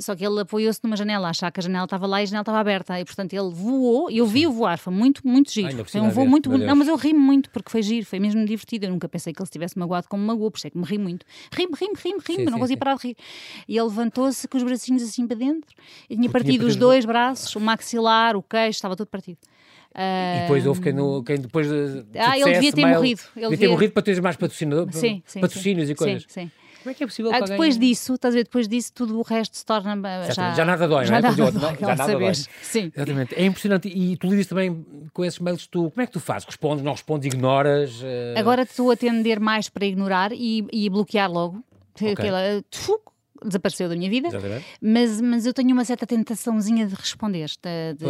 só 0.00 0.14
que 0.14 0.24
ele 0.24 0.40
apoiou-se 0.40 0.80
numa 0.82 0.96
janela, 0.96 1.28
achar 1.28 1.50
que 1.50 1.60
a 1.60 1.62
janela 1.62 1.84
estava 1.84 2.06
lá 2.06 2.20
e 2.20 2.22
a 2.22 2.26
janela 2.26 2.42
estava 2.42 2.58
aberta. 2.58 2.98
E 2.98 3.04
portanto 3.04 3.32
ele 3.32 3.50
voou, 3.50 4.10
e 4.10 4.18
eu 4.18 4.26
vi-o 4.26 4.52
voar, 4.52 4.78
foi 4.78 4.92
muito, 4.92 5.26
muito 5.26 5.52
giro. 5.52 5.68
Ai, 5.68 5.84
foi 5.84 6.00
um 6.00 6.10
voo 6.10 6.26
muito 6.26 6.48
bonito. 6.48 6.66
Não, 6.66 6.76
mas 6.76 6.88
eu 6.88 6.96
ri 6.96 7.12
muito 7.12 7.50
porque 7.50 7.70
foi 7.70 7.82
giro, 7.82 8.06
foi 8.06 8.18
mesmo 8.18 8.44
divertido. 8.44 8.86
Eu 8.86 8.90
nunca 8.90 9.08
pensei 9.08 9.32
que 9.32 9.40
ele 9.40 9.46
estivesse 9.46 9.78
magoado 9.78 10.08
como 10.08 10.24
magoou, 10.24 10.50
por 10.50 10.58
isso 10.58 10.66
é 10.66 10.70
que 10.70 10.78
me 10.78 10.84
ri 10.84 10.98
muito. 10.98 11.24
Ri-me, 11.52 11.72
ri-me, 11.78 11.94
ri-me, 11.96 12.20
ri-me, 12.26 12.50
não 12.50 12.58
conseguia 12.58 12.78
parar 12.78 12.96
de 12.96 13.08
rir. 13.08 13.16
E 13.66 13.76
ele 13.76 13.88
levantou-se 13.88 14.46
com 14.48 14.56
os 14.56 14.62
bracinhos 14.62 15.02
assim 15.02 15.26
para 15.26 15.36
dentro 15.36 15.74
e 16.08 16.16
tinha 16.16 16.30
partido 16.30 16.66
os 16.66 16.76
dois 16.76 17.04
braços, 17.04 17.54
o 17.56 17.60
maxilar, 17.60 18.36
o 18.36 18.42
queixo, 18.42 18.76
estava 18.76 18.96
todo 18.96 19.08
partido. 19.08 19.38
E 19.94 20.40
depois 20.42 20.66
houve 20.66 20.80
quem, 20.80 20.92
no, 20.92 21.22
quem 21.24 21.40
depois. 21.40 21.68
Ah, 22.16 22.38
ele 22.38 22.52
devia 22.52 22.72
ter 22.72 22.86
morrido. 22.86 23.22
Ele 23.34 23.50
devia 23.50 23.58
ter 23.58 23.68
morrido 23.68 23.92
para 23.92 24.02
teres 24.02 24.20
mais 24.20 24.36
patrocinador, 24.36 24.92
sim, 24.92 25.22
sim, 25.26 25.40
patrocínios 25.40 25.86
sim, 25.86 25.92
e 25.92 25.96
coisas. 25.96 26.22
Sim, 26.28 26.42
sim. 26.42 26.50
Como 26.82 26.92
é 26.92 26.94
que 26.94 27.02
é 27.02 27.06
possível 27.06 27.32
ah, 27.34 27.40
Depois 27.40 27.76
disso, 27.76 28.14
estás 28.14 28.34
a 28.34 28.38
ver, 28.38 28.44
depois 28.44 28.68
disso, 28.68 28.92
tudo 28.94 29.18
o 29.18 29.22
resto 29.22 29.56
se 29.56 29.66
torna. 29.66 29.96
Já, 30.32 30.54
já 30.54 30.64
nada 30.64 30.86
dói, 30.86 31.04
já 31.04 31.10
não 31.10 31.18
é? 31.18 31.22
Nada 31.22 31.36
dói, 31.36 31.76
já 31.80 31.96
nada 31.96 32.18
dói. 32.18 32.34
Sim. 32.34 32.92
Exatamente. 32.94 33.34
É 33.34 33.44
impressionante. 33.44 33.88
E 33.88 34.16
tu 34.16 34.28
lidas 34.28 34.46
também 34.46 34.86
com 35.12 35.24
esses 35.24 35.38
mails, 35.40 35.66
tu, 35.66 35.90
como 35.90 36.02
é 36.02 36.06
que 36.06 36.12
tu 36.12 36.20
fazes? 36.20 36.46
Respondes, 36.46 36.84
não 36.84 36.92
respondes, 36.92 37.26
ignoras? 37.26 38.00
Uh... 38.00 38.38
Agora 38.38 38.62
estou 38.62 38.90
a 38.90 38.96
tender 38.96 39.40
mais 39.40 39.68
para 39.68 39.84
ignorar 39.84 40.30
e, 40.32 40.66
e 40.72 40.88
bloquear 40.88 41.30
logo. 41.30 41.62
Okay. 41.94 42.12
Aquela, 42.12 42.62
desapareceu 43.44 43.88
da 43.88 43.96
minha 43.96 44.10
vida, 44.10 44.28
mas, 44.80 45.20
mas 45.20 45.46
eu 45.46 45.52
tenho 45.52 45.72
uma 45.72 45.84
certa 45.84 46.06
tentaçãozinha 46.06 46.86
de 46.86 46.94
responder. 46.94 47.48
De, 47.62 47.94
de 47.94 48.04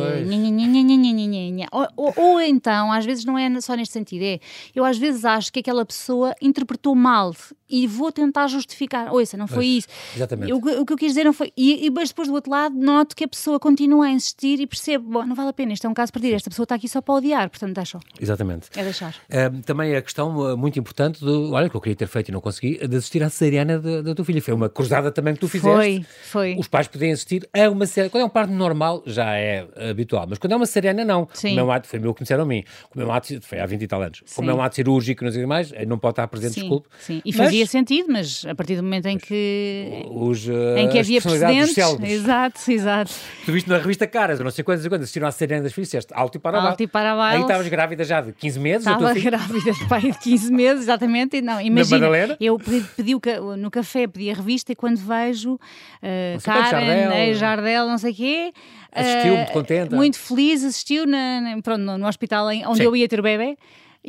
ou, 1.71 1.87
ou, 1.97 2.15
ou, 2.17 2.41
então, 2.41 2.93
às 2.93 3.05
vezes 3.05 3.25
não 3.25 3.39
é 3.39 3.61
só 3.61 3.75
neste 3.75 3.93
sentido, 3.93 4.23
é 4.23 4.41
eu 4.75 4.85
às 4.85 4.99
vezes 4.99 5.25
acho 5.25 5.53
que 5.53 5.61
aquela 5.61 5.85
pessoa 5.85 6.35
interpretou 6.41 6.95
mal 6.95 7.35
e 7.69 7.87
vou 7.87 8.11
tentar 8.11 8.47
justificar. 8.47 9.13
Ouça, 9.13 9.37
não 9.37 9.47
foi 9.47 9.57
pois, 9.57 9.69
isso. 9.79 9.89
Exatamente. 10.17 10.51
Eu, 10.51 10.57
o 10.57 10.87
que 10.87 10.93
eu 10.93 10.97
quis 10.97 11.09
dizer 11.09 11.25
não 11.25 11.33
foi. 11.33 11.53
E, 11.57 11.87
e 11.87 11.91
mas 11.91 12.09
depois 12.09 12.29
do 12.29 12.35
outro 12.35 12.51
lado 12.51 12.75
noto 12.75 13.15
que 13.15 13.25
a 13.25 13.29
pessoa 13.29 13.61
continua 13.61 14.07
a 14.07 14.11
insistir 14.11 14.61
e 14.61 14.67
percebo, 14.67 15.11
bom, 15.11 15.27
não 15.27 15.35
vale 15.35 15.51
a 15.51 15.53
pena, 15.53 15.73
isto 15.73 15.87
é 15.87 15.91
um 15.91 15.95
caso 15.95 16.13
perdido, 16.13 16.35
esta 16.35 16.51
pessoa 16.51 16.65
está 16.65 16.75
aqui 16.75 16.89
só 16.89 17.01
para 17.01 17.15
odiar, 17.15 17.51
portanto 17.51 17.75
deixa. 17.75 17.99
Exatamente. 18.21 18.69
É 18.77 18.83
deixar. 18.83 19.15
Uh, 19.29 19.63
também 19.63 19.95
a 19.95 20.03
questão 20.03 20.37
uh, 20.39 20.57
muito 20.57 20.79
importante 20.79 21.21
do, 21.21 21.53
olha, 21.53 21.69
que 21.69 21.77
eu 21.77 21.81
queria 21.81 21.97
ter 21.97 22.07
feito 22.07 22.29
e 22.29 22.33
não 22.33 22.41
consegui, 22.41 22.79
de 22.87 22.97
assistir 22.97 23.23
à 23.23 23.29
cesariana 23.29 23.79
da 23.79 24.15
tua 24.15 24.25
filha. 24.25 24.41
Foi 24.41 24.55
uma 24.55 24.69
cruzada 24.69 25.11
também 25.19 25.35
que 25.35 25.41
tu 25.41 25.49
fizeste. 25.49 25.77
Foi, 25.77 26.07
foi. 26.23 26.57
Os 26.57 26.69
pais 26.69 26.87
podem 26.87 27.13
assistir 27.13 27.49
a 27.53 27.69
uma 27.69 27.87
série. 27.87 28.09
Quando 28.09 28.23
é 28.23 28.27
um 28.27 28.31
parto 28.31 28.53
normal, 28.53 29.03
já 29.05 29.35
é 29.35 29.67
habitual, 29.91 30.27
mas 30.29 30.39
quando 30.39 30.53
é 30.53 30.57
uma 30.57 30.67
cesariana, 30.67 31.05
não. 31.05 31.29
Sim. 31.33 31.49
Como 31.49 31.61
é 31.61 31.65
um 31.65 31.73
ato, 31.73 31.89
foi 31.89 31.99
meu 31.99 32.15
que 32.15 32.21
me 32.21 32.25
disseram 32.25 32.45
a 32.45 32.47
mim. 32.47 32.63
Como 32.89 33.05
é 33.05 33.09
um 33.09 33.13
ato, 33.13 33.41
foi 33.43 33.59
há 33.59 33.67
20 33.67 33.83
e 33.83 33.87
tal 33.89 34.01
anos. 34.01 34.23
Sim. 34.25 34.37
Como 34.37 34.51
é 34.51 34.55
um 34.55 34.63
ato 34.63 34.77
cirúrgico, 34.77 35.25
não 35.25 35.33
sei 35.33 35.45
mais, 35.45 35.73
não 35.87 35.99
pode 35.99 36.13
estar 36.13 36.29
presente, 36.29 36.55
sim, 36.55 36.61
desculpe. 36.61 36.89
Sim, 37.01 37.21
e 37.25 37.33
fazia 37.33 37.61
mas, 37.61 37.71
sentido, 37.71 38.13
mas 38.13 38.47
a 38.47 38.55
partir 38.55 38.77
do 38.77 38.83
momento 38.85 39.07
em 39.07 39.19
que, 39.19 40.05
os, 40.09 40.47
uh, 40.47 40.77
em 40.77 40.89
que 40.89 40.99
havia 41.01 41.21
precedentes. 41.21 41.77
Exato, 41.79 42.71
exato. 42.71 43.13
Tu 43.45 43.53
viste 43.53 43.69
na 43.69 43.79
revista 43.79 44.07
Caras, 44.07 44.39
não 44.39 44.51
sei 44.51 44.63
quantas 44.63 44.85
e 44.85 44.89
quantas, 44.89 45.05
assistiram 45.05 45.27
à 45.27 45.33
Serena 45.33 45.63
das 45.63 45.73
Filhas, 45.73 45.89
disseste 45.89 46.13
alto 46.15 46.37
e 46.37 46.39
para 46.39 46.61
Alto 46.61 46.83
e 46.83 46.87
para 46.87 47.17
baixo. 47.17 47.37
Aí 47.37 47.43
estavas 47.43 47.69
grávida 47.69 48.05
já 48.05 48.21
de 48.21 48.33
15 48.33 48.61
meses? 48.61 48.87
Estava 48.87 49.15
grávida 49.15 49.73
de 49.73 49.89
pai 49.89 50.01
de 50.03 50.19
15 50.19 50.53
meses, 50.53 50.83
exatamente. 50.83 51.39
E 51.39 51.43
não, 51.43 51.61
imagina, 51.61 52.09
eu 52.41 52.59
pedi, 52.59 52.85
pedi 52.97 53.15
o, 53.15 53.21
no 53.57 53.71
café, 53.71 54.07
pedi 54.07 54.31
a 54.31 54.35
revista 54.35 54.73
e 54.73 54.77
quando 54.77 54.99
vejo 55.09 55.55
uh, 55.55 56.43
Karen, 56.43 56.71
Jardel, 56.71 57.35
Jardel, 57.35 57.89
não 57.89 57.99
sei 57.99 58.13
o 58.13 58.15
quê. 58.15 58.53
Assistiu, 58.93 59.37
muito 59.37 59.53
contente. 59.53 59.95
Muito 59.95 60.19
feliz, 60.19 60.65
assistiu 60.65 61.07
na, 61.07 61.41
na 61.41 61.63
pronto, 61.63 61.81
no, 61.81 61.99
no 61.99 62.07
hospital 62.07 62.51
em, 62.51 62.67
onde 62.67 62.79
Sim. 62.79 62.85
eu 62.85 62.97
ia 62.97 63.09
ter 63.09 63.21
o 63.21 63.23
bebê. 63.23 63.57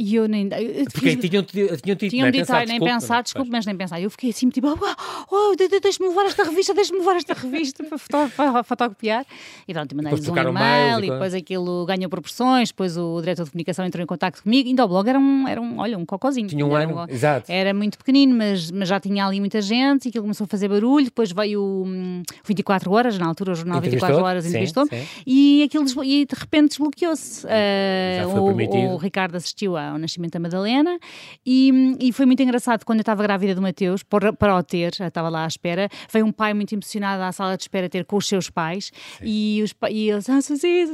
E 0.01 0.15
eu 0.15 0.29
nem. 0.29 0.43
Eu 0.45 0.85
Porque 0.85 1.11
fiz, 1.11 1.29
tinham, 1.29 1.43
tinham 1.43 1.67
dito, 1.67 2.07
tinham 2.07 2.31
dito, 2.31 2.47
pensar, 2.47 2.65
nem 2.65 2.79
pensar, 2.79 3.21
desculpe, 3.21 3.51
mas 3.51 3.65
nem 3.65 3.75
pensar. 3.75 3.99
Eu 3.99 4.09
fiquei 4.09 4.29
assim, 4.29 4.47
tipo, 4.49 4.69
oh, 4.69 5.25
oh 5.29 5.55
deixa-me 5.81 6.07
levar 6.07 6.25
esta 6.25 6.45
revista, 6.45 6.73
deixa-me 6.73 6.99
levar 6.99 7.17
esta 7.17 7.33
revista 7.33 7.83
para, 7.83 8.63
fotocopiar. 8.63 9.25
E 9.67 9.73
pronto, 9.73 9.93
mandei-lhes 9.93 10.29
um 10.29 10.37
e-mail 10.37 11.03
e 11.03 11.09
depois 11.09 11.33
aquilo 11.33 11.85
ganhou 11.85 12.09
proporções. 12.09 12.69
Depois 12.69 12.95
o 12.95 13.19
diretor 13.19 13.43
de 13.43 13.51
comunicação 13.51 13.85
entrou 13.85 14.01
em 14.01 14.07
contato 14.07 14.41
comigo. 14.41 14.69
Ainda 14.69 14.85
o 14.85 14.87
blog 14.87 15.09
era 15.09 15.19
um, 15.19 15.45
era 15.45 15.59
um 15.59 15.79
olha, 15.79 15.97
um 15.97 16.05
cocozinho. 16.05 16.47
Tinha 16.47 16.65
um 16.65 16.73
ano, 16.73 17.05
exato. 17.09 17.51
Era 17.51 17.73
muito 17.73 17.97
pequenino, 17.97 18.33
mas, 18.37 18.71
mas 18.71 18.87
já 18.87 19.01
tinha 19.01 19.25
ali 19.25 19.41
muita 19.41 19.61
gente 19.61 20.05
e 20.05 20.09
aquilo 20.09 20.23
começou 20.23 20.45
a 20.45 20.47
fazer 20.47 20.69
barulho. 20.69 21.05
Depois 21.05 21.33
veio 21.33 21.61
o 21.61 21.83
um, 21.85 22.23
24 22.45 22.89
Horas, 22.89 23.19
na 23.19 23.25
altura, 23.27 23.51
o 23.51 23.55
jornal 23.55 23.81
24 23.81 24.23
Horas 24.23 24.45
entrevistou-me. 24.45 24.89
E 25.27 25.63
aquilo 25.63 25.83
e 26.05 26.25
de 26.25 26.35
repente 26.35 26.69
desbloqueou-se. 26.69 27.45
Uh, 27.45 28.29
o, 28.29 28.93
o 28.93 28.97
Ricardo 28.97 29.35
assistiu 29.35 29.75
ao 29.89 29.97
nascimento 29.97 30.33
da 30.33 30.39
Madalena 30.39 30.99
e, 31.45 31.97
e 31.99 32.13
foi 32.13 32.25
muito 32.25 32.41
engraçado 32.41 32.85
quando 32.85 32.99
eu 32.99 33.01
estava 33.01 33.23
grávida 33.23 33.55
do 33.55 33.61
Mateus, 33.61 34.03
para, 34.03 34.33
para 34.33 34.55
o 34.55 34.63
ter, 34.63 34.93
estava 34.99 35.29
lá 35.29 35.45
à 35.45 35.47
espera, 35.47 35.89
veio 36.11 36.25
um 36.25 36.31
pai 36.31 36.53
muito 36.53 36.73
emocionado 36.73 37.23
à 37.23 37.31
sala 37.31 37.57
de 37.57 37.63
espera 37.63 37.89
ter 37.89 38.05
com 38.05 38.17
os 38.17 38.27
seus 38.27 38.49
pais, 38.49 38.91
e, 39.21 39.61
os, 39.63 39.73
e 39.89 40.09
eles, 40.09 40.29
ah, 40.29 40.39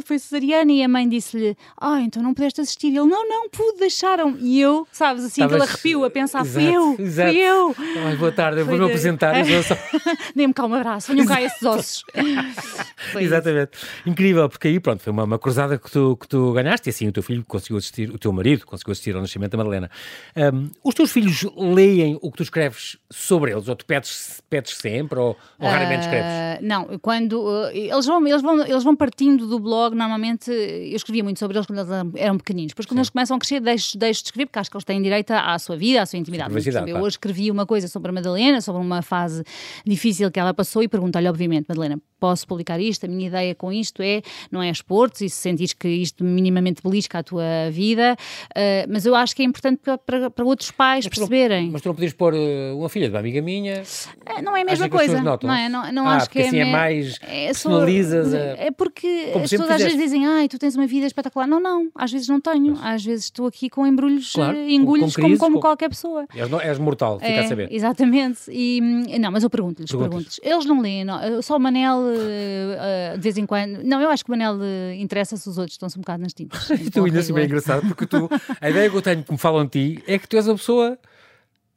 foi 0.05 0.19
cesariana, 0.19 0.71
e 0.71 0.83
a 0.83 0.87
mãe 0.87 1.07
disse-lhe, 1.07 1.55
ah, 1.79 2.01
então 2.01 2.21
não 2.21 2.33
pudeste 2.33 2.61
assistir, 2.61 2.87
e 2.87 2.97
ele, 2.97 3.07
não, 3.07 3.27
não, 3.27 3.49
pude, 3.49 3.79
deixaram, 3.79 4.37
e 4.39 4.59
eu, 4.59 4.87
sabes, 4.91 5.23
assim, 5.23 5.41
Estavas... 5.41 5.61
aquele 5.61 5.71
arrepio 5.71 6.05
a 6.05 6.09
pensar, 6.09 6.41
exato, 6.41 6.53
fui 6.53 6.75
eu, 6.75 6.95
exato. 6.99 7.31
fui 7.31 7.39
eu. 7.39 7.75
Ai, 8.05 8.15
boa 8.15 8.31
tarde, 8.31 8.59
eu 8.59 8.65
vou-me 8.65 8.85
apresentar. 8.85 9.33
Só... 9.63 9.75
Dê-me 10.35 10.53
cá 10.53 10.65
um 10.65 10.73
abraço, 10.73 11.11
venham 11.11 11.27
cá 11.27 11.41
esses 11.41 11.61
ossos. 11.63 12.03
Exatamente. 13.15 13.71
Incrível, 14.05 14.49
porque 14.49 14.67
aí, 14.67 14.79
pronto, 14.79 15.01
foi 15.01 15.11
uma, 15.11 15.23
uma 15.23 15.39
cruzada 15.39 15.77
que 15.77 15.89
tu, 15.89 16.17
que 16.17 16.27
tu 16.27 16.53
ganhaste, 16.53 16.87
e 16.87 16.91
assim 16.91 17.07
o 17.07 17.11
teu 17.11 17.23
filho 17.23 17.43
conseguiu 17.45 17.77
assistir, 17.77 18.09
o 18.09 18.17
teu 18.17 18.31
marido 18.31 18.65
conseguiu 18.83 18.91
assistir 18.91 19.15
ao 19.15 19.21
nascimento 19.21 19.51
da 19.51 19.57
Madalena. 19.57 19.89
Um, 20.35 20.69
os 20.83 20.93
teus 20.93 21.11
filhos 21.11 21.45
leem 21.55 22.17
o 22.21 22.31
que 22.31 22.37
tu 22.37 22.43
escreves 22.43 22.97
sobre 23.11 23.51
eles? 23.51 23.67
Ou 23.67 23.75
tu 23.75 23.85
pedes, 23.85 24.41
pedes 24.49 24.75
sempre? 24.75 25.19
Ou, 25.19 25.37
ou 25.59 25.67
raramente 25.67 26.01
escreves? 26.01 26.25
Uh, 26.25 26.65
não, 26.65 26.99
quando. 26.99 27.41
Uh, 27.41 27.69
eles, 27.71 28.05
vão, 28.05 28.27
eles, 28.27 28.41
vão, 28.41 28.65
eles 28.65 28.83
vão 28.83 28.95
partindo 28.95 29.47
do 29.47 29.59
blog, 29.59 29.95
normalmente. 29.95 30.51
Eu 30.51 30.95
escrevia 30.95 31.23
muito 31.23 31.39
sobre 31.39 31.57
eles 31.57 31.67
quando 31.67 31.79
eles 31.79 31.91
eram 32.15 32.37
pequeninos. 32.37 32.71
Depois, 32.71 32.85
quando 32.85 32.97
Sim. 32.97 33.01
eles 33.01 33.09
começam 33.09 33.37
a 33.37 33.39
crescer, 33.39 33.59
deixo, 33.59 33.97
deixo 33.97 34.21
de 34.21 34.27
escrever, 34.27 34.45
porque 34.47 34.59
acho 34.59 34.69
que 34.69 34.77
eles 34.77 34.85
têm 34.85 35.01
direito 35.01 35.31
à 35.31 35.57
sua 35.59 35.77
vida, 35.77 36.01
à 36.01 36.05
sua 36.05 36.19
intimidade. 36.19 36.53
Mas, 36.53 36.65
eu 36.65 36.97
hoje 36.97 37.15
escrevi 37.15 37.51
uma 37.51 37.65
coisa 37.65 37.87
sobre 37.87 38.09
a 38.09 38.13
Madalena, 38.13 38.61
sobre 38.61 38.81
uma 38.81 39.01
fase 39.01 39.43
difícil 39.85 40.31
que 40.31 40.39
ela 40.39 40.53
passou, 40.53 40.83
e 40.83 40.87
pergunto-lhe, 40.87 41.27
obviamente, 41.27 41.65
Madalena, 41.67 41.99
posso 42.25 42.47
publicar 42.47 42.79
isto, 42.79 43.05
a 43.05 43.07
minha 43.07 43.27
ideia 43.27 43.53
com 43.53 43.71
isto 43.71 44.01
é, 44.01 44.23
não 44.51 44.59
é 44.59 44.71
esportes, 44.71 45.21
e 45.21 45.29
se 45.29 45.35
sentires 45.35 45.73
que 45.73 45.87
isto 45.87 46.23
minimamente 46.23 46.81
belisca 46.83 47.19
a 47.19 47.23
tua 47.23 47.69
vida, 47.69 48.17
uh, 48.49 48.89
mas 48.89 49.05
eu 49.05 49.13
acho 49.13 49.35
que 49.35 49.43
é 49.43 49.45
importante 49.45 49.79
para, 49.83 49.95
para, 49.99 50.31
para 50.31 50.43
outros 50.43 50.71
pais 50.71 51.05
mas 51.05 51.15
perceberem. 51.15 51.67
Tu 51.67 51.73
mas 51.73 51.81
tu 51.83 51.89
não 51.89 51.93
podias 51.93 52.13
pôr 52.13 52.33
uh, 52.33 52.79
uma 52.79 52.89
filha 52.89 53.07
de 53.07 53.13
uma 53.13 53.19
amiga 53.19 53.43
minha? 53.43 53.83
Uh, 53.83 54.41
não 54.41 54.57
é 54.57 54.63
a 54.63 54.65
mesma 54.65 54.89
coisa. 54.89 55.21
Não, 55.21 55.53
é? 55.53 55.69
não, 55.69 55.91
não 55.91 56.09
ah, 56.09 56.15
acho 56.15 56.31
que 56.31 56.39
é, 56.39 56.47
assim 56.47 56.57
é 56.57 56.65
mais 56.65 57.19
é, 57.21 57.45
personalizas. 57.45 58.29
Sou, 58.31 58.39
é 58.39 58.71
porque 58.71 59.33
as 59.35 59.51
pessoas 59.51 59.69
às 59.69 59.83
vezes 59.83 59.97
dizem, 59.97 60.25
ai, 60.25 60.47
tu 60.47 60.57
tens 60.57 60.75
uma 60.75 60.87
vida 60.87 61.05
espetacular. 61.05 61.45
Não, 61.45 61.59
não, 61.59 61.91
às 61.93 62.11
vezes 62.11 62.27
não 62.27 62.41
tenho. 62.41 62.75
Às 62.81 63.05
vezes 63.05 63.25
estou 63.25 63.45
aqui 63.45 63.69
com 63.69 63.85
embrulhos, 63.85 64.33
claro, 64.33 64.57
engulhos 64.57 65.15
com, 65.15 65.21
com 65.21 65.27
como, 65.27 65.37
como 65.37 65.55
com... 65.57 65.61
qualquer 65.61 65.89
pessoa. 65.89 66.25
És, 66.33 66.51
és 66.51 66.79
mortal, 66.79 67.19
fica 67.19 67.31
é, 67.31 67.39
a 67.41 67.47
saber. 67.47 67.71
Exatamente. 67.71 68.39
E, 68.49 68.81
não, 69.19 69.31
mas 69.31 69.43
eu 69.43 69.49
pergunto-lhes, 69.49 69.91
pergunto 69.91 70.29
Eles 70.41 70.65
não 70.65 70.81
leem, 70.81 71.05
não, 71.05 71.41
só 71.43 71.57
o 71.57 71.59
Manel 71.59 72.14
uh, 72.17 73.17
de 73.17 73.21
vez 73.21 73.37
em 73.37 73.45
quando. 73.45 73.83
Não, 73.83 74.01
eu 74.01 74.09
acho 74.09 74.23
que 74.23 74.29
o 74.29 74.33
Manel 74.33 74.55
uh, 74.55 74.93
interessa-se 74.97 75.47
os 75.47 75.57
outros, 75.57 75.75
estão-se 75.75 75.97
um 75.97 76.01
bocado 76.01 76.23
nas 76.23 76.33
tintas. 76.33 76.67
tu 76.93 77.05
ainda 77.05 77.19
assim 77.19 77.33
bem 77.33 77.45
engraçado, 77.45 77.87
porque 77.87 78.05
tu, 78.05 78.29
a 78.59 78.69
ideia 78.69 78.89
que 78.89 78.95
eu 78.95 79.01
tenho 79.01 79.23
que 79.23 79.31
me 79.31 79.37
falam 79.37 79.65
de 79.65 79.71
ti 79.71 80.03
é 80.07 80.17
que 80.17 80.27
tu 80.27 80.37
és 80.37 80.47
a 80.47 80.53
pessoa. 80.53 80.97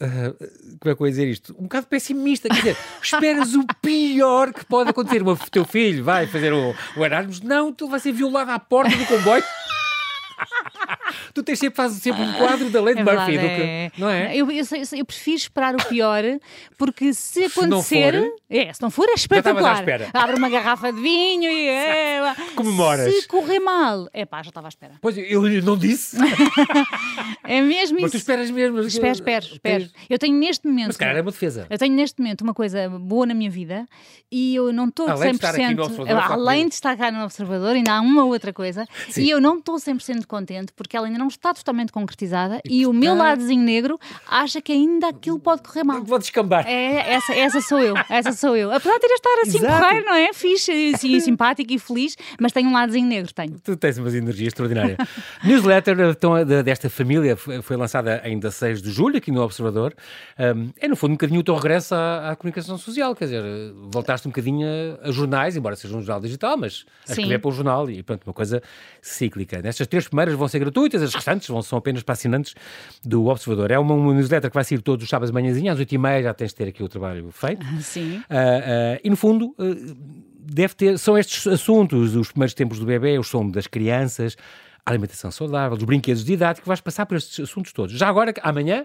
Uh, 0.01 0.33
como 0.79 0.93
é 0.93 0.95
que 0.95 1.03
eu 1.03 1.07
ia 1.07 1.11
dizer 1.11 1.29
isto? 1.29 1.57
Um 1.59 1.63
bocado 1.63 1.87
pessimista, 1.89 2.49
quer 2.49 2.57
dizer, 2.57 2.77
esperas 3.03 3.55
o 3.55 3.65
pior 3.83 4.53
que 4.53 4.65
pode 4.65 4.91
acontecer. 4.91 5.27
O 5.27 5.37
teu 5.51 5.65
filho 5.65 6.05
vai 6.05 6.27
fazer 6.27 6.53
o, 6.53 6.75
o 6.97 7.05
Erasmus, 7.05 7.41
não, 7.41 7.73
tu 7.73 7.89
vai 7.89 7.99
ser 7.99 8.13
violado 8.13 8.51
à 8.51 8.59
porta 8.59 8.97
do 8.97 9.07
comboio. 9.07 9.43
Tu 11.35 11.43
tens 11.43 11.59
sempre, 11.59 11.77
fazes 11.77 12.03
sempre 12.03 12.23
um 12.23 12.33
quadro 12.35 12.71
da 12.71 12.81
lei 12.81 12.95
de 12.95 13.01
é 13.01 13.05
Murphy, 13.05 13.39
do 13.39 13.45
que, 13.45 13.63
é. 13.63 13.93
não 13.99 14.09
é? 14.09 14.37
Eu, 14.37 14.51
eu, 14.51 14.65
eu, 14.93 15.05
prefiro 15.05 15.37
esperar 15.37 15.75
o 15.75 15.85
pior, 15.85 16.23
porque 16.77 17.13
se 17.15 17.45
acontecer, 17.45 18.15
se 18.15 18.21
for, 18.21 18.37
é, 18.51 18.73
se 18.73 18.83
não 18.83 18.91
for 18.91 19.09
é 19.09 19.15
espetacular. 19.15 19.85
Abre 20.13 20.37
uma 20.37 20.49
garrafa 20.49 20.93
de 20.93 21.01
vinho 21.01 21.51
e 21.51 21.69
é, 21.69 22.35
comemoras. 22.55 23.15
Se 23.15 23.29
correr 23.29 23.61
mal, 23.61 24.09
é 24.13 24.25
pá, 24.25 24.43
já 24.43 24.51
estava 24.51 24.67
à 24.67 24.71
espera. 24.71 24.95
Pois 25.01 25.17
eu 25.17 25.43
não 25.63 25.77
disse. 25.77 26.17
é 27.45 27.61
mesmo 27.61 28.01
Mas 28.01 28.05
isso. 28.05 28.13
tu 28.13 28.17
esperas 28.19 28.51
mesmo. 28.51 28.81
Espero, 28.81 29.13
espero, 29.13 29.47
espero. 29.47 29.91
Eu 30.09 30.19
tenho 30.19 30.37
neste 30.37 30.67
momento. 30.67 30.89
Mas 30.89 30.97
cara, 30.97 31.19
é 31.19 31.23
uma 31.23 31.31
defesa. 31.31 31.67
Eu 31.69 31.79
tenho 31.79 31.95
neste 31.95 32.21
momento 32.21 32.43
uma 32.43 32.55
coisa 32.55 32.89
boa 32.89 33.27
na 33.27 33.35
minha 33.35 33.51
vida 33.51 33.87
e 34.31 34.55
eu 34.55 34.73
não 34.73 34.89
estou 34.89 35.07
100%. 35.07 35.11
Além 35.11 35.31
de 35.31 35.37
estar 35.37 35.55
aqui 35.55 35.75
no 35.75 35.83
observador, 35.85 36.33
além 36.33 36.69
de 36.69 36.75
estar 36.75 36.97
cá 36.97 37.11
no 37.11 37.25
observador, 37.25 37.77
ainda 37.77 37.93
há 37.93 38.01
uma 38.01 38.25
outra 38.25 38.53
coisa. 38.53 38.87
Sim. 39.09 39.23
E 39.23 39.31
eu 39.31 39.41
não 39.41 39.59
estou 39.59 39.77
100% 39.77 40.27
contente 40.29 40.73
porque 40.75 40.97
ela 40.97 41.07
ainda 41.07 41.19
não 41.19 41.29
está 41.29 41.53
totalmente 41.53 41.91
concretizada 41.91 42.61
e, 42.65 42.83
e 42.83 42.87
o 42.87 42.93
meu 42.93 43.15
ladozinho 43.15 43.63
negro 43.63 43.99
acha 44.29 44.61
que 44.61 44.73
ainda 44.73 45.09
aquilo 45.09 45.39
pode 45.39 45.63
correr 45.63 45.85
mal. 45.85 46.03
Vou 46.05 46.19
descambar. 46.19 46.67
É, 46.67 47.13
essa, 47.13 47.35
essa 47.35 47.61
sou 47.61 47.81
eu, 47.81 47.95
essa 48.09 48.33
sou 48.33 48.57
eu. 48.57 48.71
Apesar 48.71 48.95
de 48.95 49.01
ter 49.01 49.15
estar 49.15 49.43
assim 49.43 49.59
porreiro, 49.59 50.07
não 50.07 50.15
é? 50.15 50.33
Fixe, 50.33 50.93
assim, 50.95 51.19
simpático 51.21 51.73
e 51.73 51.79
feliz, 51.79 52.17
mas 52.41 52.53
tenho 52.53 52.69
um 52.69 52.73
ladozinho 52.73 53.07
negro, 53.07 53.33
tenho. 53.33 53.59
Tu 53.61 53.77
tens 53.77 53.99
uma 53.99 54.09
energia 54.09 54.49
extraordinária. 54.49 54.97
Newsletter 55.45 55.99
então, 56.01 56.45
desta 56.63 56.89
família 56.91 57.37
foi 57.37 57.77
lançada 57.77 58.21
ainda 58.25 58.51
6 58.51 58.83
de 58.83 58.91
julho, 58.91 59.17
aqui 59.17 59.31
no 59.31 59.43
Observador. 59.43 59.95
Um, 60.39 60.71
é, 60.79 60.89
no 60.89 60.97
fundo, 60.97 61.13
um 61.13 61.15
bocadinho 61.15 61.41
o 61.41 61.43
teu 61.43 61.55
regresso 61.55 61.95
à, 61.95 62.31
à, 62.31 62.37
comunicação 62.37 62.77
social, 62.79 63.15
quer 63.15 63.25
dizer, 63.25 63.43
voltaste 63.91 64.27
um 64.27 64.31
bocadinho 64.31 64.67
a, 65.03 65.09
a 65.09 65.13
jornais, 65.13 65.57
embora 65.57 65.77
seja 65.77 65.97
um 65.97 66.01
jornal 66.01 66.21
digital, 66.21 66.57
mas 66.57 66.85
a 67.09 67.13
escrever 67.13 67.39
para 67.39 67.49
o 67.49 67.53
jornal 67.53 67.91
e, 67.91 68.03
pronto, 68.03 68.25
uma 68.27 68.35
coisa 68.35 68.63
cíclica. 69.01 69.63
Nestas 69.63 69.87
três 69.87 70.09
primeiras 70.19 70.35
vão 70.35 70.49
ser 70.49 70.59
gratuitas, 70.59 71.01
as 71.01 71.15
restantes 71.15 71.49
vão, 71.49 71.63
são 71.63 71.79
apenas 71.79 72.03
para 72.03 72.15
assinantes 72.15 72.55
do 73.05 73.27
Observador. 73.27 73.71
É 73.71 73.79
uma, 73.79 73.95
uma 73.95 74.13
newsletter 74.13 74.51
que 74.51 74.55
vai 74.55 74.65
sair 74.65 74.81
todos 74.81 75.05
os 75.05 75.09
sábados 75.09 75.31
de 75.31 75.35
manhãzinha, 75.35 75.73
às 75.73 75.79
8h30 75.79 76.23
já 76.23 76.35
tens 76.35 76.49
de 76.49 76.55
ter 76.57 76.69
aqui 76.69 76.83
o 76.83 76.89
trabalho 76.89 77.31
feito. 77.31 77.65
Sim. 77.81 78.17
Uh, 78.17 78.21
uh, 78.21 79.01
e 79.05 79.11
no 79.11 79.17
fundo, 79.17 79.55
uh, 79.59 79.97
deve 80.41 80.75
ter, 80.75 80.99
são 80.99 81.17
estes 81.17 81.47
assuntos, 81.47 82.17
os 82.17 82.33
primeiros 82.33 82.55
tempos 82.55 82.79
do 82.81 82.87
bebê, 82.87 83.19
o 83.19 83.23
som 83.23 83.49
das 83.49 83.67
crianças, 83.67 84.37
a 84.85 84.91
alimentação 84.91 85.31
saudável, 85.31 85.77
os 85.77 85.85
brinquedos 85.85 86.25
didáticos, 86.25 86.67
vais 86.67 86.81
passar 86.81 87.07
por 87.07 87.17
estes 87.17 87.39
assuntos 87.39 87.73
todos. 87.73 87.97
Já 87.97 88.09
agora, 88.09 88.35
amanhã, 88.43 88.85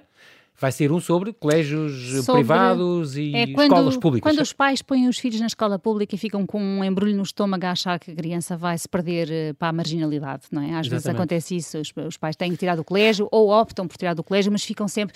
vai 0.60 0.72
ser 0.72 0.92
um 0.92 1.00
sobre 1.00 1.34
colégios 1.34 2.24
sobre... 2.24 2.42
privados 2.42 3.18
e 3.18 3.36
é 3.36 3.48
quando, 3.48 3.72
escolas 3.72 3.98
públicas. 3.98 4.32
Quando 4.32 4.42
os 4.42 4.54
pais 4.54 4.82
põem 4.82 5.08
os 5.08 5.18
filhos 5.18 5.39
na 5.39 5.48
escola 5.48 5.80
pública 5.80 6.16
e 6.16 6.18
ficam 6.18 6.46
com 6.46 6.62
um 6.62 6.84
embrulho 6.84 7.16
no 7.16 7.24
estômago 7.24 7.66
a 7.66 7.72
achar 7.72 8.00
que 8.00 8.12
a 8.12 8.16
criança 8.16 8.56
vai 8.56 8.78
se 8.78 8.88
perder 8.88 9.32
eh, 9.32 9.54
para 9.54 9.70
a 9.70 9.74
marginalidade, 9.74 10.44
não 10.52 10.62
é? 10.62 10.66
Às 10.66 10.86
Exatamente. 10.86 10.89
vezes 10.89 11.08
acontece 11.08 11.56
isso, 11.56 11.78
os, 11.80 11.94
os 12.08 12.18
pais 12.18 12.36
têm 12.36 12.52
que 12.52 12.58
tirar 12.58 12.76
do 12.76 12.84
colégio 12.84 13.28
ou 13.32 13.50
optam 13.50 13.88
por 13.88 13.98
tirar 13.98 14.13
do 14.13 14.24
colégio, 14.24 14.52
mas 14.52 14.63
ficam 14.63 14.88
sempre 14.88 15.16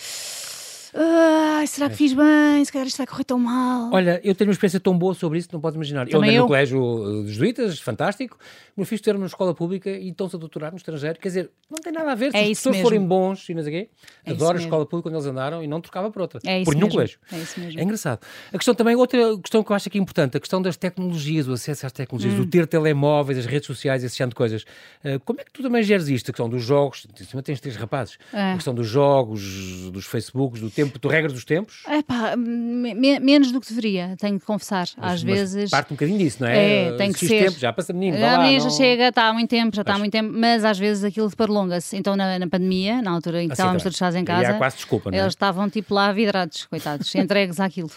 Ai, 0.93 1.67
será 1.67 1.89
que 1.89 1.95
fiz 1.95 2.13
bem? 2.13 2.63
Se 2.63 2.71
calhar 2.71 2.88
isto 2.88 2.97
vai 2.97 3.08
correr 3.08 3.23
tão 3.23 3.39
mal. 3.39 3.91
Olha, 3.91 4.21
eu 4.23 4.34
tenho 4.36 4.50
uma 4.50 4.54
experiência 4.54 4.80
tão 4.80 4.97
boa 4.97 5.13
sobre 5.13 5.39
isso, 5.39 5.50
não 5.52 5.60
podes 5.60 5.76
imaginar. 5.76 6.08
Também 6.08 6.15
eu 6.15 6.19
andei 6.21 6.39
no 6.39 6.47
colégio 6.47 6.80
dos 7.23 7.32
jesuítas, 7.32 7.80
fantástico. 7.80 8.38
Meu 8.76 8.86
filho 8.86 8.97
esteve 8.97 9.17
numa 9.17 9.28
escola 9.28 9.56
pública 9.56 9.89
e 9.89 10.10
estão-se 10.10 10.36
a 10.36 10.39
doutorar 10.39 10.71
no 10.71 10.78
estrangeiro. 10.78 11.19
Quer 11.19 11.28
dizer, 11.30 11.52
não 11.69 11.78
tem 11.78 11.91
nada 11.91 12.12
a 12.12 12.15
ver. 12.15 12.32
Se 12.32 12.38
é 12.38 12.41
as 12.43 12.50
pessoas 12.50 12.76
mesmo. 12.76 12.89
forem 12.89 13.06
bons 13.06 13.50
e 13.50 13.54
não 13.54 13.63
sei 13.63 13.71
o 13.71 13.76
quê, 13.82 13.89
é 14.26 14.32
adoro 14.32 14.58
a 14.58 14.62
escola 14.62 14.86
pública 14.86 15.10
quando 15.10 15.15
eles 15.15 15.26
andaram 15.26 15.63
e 15.63 15.67
não 15.67 15.82
trocava 15.82 16.12
por 16.12 16.21
outra. 16.21 16.39
É 16.45 16.63
por 16.63 16.76
nenhum 16.76 16.89
colégio. 16.89 17.19
É 17.32 17.38
isso 17.38 17.60
mesmo. 17.60 17.80
É 17.80 17.84
engraçado. 17.84 18.19
A 18.54 18.58
questão 18.58 18.76
também, 18.76 18.95
outra 18.95 19.19
questão 19.39 19.63
que 19.63 19.71
eu 19.71 19.76
acho 19.76 19.89
aqui 19.89 19.97
importante, 19.97 20.38
a 20.38 20.39
questão 20.39 20.62
das 20.62 20.78
tecnologias, 20.78 21.47
o 21.47 21.54
acesso 21.54 21.86
às 21.86 21.91
tecnologias, 21.91 22.36
hum. 22.36 22.43
o 22.43 22.45
ter 22.45 22.67
telemóveis, 22.67 23.39
as 23.39 23.45
redes 23.45 23.65
sociais, 23.65 24.04
esse 24.04 24.15
tipo 24.15 24.30
de 24.30 24.36
coisas. 24.36 24.63
Uh, 25.04 25.19
como 25.26 25.41
é 25.41 25.43
que 25.43 25.52
tu 25.52 25.63
também 25.63 25.82
geres 25.82 26.08
isto? 26.08 26.30
A 26.30 26.34
questão 26.34 26.47
dos 26.47 26.63
jogos, 26.63 27.08
em 27.19 27.23
cima 27.23 27.41
tens 27.41 27.60
três 27.60 27.76
rapazes. 27.76 28.19
É. 28.32 28.52
A 28.52 28.54
questão 28.56 28.76
dos 28.76 28.88
jogos, 28.88 29.89
dos 29.91 30.06
Facebooks, 30.06 30.62
do 30.62 30.69
tempo, 30.78 31.00
do 31.00 31.08
regra 31.08 31.32
dos 31.32 31.44
tempos? 31.44 31.82
É 31.88 32.02
pá, 32.04 32.36
me, 32.36 32.94
menos 33.20 33.52
do 33.52 33.60
que 33.60 33.68
deveria, 33.68 34.16
tenho 34.20 34.40
que 34.40 34.46
confessar. 34.46 34.88
Mas, 34.96 35.13
Às 35.13 35.24
mas 35.24 35.24
vezes. 35.24 35.70
Parte 35.72 35.92
um 35.92 35.96
bocadinho 35.96 36.20
disso, 36.20 36.38
não 36.42 36.48
é? 36.48 36.90
É, 36.90 36.92
tem 36.94 37.12
que 37.12 37.20
ser. 37.20 37.46
Tempo, 37.46 37.60
já 37.60 37.74
passa 37.74 37.94
menino, 37.94 38.18
já, 38.18 38.38
lá, 38.38 38.60
já 38.60 38.70
chega, 38.70 39.08
está 39.08 39.28
há 39.28 39.34
muito 39.34 39.50
tempo, 39.50 39.76
já 39.76 39.82
está 39.82 39.96
há 39.96 39.98
muito 39.98 40.12
tempo, 40.12 40.32
mas 40.34 40.63
às 40.63 40.78
vezes 40.78 41.04
aquilo 41.04 41.30
prolonga-se. 41.36 41.98
Então 41.98 42.16
na, 42.16 42.38
na, 42.38 42.48
pandemia, 42.48 43.02
na 43.02 43.12
altura 43.12 43.42
em 43.42 43.48
que 43.48 43.54
assim, 43.54 43.62
estávamos 43.62 43.84
tá 43.84 43.92
fechados 43.92 44.16
em 44.16 44.24
casa, 44.24 44.54
quase 44.54 44.76
desculpa, 44.76 45.10
não 45.10 45.18
é? 45.18 45.22
eles 45.22 45.34
estavam 45.34 45.70
tipo 45.70 45.94
lá 45.94 46.12
vidrados, 46.12 46.66
coitados, 46.66 47.13
entregues 47.16 47.60
àquilo. 47.60 47.92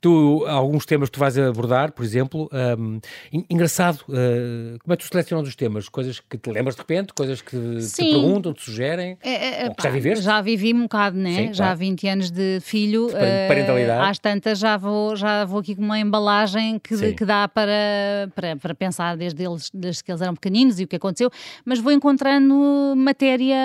Tu, 0.00 0.44
alguns 0.46 0.86
temas 0.86 1.08
que 1.08 1.14
tu 1.14 1.20
vais 1.20 1.36
abordar, 1.36 1.90
por 1.90 2.04
exemplo, 2.04 2.48
um, 2.78 3.00
engraçado, 3.50 4.00
uh, 4.08 4.78
como 4.78 4.94
é 4.94 4.96
que 4.96 5.04
tu 5.04 5.08
selecionas 5.10 5.48
os 5.48 5.56
temas? 5.56 5.88
Coisas 5.88 6.20
que 6.20 6.38
te 6.38 6.50
lembras 6.50 6.76
de 6.76 6.80
repente, 6.82 7.12
coisas 7.12 7.42
que 7.42 7.80
Sim. 7.80 8.04
te 8.04 8.12
perguntam, 8.12 8.52
te 8.52 8.62
sugerem? 8.62 9.18
É, 9.20 9.64
é, 9.64 9.70
pá, 9.70 9.82
já 9.82 9.90
viveste? 9.90 10.24
Já 10.24 10.40
vivi 10.40 10.72
um 10.72 10.82
bocado, 10.82 11.16
né? 11.16 11.48
Sim, 11.48 11.54
já 11.54 11.72
há 11.72 11.74
20 11.74 12.06
anos 12.08 12.30
de 12.30 12.58
filho. 12.60 13.08
De 13.08 13.48
parentalidade. 13.48 14.00
Uh, 14.00 14.10
às 14.10 14.18
tantas 14.18 14.58
já 14.58 14.76
vou, 14.76 15.16
já 15.16 15.44
vou 15.44 15.60
aqui 15.60 15.74
com 15.74 15.82
uma 15.82 15.98
embalagem 15.98 16.78
que, 16.78 17.12
que 17.12 17.24
dá 17.24 17.48
para, 17.48 18.30
para, 18.34 18.56
para 18.56 18.74
pensar 18.74 19.16
desde, 19.16 19.44
eles, 19.44 19.70
desde 19.72 20.04
que 20.04 20.10
eles 20.10 20.20
eram 20.20 20.34
pequeninos 20.34 20.80
e 20.80 20.84
o 20.84 20.88
que 20.88 20.96
aconteceu, 20.96 21.30
mas 21.64 21.78
vou 21.78 21.92
encontrando 21.92 22.94
matéria 22.96 23.56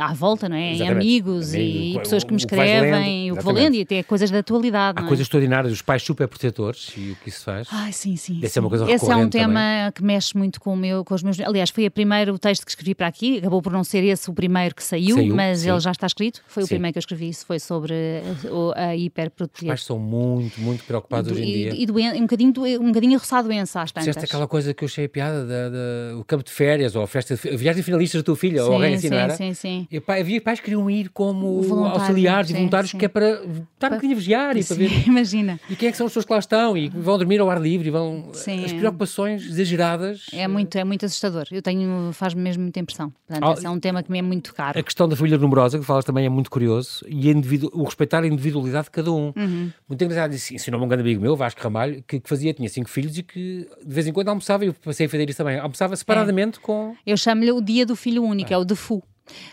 à 0.00 0.12
volta, 0.12 0.48
não 0.48 0.56
é? 0.56 0.72
Em 0.72 0.88
amigos 0.88 1.54
e, 1.54 1.94
e 1.94 1.98
pessoas 1.98 2.24
que 2.24 2.32
me 2.32 2.38
escrevem, 2.38 3.32
o 3.32 3.36
que 3.36 3.42
vou 3.42 3.52
lendo 3.52 3.74
e 3.74 3.82
até 3.82 4.02
coisas 4.02 4.30
da 4.30 4.38
atualidade. 4.38 4.98
Há 4.98 5.02
coisas 5.02 5.24
extraordinárias 5.24 5.72
os 5.72 5.82
pais 5.82 6.02
super 6.02 6.28
protetores 6.28 6.92
e 6.96 7.12
o 7.12 7.16
que 7.16 7.28
isso 7.28 7.44
faz. 7.44 7.68
Ai, 7.70 7.92
sim, 7.92 8.16
sim. 8.16 8.40
Essa 8.42 8.58
é 8.58 8.60
uma 8.60 8.68
coisa 8.68 8.90
Esse 8.90 9.10
é 9.10 9.16
um 9.16 9.28
tema 9.28 9.60
também. 9.60 9.92
que 9.92 10.02
mexe 10.04 10.36
muito 10.36 10.60
com, 10.60 10.74
o 10.74 10.76
meu, 10.76 11.04
com 11.04 11.14
os 11.14 11.22
meus. 11.22 11.38
Aliás, 11.40 11.70
foi 11.70 11.86
o 11.86 11.90
primeiro 11.90 12.38
texto 12.38 12.64
que 12.64 12.70
escrevi 12.70 12.94
para 12.94 13.06
aqui, 13.06 13.38
acabou 13.38 13.62
por 13.62 13.72
não 13.72 13.84
ser 13.84 14.04
esse 14.04 14.30
o 14.30 14.34
primeiro 14.34 14.74
que 14.74 14.82
saiu, 14.82 15.16
saiu 15.16 15.34
mas 15.34 15.60
sim. 15.60 15.70
ele 15.70 15.80
já 15.80 15.90
está 15.90 16.06
escrito. 16.06 16.42
Foi 16.46 16.62
sim. 16.62 16.66
o 16.66 16.68
primeiro 16.68 16.92
que 16.92 16.98
eu 16.98 17.00
escrevi, 17.00 17.28
isso 17.28 17.46
foi 17.46 17.58
sobre 17.58 17.89
a, 17.92 18.88
a 18.88 18.96
hiperproteção. 18.96 19.66
Os 19.66 19.68
pais 19.68 19.84
são 19.84 19.98
muito, 19.98 20.60
muito 20.60 20.84
preocupados 20.84 21.30
hoje 21.30 21.42
em 21.42 21.46
dia. 21.46 21.74
E, 21.74 21.86
doen 21.86 22.00
um 22.16 22.20
bocadinho, 22.22 22.52
um 22.80 22.86
bocadinho 22.88 23.16
a 23.16 23.18
roçar 23.18 23.40
a 23.40 23.42
doença 23.42 23.82
às 23.82 23.92
tantas. 23.92 24.06
Fizeste 24.06 24.24
aquela 24.24 24.46
coisa 24.46 24.72
que 24.74 24.84
eu 24.84 24.86
achei 24.86 25.04
a 25.04 25.08
piada, 25.08 25.44
da, 25.44 25.68
da, 25.68 26.18
o 26.18 26.24
campo 26.24 26.44
de 26.44 26.50
férias, 26.50 26.96
ou 26.96 27.02
a 27.02 27.06
festa, 27.06 27.34
de, 27.34 27.48
a 27.48 27.56
viagem 27.56 27.80
de 27.80 27.84
finalistas 27.84 28.20
da 28.20 28.24
tua 28.24 28.36
filha, 28.36 28.62
sim, 28.62 28.68
ou 28.68 28.74
alguém 28.74 28.94
assim, 28.94 29.08
sim, 29.08 29.10
não 29.10 29.18
era? 29.18 29.34
Sim, 29.34 29.54
sim, 29.54 29.88
e, 29.90 30.00
pá, 30.00 30.16
havia 30.16 30.40
pais 30.40 30.58
que 30.58 30.66
queriam 30.66 30.90
ir 30.90 31.08
como 31.10 31.86
auxiliares 31.86 32.50
e 32.50 32.54
voluntários, 32.54 32.92
que 32.92 33.04
é 33.04 33.08
para 33.08 33.42
estar 33.74 33.88
um 33.88 33.90
bocadinho 33.90 34.12
a 34.12 34.16
vigiar 34.16 34.56
e 34.56 34.64
para 34.64 34.76
ver. 34.76 34.90
Imagina. 35.06 35.60
E 35.68 35.76
quem 35.76 35.88
é 35.88 35.90
que 35.92 35.96
são 35.96 36.06
as 36.06 36.12
pessoas 36.12 36.24
que 36.24 36.32
lá 36.32 36.38
estão? 36.38 36.76
E 36.76 36.88
vão 36.88 37.18
dormir 37.18 37.40
ao 37.40 37.50
ar 37.50 37.60
livre 37.60 37.88
e 37.88 37.90
vão. 37.90 38.30
Sim. 38.32 38.64
As 38.64 38.72
preocupações 38.72 39.44
exageradas. 39.44 40.26
É 40.32 40.46
muito, 40.46 40.76
é 40.76 40.84
muito 40.84 41.06
assustador. 41.06 41.46
Eu 41.50 41.62
tenho, 41.62 42.10
faz-me 42.12 42.42
mesmo 42.42 42.62
muita 42.62 42.80
impressão. 42.80 43.12
Portanto, 43.26 43.60
ah, 43.60 43.66
é 43.66 43.70
um 43.70 43.80
tema 43.80 44.02
que 44.02 44.10
me 44.10 44.18
é 44.18 44.22
muito 44.22 44.54
caro. 44.54 44.78
A 44.78 44.82
questão 44.82 45.08
da 45.08 45.16
família 45.16 45.38
numerosa, 45.38 45.78
que 45.78 45.84
falas 45.84 46.04
também, 46.04 46.26
é 46.26 46.28
muito 46.28 46.50
curioso. 46.50 47.04
E 47.08 47.30
individu... 47.30 47.70
o 47.80 47.84
respeitar 47.84 48.22
a 48.22 48.26
individualidade 48.26 48.84
de 48.84 48.90
cada 48.90 49.12
um. 49.12 49.32
Uhum. 49.36 49.70
Muito 49.88 50.04
engraçado. 50.04 50.34
Ensinou-me 50.34 50.84
um 50.84 50.88
grande 50.88 51.02
amigo 51.02 51.20
meu, 51.20 51.36
Vasco 51.36 51.60
Ramalho, 51.62 52.02
que, 52.06 52.20
que, 52.20 52.28
fazia, 52.28 52.52
tinha 52.52 52.68
cinco 52.68 52.88
filhos 52.88 53.16
e 53.18 53.22
que 53.22 53.68
de 53.84 53.94
vez 53.94 54.06
em 54.06 54.12
quando 54.12 54.28
almoçava, 54.28 54.64
e 54.64 54.68
eu 54.68 54.74
passei 54.74 55.06
a 55.06 55.08
fazer 55.08 55.28
isso 55.28 55.38
também. 55.38 55.58
Almoçava 55.58 55.96
separadamente 55.96 56.58
é. 56.58 56.62
com. 56.62 56.94
Eu 57.06 57.16
chamo-lhe 57.16 57.52
o 57.52 57.60
dia 57.60 57.86
do 57.86 57.96
filho 57.96 58.22
único, 58.22 58.52
é, 58.52 58.54
é 58.54 58.58
o 58.58 58.64
DEFU. 58.64 59.02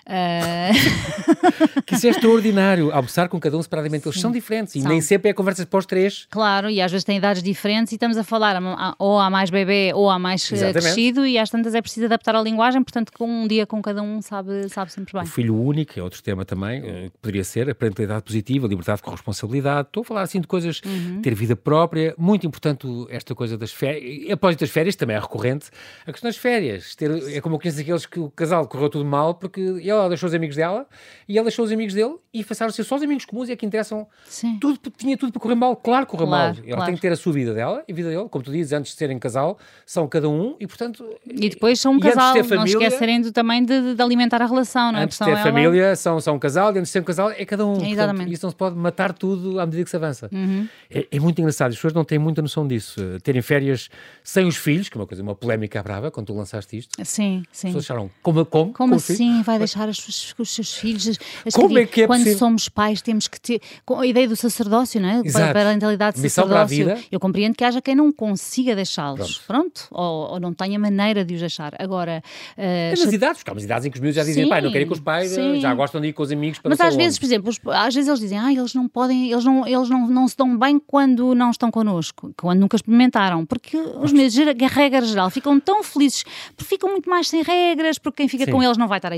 Uh... 0.06 1.82
que 1.86 1.96
isso 1.96 2.08
é 2.08 2.10
extraordinário, 2.10 2.92
almoçar 2.92 3.30
com 3.30 3.40
cada 3.40 3.58
um 3.58 3.62
separadamente. 3.62 4.08
Eles 4.08 4.16
Sim. 4.16 4.22
são 4.22 4.32
diferentes 4.32 4.76
e 4.76 4.82
são. 4.82 4.90
nem 4.90 5.02
sempre 5.02 5.30
é 5.30 5.34
conversas 5.34 5.66
para 5.66 5.80
os 5.80 5.86
três. 5.86 6.28
Claro, 6.30 6.70
e 6.70 6.82
às 6.82 6.92
vezes 6.92 7.04
têm 7.04 7.18
idades 7.18 7.44
diferentes 7.44 7.92
e 7.92 7.96
estamos 7.96 8.18
a 8.18 8.24
falar 8.24 8.58
ou 8.98 9.20
há 9.20 9.30
mais 9.30 9.50
bebê 9.50 9.92
ou 9.94 10.10
há 10.10 10.18
mais 10.18 10.50
eh, 10.52 10.56
Exatamente. 10.56 10.84
crescido 10.84 11.26
e 11.26 11.38
às 11.38 11.50
tantas 11.50 11.76
é 11.76 11.82
preciso 11.82 12.06
adaptar 12.06 12.36
a 12.36 12.42
linguagem, 12.42 12.84
portanto, 12.84 13.12
com 13.14 13.28
um 13.28 13.48
dia 13.48 13.66
com 13.66 13.82
cada 13.82 14.02
um 14.02 14.22
sabe, 14.22 14.70
sabe 14.70 14.92
sempre 14.92 15.14
bem. 15.14 15.24
O 15.24 15.28
filho 15.28 15.56
único 15.56 16.00
é 16.00 16.04
outro 16.04 16.22
tema 16.22 16.46
também, 16.46 16.82
eh, 16.84 17.10
que 17.10 17.18
poderia 17.22 17.44
ser 17.44 17.70
a 17.70 17.76
parentalidade 17.76 18.24
positiva, 18.24 18.66
a 18.66 18.70
liberdade 18.70 19.02
com 19.02 19.12
responsabilidade. 19.12 19.88
Estou 19.88 20.02
a 20.02 20.06
falar 20.06 20.22
assim 20.22 20.42
de 20.42 20.48
coisas, 20.48 20.82
uhum. 20.86 21.22
ter 21.22 21.34
vida 21.34 21.56
própria, 21.56 22.14
muito 22.18 22.46
importante 22.48 22.88
esta 23.10 23.36
coisa 23.36 23.58
das 23.58 23.72
férias. 23.72 24.32
Após 24.32 24.56
das 24.56 24.70
férias 24.70 24.96
também 24.96 25.16
é 25.16 25.20
recorrente. 25.20 25.70
A 26.06 26.12
questão 26.12 26.30
das 26.30 26.38
férias, 26.38 26.96
ter, 26.96 27.12
é 27.34 27.42
como 27.42 27.56
eu 27.56 27.60
conheço 27.60 27.80
aqueles 27.82 28.06
que 28.06 28.20
o 28.20 28.30
casal 28.30 28.68
correu 28.68 28.90
tudo 28.90 29.06
mal 29.06 29.36
porque 29.36 29.62
ela 29.84 30.08
deixou 30.10 30.28
os 30.28 30.34
amigos 30.34 30.56
dela 30.56 30.86
e 31.28 31.38
ela 31.38 31.46
deixou 31.46 31.66
os 31.66 31.72
amigos 31.72 31.94
dele 31.94 32.16
e 32.34 32.44
passaram 32.44 32.70
a 32.70 32.74
ser 32.74 32.84
só 32.84 32.96
os 32.96 33.04
amigos 33.04 33.26
comuns 33.26 33.50
e 33.50 33.52
é 33.52 33.56
que 33.56 33.66
interessam. 33.66 34.08
Sim. 34.26 34.58
Tudo, 34.60 34.80
tinha 34.98 35.18
tudo 35.18 35.32
para 35.32 35.42
correr 35.42 35.56
mal, 35.56 35.76
claro 35.76 36.06
que 36.06 36.12
correu 36.12 36.28
claro, 36.28 36.56
mal. 36.56 36.64
Ela 36.64 36.76
claro. 36.76 36.86
tem 36.86 36.96
que 36.96 37.02
ter 37.02 37.12
a 37.12 37.16
sua 37.16 37.34
vida 37.34 37.54
dela 37.54 37.84
e 37.88 37.92
a 37.92 37.96
vida 37.96 38.10
dele, 38.10 38.28
como 38.30 38.44
tu 38.44 38.52
dizes, 38.52 38.74
antes 38.74 38.92
de 38.92 38.98
serem 38.98 39.18
casal, 39.18 39.58
são 39.86 40.08
cada 40.08 40.30
um 40.30 40.56
e 40.60 40.68
portanto. 40.68 41.06
E 41.26 41.50
depois 41.50 41.80
são 41.80 41.94
um 41.94 42.00
casal, 42.00 42.34
família, 42.36 42.58
não 42.58 42.66
esquecerem 42.66 43.22
do, 43.22 43.32
também 43.32 43.64
de, 43.64 43.96
de, 43.96 44.02
alimentar 44.02 44.42
a 44.42 44.46
relação, 44.46 44.92
não 44.92 45.00
é? 45.00 45.04
Antes 45.04 45.18
de 45.18 45.26
ter 45.26 45.32
ela... 45.32 45.44
família, 45.44 45.96
são, 45.96 46.20
são 46.20 46.36
um 46.36 46.40
casal 46.40 46.74
e 46.76 46.80
antes 46.80 46.90
de 46.90 46.94
ser 46.94 47.00
um 47.00 47.04
casal 47.04 47.32
é 47.32 47.46
cada 47.46 47.66
um. 47.66 47.84
É, 47.84 47.90
exatamente. 47.90 48.18
Portanto, 48.18 48.34
isso 48.34 48.46
não 48.46 48.52
se 48.52 48.56
pode 48.56 48.76
matar 48.76 49.14
tudo 49.14 49.60
à 49.60 49.66
medida 49.66 49.84
que 49.84 49.90
se 49.90 49.96
avança. 49.96 50.30
Uhum. 50.32 50.68
É, 50.90 51.08
é, 51.12 51.20
muito 51.20 51.40
engraçado, 51.40 51.70
as 51.70 51.76
pessoas 51.76 51.94
não 51.94 52.04
têm 52.04 52.20
muita 52.20 52.42
noção 52.42 52.68
disso. 52.68 53.02
Terem 53.24 53.42
férias 53.42 53.90
sem 54.24 54.48
os 54.48 54.56
filhos, 54.56 54.90
que 54.90 54.98
é 54.98 55.02
uma 55.02 55.08
coisa, 55.08 55.24
uma 55.24 55.36
polémica 55.36 55.82
brava 55.82 56.12
quando 56.12 56.28
tu 56.28 56.34
lançaste 56.34 56.78
isto. 56.78 56.96
Sim, 57.04 57.44
sim. 57.52 57.68
As 57.68 57.74
pessoas 57.74 57.84
acharam, 57.86 58.10
como, 58.22 58.46
como, 58.46 58.74
como 58.74 58.96
assim 58.96 59.42
vai 59.42 59.57
deixar 59.60 59.90
as, 59.90 59.98
os 60.38 60.50
seus 60.50 60.74
filhos? 60.74 61.20
As 61.46 61.54
como 61.54 61.78
é 61.78 61.86
que 61.86 62.04
é 62.04 62.08
Quando 62.08 62.20
possível? 62.20 62.40
somos 62.40 62.70
pais 62.70 63.02
temos 63.02 63.28
que 63.28 63.40
ter, 63.40 63.62
com 63.86 64.00
a 64.00 64.06
ideia 64.06 64.28
do 64.28 64.36
sacerdócio, 64.36 65.00
não 65.02 65.10
é? 65.10 65.22
Exato. 65.24 65.32
Para 65.34 65.50
a 65.50 65.54
parentalidade 65.66 66.22
de 66.22 66.30
sacerdócio. 66.30 66.98
Eu 67.12 67.20
compreendo 67.20 67.56
que 67.56 67.64
haja 67.64 67.82
quem 67.82 67.96
não 67.96 68.12
consiga 68.12 68.76
deixá-los, 68.76 69.40
pronto, 69.40 69.88
pronto 69.88 69.88
ou, 69.92 70.32
ou, 70.34 70.40
não 70.40 70.54
tenha 70.54 70.78
maneira 70.78 71.24
de 71.24 71.34
os 71.36 71.40
deixar. 71.40 71.74
Agora... 71.80 72.24
Uh, 72.58 73.00
nas 73.00 73.14
idades, 73.14 73.38
porque 73.38 73.50
há 73.50 73.54
umas 73.54 73.64
idades 73.64 73.86
em 73.86 73.92
que 73.92 73.98
os 73.98 74.02
meus 74.02 74.16
já 74.16 74.24
dizem, 74.24 74.44
sim, 74.44 74.50
pai, 74.50 74.62
não 74.62 74.72
querem 74.72 74.88
que 74.88 74.94
os 74.94 75.00
pais 75.00 75.32
sim. 75.32 75.60
já 75.60 75.74
gostam 75.74 76.02
de 76.02 76.08
ir 76.08 76.14
com 76.14 76.24
os 76.24 76.32
amigos 76.32 76.60
para 76.60 76.70
Mas 76.70 76.82
às 76.82 76.96
vezes, 76.96 77.20
por 77.20 77.26
exemplo, 77.26 77.50
os, 77.50 77.60
às 77.66 77.94
vezes 77.94 78.08
eles 78.08 78.20
dizem, 78.20 78.38
ah, 78.38 78.52
eles 78.52 78.74
não 78.74 78.88
podem, 78.88 79.32
eles 79.32 79.44
não, 79.44 79.68
eles 79.68 79.90
não, 79.90 80.08
não 80.08 80.28
se 80.28 80.36
dão 80.36 80.58
bem 80.58 80.80
quando 80.80 81.34
não 81.34 81.52
estão 81.52 81.72
connosco, 81.72 82.34
quando 82.38 82.60
nunca 82.60 82.76
experimentaram, 82.76 83.46
porque 83.46 83.78
os 83.78 84.12
meus, 84.12 84.36
regra 84.72 85.06
geral, 85.06 85.30
ficam 85.30 85.60
tão 85.60 85.84
felizes, 85.84 86.24
porque 86.56 86.76
ficam 86.76 86.90
muito 86.92 87.10
mais 87.10 87.28
sem 87.28 87.44
regras, 87.44 87.98
porque 87.98 88.18
quem 88.18 88.28
fica 88.28 88.46
Sim. 88.46 88.52
com 88.52 88.64
eles 88.64 88.78
não 88.78 88.88
vai 88.88 88.98
estar 88.98 89.12
a 89.12 89.18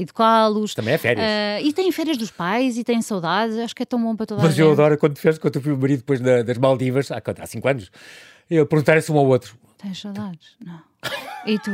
Também 0.75 0.93
é 0.93 0.97
férias. 0.97 1.25
Uh, 1.25 1.65
e 1.65 1.73
têm 1.73 1.91
férias 1.91 2.17
dos 2.17 2.31
pais 2.31 2.77
e 2.77 2.83
têm 2.83 3.01
saudades, 3.01 3.57
acho 3.57 3.75
que 3.75 3.83
é 3.83 3.85
tão 3.85 4.01
bom 4.01 4.15
para 4.15 4.25
toda 4.25 4.41
Mas 4.41 4.51
a 4.51 4.53
gente. 4.53 4.59
Mas 4.59 4.67
eu 4.67 4.73
adoro 4.73 4.97
quando 4.97 5.17
fez, 5.17 5.37
quando 5.37 5.55
eu 5.55 5.61
fui 5.61 5.71
o 5.73 5.77
marido 5.77 5.99
depois 5.99 6.19
na, 6.19 6.41
das 6.41 6.57
Maldivas, 6.57 7.11
há, 7.11 7.21
há 7.39 7.47
cinco 7.47 7.67
anos, 7.67 7.91
eu 8.49 8.65
perguntar-se 8.65 9.11
um 9.11 9.17
ao 9.17 9.25
outro. 9.25 9.57
Tens 9.77 9.99
saudades? 10.01 10.55
Não. 10.65 10.81
E 11.45 11.57
tu? 11.59 11.71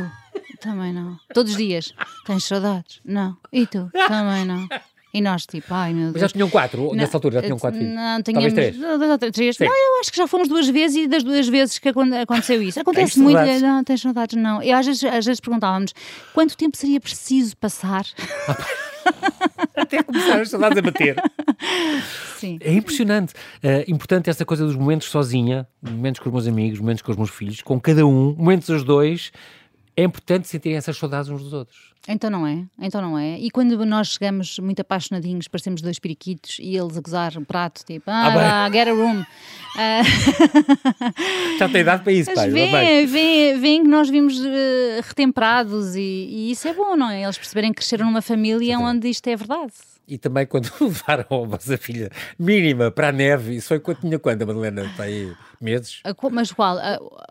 Também 0.60 0.92
não. 0.92 1.18
Todos 1.34 1.52
os 1.52 1.58
dias. 1.58 1.92
Tens 2.24 2.44
saudades? 2.44 3.00
Não. 3.04 3.36
E 3.52 3.66
tu? 3.66 3.90
Também 4.06 4.44
não. 4.44 4.68
E 5.14 5.20
nós, 5.20 5.46
tipo, 5.46 5.72
ai 5.72 5.94
meu 5.94 6.04
Deus. 6.04 6.12
Mas 6.14 6.22
já 6.22 6.28
tinham 6.28 6.50
quatro, 6.50 6.82
não, 6.88 6.94
nessa 6.94 7.16
altura 7.16 7.36
já 7.36 7.42
tinham 7.42 7.58
quatro 7.58 7.78
filhos? 7.80 7.94
Não, 7.94 8.22
tínhamos 8.22 8.52
três. 8.52 8.76
três. 8.76 9.58
Não, 9.58 9.76
eu 9.76 10.00
acho 10.00 10.10
que 10.10 10.16
já 10.18 10.26
fomos 10.26 10.48
duas 10.48 10.68
vezes 10.68 11.04
e 11.04 11.08
das 11.08 11.22
duas 11.22 11.48
vezes 11.48 11.78
que 11.78 11.88
aconteceu 11.88 12.62
isso. 12.62 12.78
Acontece 12.80 13.14
tens 13.14 13.22
muito. 13.22 13.36
Saudades? 13.36 13.62
Não, 13.62 13.84
tens 13.84 14.00
saudades, 14.00 14.36
não. 14.36 14.62
E 14.62 14.72
às 14.72 14.84
vezes, 14.84 15.04
às 15.04 15.24
vezes 15.24 15.40
perguntávamos 15.40 15.94
quanto 16.34 16.56
tempo 16.56 16.76
seria 16.76 17.00
preciso 17.00 17.56
passar. 17.56 18.04
Até 19.74 20.02
começar 20.02 20.40
as 20.40 20.50
saudades 20.50 20.78
a 20.78 20.82
bater. 20.82 21.16
Sim. 22.36 22.58
É 22.60 22.72
impressionante. 22.72 23.32
É 23.62 23.84
importante 23.88 24.28
essa 24.28 24.44
coisa 24.44 24.66
dos 24.66 24.76
momentos 24.76 25.08
sozinha, 25.08 25.66
momentos 25.80 26.20
com 26.20 26.28
os 26.28 26.32
meus 26.32 26.46
amigos, 26.46 26.80
momentos 26.80 27.02
com 27.02 27.12
os 27.12 27.16
meus 27.16 27.30
filhos, 27.30 27.62
com 27.62 27.80
cada 27.80 28.06
um, 28.06 28.34
momentos 28.36 28.68
os 28.68 28.84
dois. 28.84 29.30
É 29.96 30.02
importante 30.02 30.46
sentirem 30.48 30.76
essas 30.76 30.96
saudades 30.98 31.30
uns 31.30 31.42
dos 31.42 31.52
outros. 31.52 31.94
Então 32.08 32.30
não 32.30 32.46
é, 32.46 32.64
então 32.80 33.02
não 33.02 33.18
é. 33.18 33.38
E 33.38 33.50
quando 33.50 33.84
nós 33.84 34.08
chegamos 34.08 34.58
muito 34.60 34.80
apaixonadinhos, 34.80 35.48
parecemos 35.48 35.82
dois 35.82 35.98
periquitos 35.98 36.58
e 36.60 36.76
eles 36.76 36.96
a 36.96 37.00
gozar 37.00 37.36
um 37.36 37.44
prato, 37.44 37.84
tipo, 37.84 38.08
ah, 38.08 38.66
ah 38.66 38.70
get 38.70 38.86
a 38.86 38.92
room. 38.92 39.24
Já 41.58 41.68
tem 41.68 41.80
idade 41.80 42.02
para 42.02 42.12
isso, 42.12 42.32
pai. 42.32 42.48
Vêem 42.48 43.06
vê, 43.06 43.56
vê 43.58 43.78
que 43.78 43.88
nós 43.88 44.08
vimos 44.08 44.38
uh, 44.38 45.02
retemperados 45.02 45.96
e, 45.96 46.00
e, 46.00 46.50
isso 46.52 46.68
é 46.68 46.72
bom, 46.72 46.96
não 46.96 47.10
é? 47.10 47.22
Eles 47.22 47.36
perceberem 47.36 47.72
que 47.72 47.76
cresceram 47.78 48.06
numa 48.06 48.22
família 48.22 48.78
onde 48.78 49.08
isto 49.08 49.26
é 49.26 49.36
verdade. 49.36 49.72
E 50.08 50.18
também 50.18 50.46
quando 50.46 50.70
levaram 50.80 51.24
a 51.30 51.46
vossa 51.46 51.76
filha 51.76 52.10
mínima 52.38 52.90
para 52.90 53.08
a 53.08 53.12
neve, 53.12 53.56
isso 53.56 53.68
foi 53.68 53.80
quando 53.80 54.00
tinha 54.00 54.18
quando, 54.18 54.42
a 54.42 54.46
Madalena? 54.46 54.84
Está 54.84 55.04
aí 55.04 55.32
meses? 55.60 56.00
Mas 56.30 56.52
qual? 56.52 56.76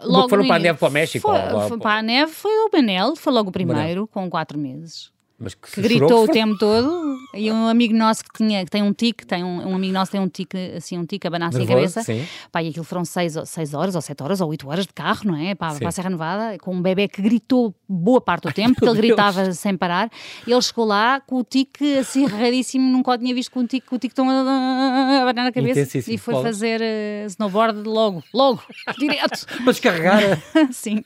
Logo 0.03 0.29
Foram 0.29 0.47
para 0.47 0.55
a 0.55 0.59
neve 0.59 0.79
para 0.79 0.87
o 0.89 0.91
México? 0.91 1.27
Foi, 1.27 1.71
ou, 1.71 1.79
para 1.79 1.99
a 1.99 2.01
neve 2.01 2.31
foi 2.31 2.51
o 2.51 2.69
Benel, 2.69 3.15
foi 3.15 3.31
logo 3.31 3.49
o 3.49 3.51
primeiro, 3.51 4.07
com 4.07 4.29
quatro 4.29 4.57
meses 4.57 5.15
mas 5.37 5.53
que, 5.53 5.69
que 5.69 5.81
gritou 5.81 6.23
o 6.23 6.27
tempo 6.27 6.57
todo. 6.57 7.17
E 7.35 7.51
um 7.51 7.67
amigo 7.67 7.93
nosso 7.93 8.23
que 8.23 8.31
tinha, 8.37 8.63
que 8.63 8.71
tem 8.71 8.81
um 8.81 8.93
tique, 8.93 9.25
tem 9.25 9.43
um, 9.43 9.69
um 9.69 9.75
amigo 9.75 9.93
nosso 9.93 10.11
tem 10.11 10.21
um 10.21 10.27
tique, 10.27 10.57
assim, 10.75 10.97
um 10.97 11.05
tique 11.05 11.27
a 11.27 11.29
banar 11.29 11.49
assim 11.49 11.63
a 11.63 11.67
cabeça. 11.67 12.01
Sim. 12.03 12.25
Pá, 12.51 12.63
e 12.63 12.69
aquilo 12.69 12.85
foram 12.85 13.03
seis, 13.03 13.35
seis 13.45 13.73
horas, 13.73 13.95
ou 13.95 14.01
sete 14.01 14.23
horas, 14.23 14.41
ou 14.41 14.49
oito 14.49 14.67
horas 14.69 14.85
de 14.85 14.93
carro, 14.93 15.21
não 15.25 15.35
é? 15.35 15.53
Para, 15.53 15.77
para 15.77 15.89
a 15.89 15.91
Serra 15.91 16.09
Nevada, 16.09 16.57
com 16.59 16.73
um 16.73 16.81
bebê 16.81 17.07
que 17.07 17.21
gritou 17.21 17.73
boa 17.87 18.21
parte 18.21 18.43
do 18.43 18.53
tempo, 18.53 18.75
porque 18.75 18.89
ele 18.89 18.97
gritava 19.07 19.43
Deus. 19.43 19.59
sem 19.59 19.75
parar. 19.75 20.09
Ele 20.47 20.61
chegou 20.61 20.85
lá 20.85 21.19
com 21.19 21.37
o 21.37 21.43
tique 21.43 21.97
assim 21.97 22.25
raríssimo, 22.25 22.89
nunca 22.89 23.11
o 23.11 23.17
tinha 23.17 23.33
visto 23.35 23.51
com 23.51 23.61
o 23.61 23.67
tique, 23.67 23.87
com 23.87 23.95
o 23.95 23.99
tique 23.99 24.15
tão 24.15 24.29
a, 24.29 25.21
a 25.21 25.25
banar 25.25 25.47
a 25.47 25.51
cabeça. 25.51 25.97
E 26.07 26.17
foi 26.17 26.41
fazer 26.41 26.81
uh, 26.81 27.27
snowboard 27.27 27.87
logo, 27.87 28.23
logo, 28.33 28.63
direto. 28.97 29.45
Para 29.45 29.71
descarregar. 29.71 30.21
Sim. 30.71 31.03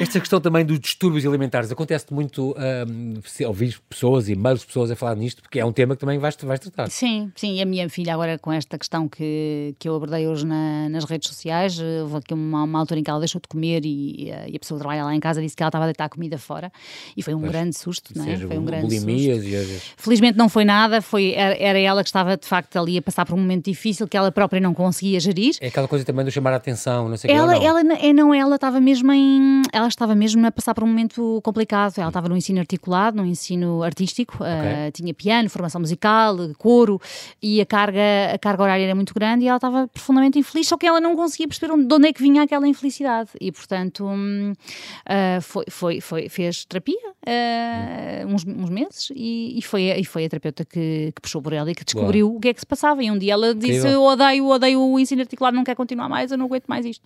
Esta 0.00 0.20
questão 0.20 0.40
também 0.40 0.64
dos 0.64 0.80
distúrbios 0.80 1.26
alimentares 1.26 1.70
acontece 1.70 2.06
muito, 2.10 2.54
um, 2.88 3.46
ouvir 3.46 3.78
pessoas 3.88 4.28
e 4.28 4.34
meios 4.34 4.64
pessoas 4.64 4.90
a 4.90 4.96
falar 4.96 5.14
nisto, 5.16 5.42
porque 5.42 5.58
é 5.58 5.65
um 5.66 5.72
tema 5.72 5.94
que 5.94 6.00
também 6.00 6.18
vais, 6.18 6.36
vais 6.36 6.60
tratar. 6.60 6.90
Sim, 6.90 7.30
sim, 7.34 7.56
e 7.56 7.62
a 7.62 7.66
minha 7.66 7.88
filha 7.88 8.14
agora 8.14 8.38
com 8.38 8.52
esta 8.52 8.78
questão 8.78 9.08
que, 9.08 9.74
que 9.78 9.88
eu 9.88 9.94
abordei 9.94 10.26
hoje 10.26 10.46
na, 10.46 10.88
nas 10.88 11.04
redes 11.04 11.28
sociais, 11.28 11.78
eh, 11.78 12.02
houve 12.02 12.16
aqui 12.16 12.34
uma, 12.34 12.62
uma, 12.62 12.78
altura 12.78 13.00
em 13.00 13.02
que 13.02 13.10
ela 13.10 13.18
deixou 13.18 13.40
de 13.40 13.48
comer 13.48 13.84
e, 13.84 14.30
eh, 14.30 14.50
e, 14.50 14.56
a 14.56 14.58
pessoa 14.58 14.78
que 14.78 14.82
trabalha 14.82 15.04
lá 15.04 15.14
em 15.14 15.20
casa 15.20 15.40
disse 15.40 15.56
que 15.56 15.62
ela 15.62 15.68
estava 15.68 15.84
a 15.84 15.88
deitar 15.88 16.08
comida 16.08 16.38
fora 16.38 16.70
e 17.16 17.22
foi 17.22 17.34
um 17.34 17.40
grande 17.40 17.76
susto, 17.76 18.12
não 18.16 18.24
é? 18.24 18.36
Foi 18.36 18.58
um 18.58 18.64
grande 18.64 18.94
susto. 18.94 19.10
E... 19.10 19.80
Felizmente 19.96 20.38
não 20.38 20.48
foi 20.48 20.64
nada, 20.64 21.02
foi, 21.02 21.32
era, 21.32 21.56
era, 21.58 21.78
ela 21.78 22.02
que 22.02 22.08
estava 22.08 22.36
de 22.36 22.46
facto 22.46 22.76
ali 22.78 22.98
a 22.98 23.02
passar 23.02 23.24
por 23.24 23.34
um 23.34 23.38
momento 23.38 23.64
difícil 23.64 24.06
que 24.06 24.16
ela 24.16 24.30
própria 24.30 24.60
não 24.60 24.74
conseguia 24.74 25.18
gerir. 25.20 25.56
É 25.60 25.68
aquela 25.68 25.88
coisa 25.88 26.04
também 26.04 26.24
de 26.24 26.30
chamar 26.30 26.52
a 26.52 26.56
atenção, 26.56 27.08
não 27.08 27.16
sei 27.16 27.30
ela, 27.30 27.58
que, 27.58 27.64
ela, 27.64 27.82
não. 27.82 27.96
É, 27.96 28.12
não, 28.12 28.34
ela 28.34 28.56
estava 28.56 28.80
mesmo 28.80 29.12
em, 29.12 29.62
ela 29.72 29.88
estava 29.88 30.14
mesmo 30.14 30.46
a 30.46 30.50
passar 30.50 30.74
por 30.74 30.84
um 30.84 30.86
momento 30.86 31.40
complicado, 31.42 31.94
ela 31.98 32.08
estava 32.08 32.28
no 32.28 32.36
ensino 32.36 32.60
articulado, 32.60 33.16
no 33.16 33.26
ensino 33.26 33.82
artístico, 33.82 34.36
okay. 34.36 34.88
uh, 34.88 34.92
tinha 34.92 35.12
piano, 35.14 35.48
formação 35.56 35.80
musical, 35.80 36.36
coro 36.58 37.00
e 37.42 37.60
a 37.60 37.66
carga, 37.66 38.00
a 38.34 38.38
carga 38.38 38.62
horária 38.62 38.84
era 38.84 38.94
muito 38.94 39.14
grande 39.14 39.44
e 39.44 39.48
ela 39.48 39.56
estava 39.56 39.88
profundamente 39.88 40.38
infeliz, 40.38 40.68
só 40.68 40.76
que 40.76 40.86
ela 40.86 41.00
não 41.00 41.16
conseguia 41.16 41.48
perceber 41.48 41.72
de 41.76 41.94
onde 41.94 42.08
é 42.08 42.12
que 42.12 42.22
vinha 42.22 42.42
aquela 42.42 42.68
infelicidade 42.68 43.30
e 43.40 43.50
portanto 43.50 44.04
um, 44.04 44.52
uh, 44.52 45.40
foi, 45.40 45.64
foi, 45.68 46.00
foi, 46.00 46.28
fez 46.28 46.64
terapia 46.64 46.96
uh, 46.96 48.26
uns, 48.26 48.44
uns, 48.46 48.70
meses 48.70 49.12
e, 49.14 49.58
e, 49.58 49.62
foi, 49.62 49.82
e 49.84 50.04
foi 50.04 50.26
a 50.26 50.28
terapeuta 50.28 50.64
que, 50.64 51.12
que 51.14 51.20
puxou 51.20 51.40
por 51.40 51.52
ela 51.52 51.70
e 51.70 51.74
que 51.74 51.84
descobriu 51.84 52.28
Boa. 52.28 52.38
o 52.38 52.40
que 52.40 52.48
é 52.48 52.54
que 52.54 52.60
se 52.60 52.66
passava 52.66 53.02
e 53.02 53.10
um 53.10 53.18
dia 53.18 53.32
ela 53.32 53.54
disse 53.54 53.86
odeio, 53.96 54.46
odeio 54.46 54.80
o 54.80 54.98
ensino 54.98 55.22
articulado, 55.22 55.56
não 55.56 55.64
quero 55.64 55.76
continuar 55.76 56.08
mais, 56.08 56.30
eu 56.30 56.38
não 56.38 56.46
aguento 56.46 56.66
mais 56.66 56.84
isto. 56.84 57.02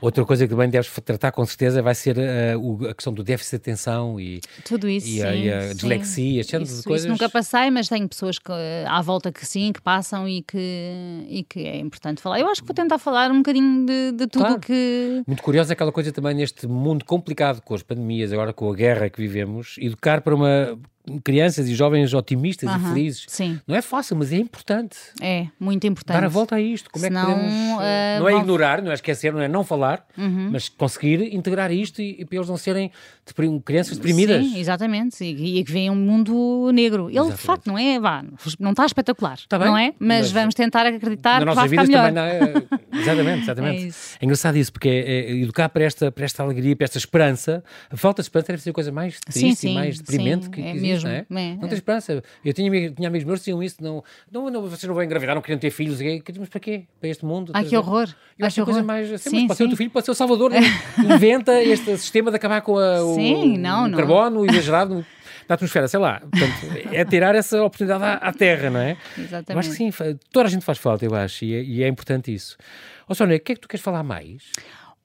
Outra 0.00 0.24
coisa 0.24 0.44
que 0.44 0.50
também 0.50 0.68
deves 0.68 0.90
tratar 1.04 1.32
com 1.32 1.44
certeza 1.46 1.80
vai 1.80 1.94
ser 1.94 2.18
uh, 2.18 2.88
a 2.88 2.94
questão 2.94 3.12
do 3.12 3.22
déficit 3.22 3.52
de 3.52 3.56
atenção 3.56 4.20
e, 4.20 4.40
Tudo 4.64 4.88
isso, 4.88 5.06
e, 5.06 5.12
sim, 5.12 5.22
a, 5.22 5.34
e 5.34 5.52
a 5.52 5.72
dislexia, 5.72 6.40
esse 6.40 6.56
isso, 6.56 6.76
de 6.78 6.82
coisas. 6.82 7.06
Isso 7.06 7.12
nunca 7.12 7.28
passei, 7.28 7.70
mas 7.74 7.88
tenho 7.88 8.08
pessoas 8.08 8.38
que, 8.38 8.52
à 8.86 9.02
volta 9.02 9.30
que 9.30 9.44
sim, 9.44 9.72
que 9.72 9.82
passam 9.82 10.28
e 10.28 10.42
que, 10.42 11.26
e 11.28 11.42
que 11.42 11.66
é 11.66 11.76
importante 11.76 12.22
falar. 12.22 12.40
Eu 12.40 12.48
acho 12.48 12.62
que 12.62 12.68
vou 12.68 12.74
tentar 12.74 12.98
falar 12.98 13.30
um 13.30 13.38
bocadinho 13.38 13.84
de, 13.84 14.12
de 14.12 14.26
tudo 14.26 14.44
claro. 14.44 14.60
que. 14.60 15.22
Muito 15.26 15.42
curiosa 15.42 15.72
aquela 15.72 15.92
coisa 15.92 16.12
também 16.12 16.34
neste 16.34 16.66
mundo 16.66 17.04
complicado 17.04 17.60
com 17.60 17.74
as 17.74 17.82
pandemias, 17.82 18.32
agora 18.32 18.52
com 18.52 18.70
a 18.70 18.74
guerra 18.74 19.10
que 19.10 19.20
vivemos, 19.20 19.76
educar 19.78 20.22
para 20.22 20.34
uma 20.34 20.78
crianças 21.22 21.68
e 21.68 21.74
jovens 21.74 22.14
otimistas 22.14 22.70
e 22.70 22.78
felizes. 22.80 23.24
Sim. 23.28 23.60
Não 23.66 23.76
é 23.76 23.82
fácil, 23.82 24.16
mas 24.16 24.32
é 24.32 24.36
importante. 24.36 24.96
É, 25.20 25.46
muito 25.58 25.86
importante. 25.86 26.16
Dar 26.16 26.24
a 26.24 26.28
volta 26.28 26.56
a 26.56 26.60
isto. 26.60 26.90
Como 26.90 27.04
Senão, 27.04 27.22
é 27.22 27.24
que 27.24 27.30
podemos. 27.30 27.52
Uh, 27.52 28.20
não 28.20 28.28
é 28.28 28.36
ignorar, 28.36 28.82
não 28.82 28.90
é 28.90 28.94
esquecer, 28.94 29.32
não 29.32 29.40
é 29.40 29.48
não 29.48 29.64
falar, 29.64 30.06
uhum. 30.16 30.50
mas 30.52 30.68
conseguir 30.68 31.34
integrar 31.34 31.70
isto 31.72 32.00
e, 32.00 32.20
e 32.20 32.24
para 32.24 32.36
eles 32.36 32.48
não 32.48 32.56
serem 32.56 32.90
de, 33.26 33.60
crianças 33.60 33.96
deprimidas. 33.96 34.44
Sim, 34.44 34.58
exatamente. 34.58 35.24
E, 35.24 35.58
e 35.58 35.64
que 35.64 35.72
veem 35.72 35.90
um 35.90 35.96
mundo 35.96 36.70
negro. 36.72 37.08
Ele, 37.08 37.18
exatamente. 37.18 37.36
de 37.36 37.46
facto, 37.46 37.66
não 37.66 37.78
é. 37.78 37.98
Vá, 38.00 38.24
não 38.58 38.70
está 38.70 38.86
espetacular. 38.86 39.34
Está 39.34 39.58
bem, 39.58 39.68
não 39.68 39.76
é? 39.76 39.94
Mas, 39.98 40.20
mas, 40.20 40.32
vamos 40.32 40.54
tentar 40.54 40.86
acreditar 40.86 41.40
na 41.40 41.54
nossa 41.54 41.68
vida 41.68 41.84
também 41.86 42.12
não 42.12 42.22
é, 42.22 42.40
Exatamente, 42.92 43.42
exatamente. 43.42 43.84
É, 43.84 43.88
é 43.88 44.24
engraçado 44.24 44.56
isso, 44.56 44.72
porque 44.72 44.88
é, 44.88 45.30
é, 45.30 45.36
educar 45.36 45.68
para 45.68 45.84
esta, 45.84 46.12
para 46.12 46.24
esta 46.24 46.42
alegria, 46.42 46.76
para 46.76 46.84
esta 46.84 46.98
esperança. 46.98 47.62
A 47.90 47.96
falta 47.96 48.22
de 48.22 48.26
esperança 48.26 48.52
deve 48.52 48.62
ser 48.62 48.70
a 48.70 48.72
coisa 48.72 48.92
mais 48.92 49.18
triste 49.20 49.40
sim, 49.40 49.54
sim, 49.54 49.70
e 49.72 49.74
mais 49.74 49.98
deprimente 49.98 50.44
sim, 50.44 50.50
que, 50.50 50.62
que 50.62 50.68
é 50.68 50.70
existe, 50.72 50.93
mesmo, 51.02 51.08
não 51.30 51.40
é? 51.40 51.50
é 51.50 51.54
não 51.56 51.68
tem 51.68 51.74
esperança. 51.74 52.22
Eu 52.44 52.52
tinha, 52.52 52.90
tinha 52.90 53.08
amigos 53.08 53.24
meus 53.24 53.40
que 53.40 53.44
diziam 53.44 53.62
isso, 53.62 53.82
não, 53.82 54.02
não, 54.30 54.50
não, 54.50 54.62
vocês 54.62 54.84
não 54.84 54.94
vão 54.94 55.02
engravidar, 55.02 55.34
não 55.34 55.42
queriam 55.42 55.58
ter 55.58 55.70
filhos, 55.70 55.98
mas 56.38 56.48
para 56.48 56.60
quê? 56.60 56.84
Para 57.00 57.08
este 57.08 57.24
mundo? 57.24 57.52
Ai, 57.54 57.64
que 57.64 57.76
horror. 57.76 58.08
Eu 58.38 58.46
acho 58.46 58.56
que 58.56 58.64
coisa 58.64 58.82
mais. 58.82 59.12
Assim, 59.12 59.30
sim, 59.30 59.46
pode 59.46 59.58
ser 59.58 59.64
o 59.64 59.68
teu 59.68 59.76
filho, 59.76 59.90
pode 59.90 60.04
ser 60.04 60.12
o 60.12 60.14
Salvador, 60.14 60.52
inventa 60.98 61.62
este 61.62 61.96
sistema 61.96 62.30
de 62.30 62.36
acabar 62.36 62.60
com 62.62 62.78
a, 62.78 63.04
o, 63.04 63.16
não, 63.58 63.84
o 63.84 63.88
não. 63.88 63.98
carbono 63.98 64.44
exagerado 64.44 65.04
da 65.46 65.54
atmosfera, 65.54 65.88
sei 65.88 66.00
lá. 66.00 66.20
Portanto, 66.20 66.92
é 66.92 67.04
tirar 67.04 67.34
essa 67.34 67.62
oportunidade 67.62 68.02
à, 68.04 68.14
à, 68.14 68.32
Terra, 68.32 68.70
não 68.70 68.80
é? 68.80 68.96
Exatamente. 69.16 69.52
Eu 69.52 69.58
acho 69.58 69.70
que 69.70 69.76
sim, 69.76 69.90
toda 70.32 70.48
a 70.48 70.50
gente 70.50 70.64
faz 70.64 70.78
falta, 70.78 71.04
eu 71.04 71.14
acho, 71.14 71.44
e 71.44 71.54
é, 71.54 71.62
e 71.62 71.82
é 71.82 71.88
importante 71.88 72.32
isso. 72.32 72.56
Ó 73.02 73.06
oh, 73.08 73.14
Sónia, 73.14 73.36
o 73.36 73.40
que 73.40 73.52
é 73.52 73.54
que 73.54 73.60
tu 73.60 73.68
queres 73.68 73.84
falar 73.84 74.02
mais? 74.02 74.44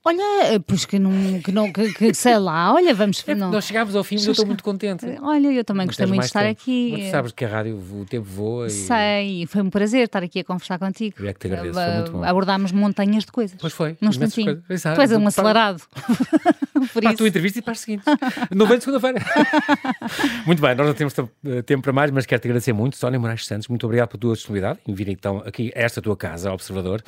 Olha, 0.02 0.58
pois 0.66 0.86
que 0.86 0.98
não, 0.98 1.40
que 1.44 1.52
não 1.52 1.70
que, 1.70 1.92
que 1.92 2.14
sei 2.14 2.38
lá, 2.38 2.72
olha, 2.72 2.94
vamos. 2.94 3.22
É 3.26 3.34
não. 3.34 3.50
Nós 3.50 3.66
chegámos 3.66 3.94
ao 3.94 4.02
fim 4.02 4.16
e 4.16 4.24
eu 4.24 4.32
estou 4.32 4.46
muito 4.46 4.64
contente. 4.64 5.04
Olha, 5.20 5.52
eu 5.52 5.62
também 5.62 5.86
gostei 5.86 6.06
muito 6.06 6.20
de 6.20 6.26
estar 6.26 6.40
tempo. 6.40 6.58
aqui. 6.58 6.92
Mas 6.92 7.04
tu 7.04 7.10
sabes 7.10 7.32
que 7.32 7.44
a 7.44 7.48
rádio, 7.48 7.76
o 7.76 8.06
tempo 8.06 8.24
voa. 8.24 8.66
E... 8.68 8.70
Sei, 8.70 9.46
foi 9.46 9.60
um 9.60 9.68
prazer 9.68 10.04
estar 10.04 10.22
aqui 10.22 10.40
a 10.40 10.44
conversar 10.44 10.78
contigo. 10.78 11.16
Eu 11.20 11.28
é 11.28 11.34
que 11.34 11.40
te 11.40 11.48
agradeço, 11.48 11.74
foi 11.74 11.94
muito 11.94 12.12
bom. 12.12 12.24
Abordámos 12.24 12.72
montanhas 12.72 13.26
de 13.26 13.32
coisas. 13.32 13.58
Pois 13.60 13.74
foi. 13.74 13.96
Num 14.00 14.08
instantinho. 14.08 14.62
Tu 14.66 15.00
és 15.00 15.12
um 15.12 15.26
acelerado. 15.26 15.82
Por 16.94 17.02
para 17.02 17.10
a 17.10 17.14
tua 17.14 17.28
entrevista 17.28 17.58
e 17.58 17.62
para 17.62 17.72
as 17.72 17.80
seguintes. 17.80 18.06
Não 18.50 18.66
vem 18.66 18.78
de 18.78 18.84
segunda-feira. 18.84 19.22
muito 20.46 20.62
bem, 20.62 20.74
nós 20.74 20.86
não 20.86 20.94
temos 20.94 21.12
tempo 21.66 21.82
para 21.82 21.92
mais, 21.92 22.10
mas 22.10 22.24
quero-te 22.24 22.48
agradecer 22.48 22.72
muito, 22.72 22.96
Sónia 22.96 23.20
Moraes 23.20 23.46
Santos. 23.46 23.68
Muito 23.68 23.84
obrigado 23.84 24.08
pela 24.08 24.20
tua 24.20 24.34
disponibilidade 24.34 24.78
em 24.88 24.94
vir 24.94 25.10
então 25.10 25.42
aqui 25.44 25.70
a 25.76 25.80
esta 25.80 26.00
tua 26.00 26.16
casa, 26.16 26.50
Observador. 26.50 27.02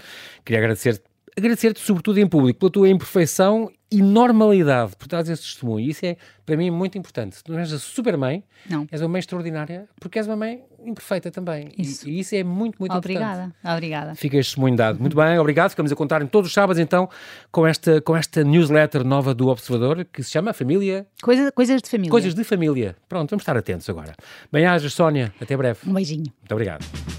Queria 0.44 0.58
agradecer 0.58 1.00
agradecer-te, 1.36 1.80
sobretudo 1.80 2.18
em 2.18 2.26
público, 2.26 2.60
pela 2.60 2.70
tua 2.70 2.88
imperfeição 2.88 3.70
e 3.90 4.00
normalidade 4.00 4.96
por 4.96 5.06
trás 5.06 5.26
desse 5.26 5.42
testemunho. 5.42 5.86
Isso 5.86 6.04
é, 6.06 6.16
para 6.46 6.56
mim, 6.56 6.70
muito 6.70 6.96
importante. 6.96 7.44
Tu 7.44 7.52
não 7.52 7.58
és 7.58 7.72
a 7.72 7.78
super 7.78 8.16
mãe, 8.16 8.42
não. 8.68 8.86
és 8.90 9.02
uma 9.02 9.08
mãe 9.08 9.18
extraordinária, 9.18 9.86
porque 10.00 10.18
és 10.18 10.26
uma 10.26 10.36
mãe 10.36 10.62
imperfeita 10.84 11.30
também. 11.30 11.70
Isso. 11.76 12.08
E, 12.08 12.12
e 12.12 12.20
isso 12.20 12.34
é 12.34 12.42
muito, 12.42 12.76
muito 12.80 12.96
obrigada. 12.96 13.44
importante. 13.44 13.54
Obrigada, 13.60 13.76
obrigada. 13.76 14.14
Fica 14.14 14.38
este 14.38 14.50
testemunho 14.50 14.76
dado. 14.76 14.98
Muito 14.98 15.14
bem, 15.14 15.38
obrigado. 15.38 15.70
Ficamos 15.70 15.92
a 15.92 15.96
contar 15.96 16.22
em 16.22 16.26
todos 16.26 16.48
os 16.48 16.54
sábados, 16.54 16.80
então, 16.80 17.08
com 17.50 17.66
esta, 17.66 18.00
com 18.00 18.16
esta 18.16 18.42
newsletter 18.42 19.04
nova 19.04 19.34
do 19.34 19.48
Observador, 19.48 20.06
que 20.10 20.22
se 20.22 20.30
chama 20.30 20.54
Família... 20.54 21.06
Coisa, 21.22 21.52
coisas 21.52 21.82
de 21.82 21.90
Família. 21.90 22.10
Coisas 22.10 22.34
de 22.34 22.44
Família. 22.44 22.96
Pronto, 23.08 23.30
vamos 23.30 23.42
estar 23.42 23.56
atentos 23.56 23.88
agora. 23.90 24.14
Bem-ajas, 24.50 24.92
Sónia. 24.94 25.34
Até 25.40 25.54
breve. 25.54 25.80
Um 25.86 25.92
beijinho. 25.92 26.32
Muito 26.40 26.52
obrigado. 26.52 27.11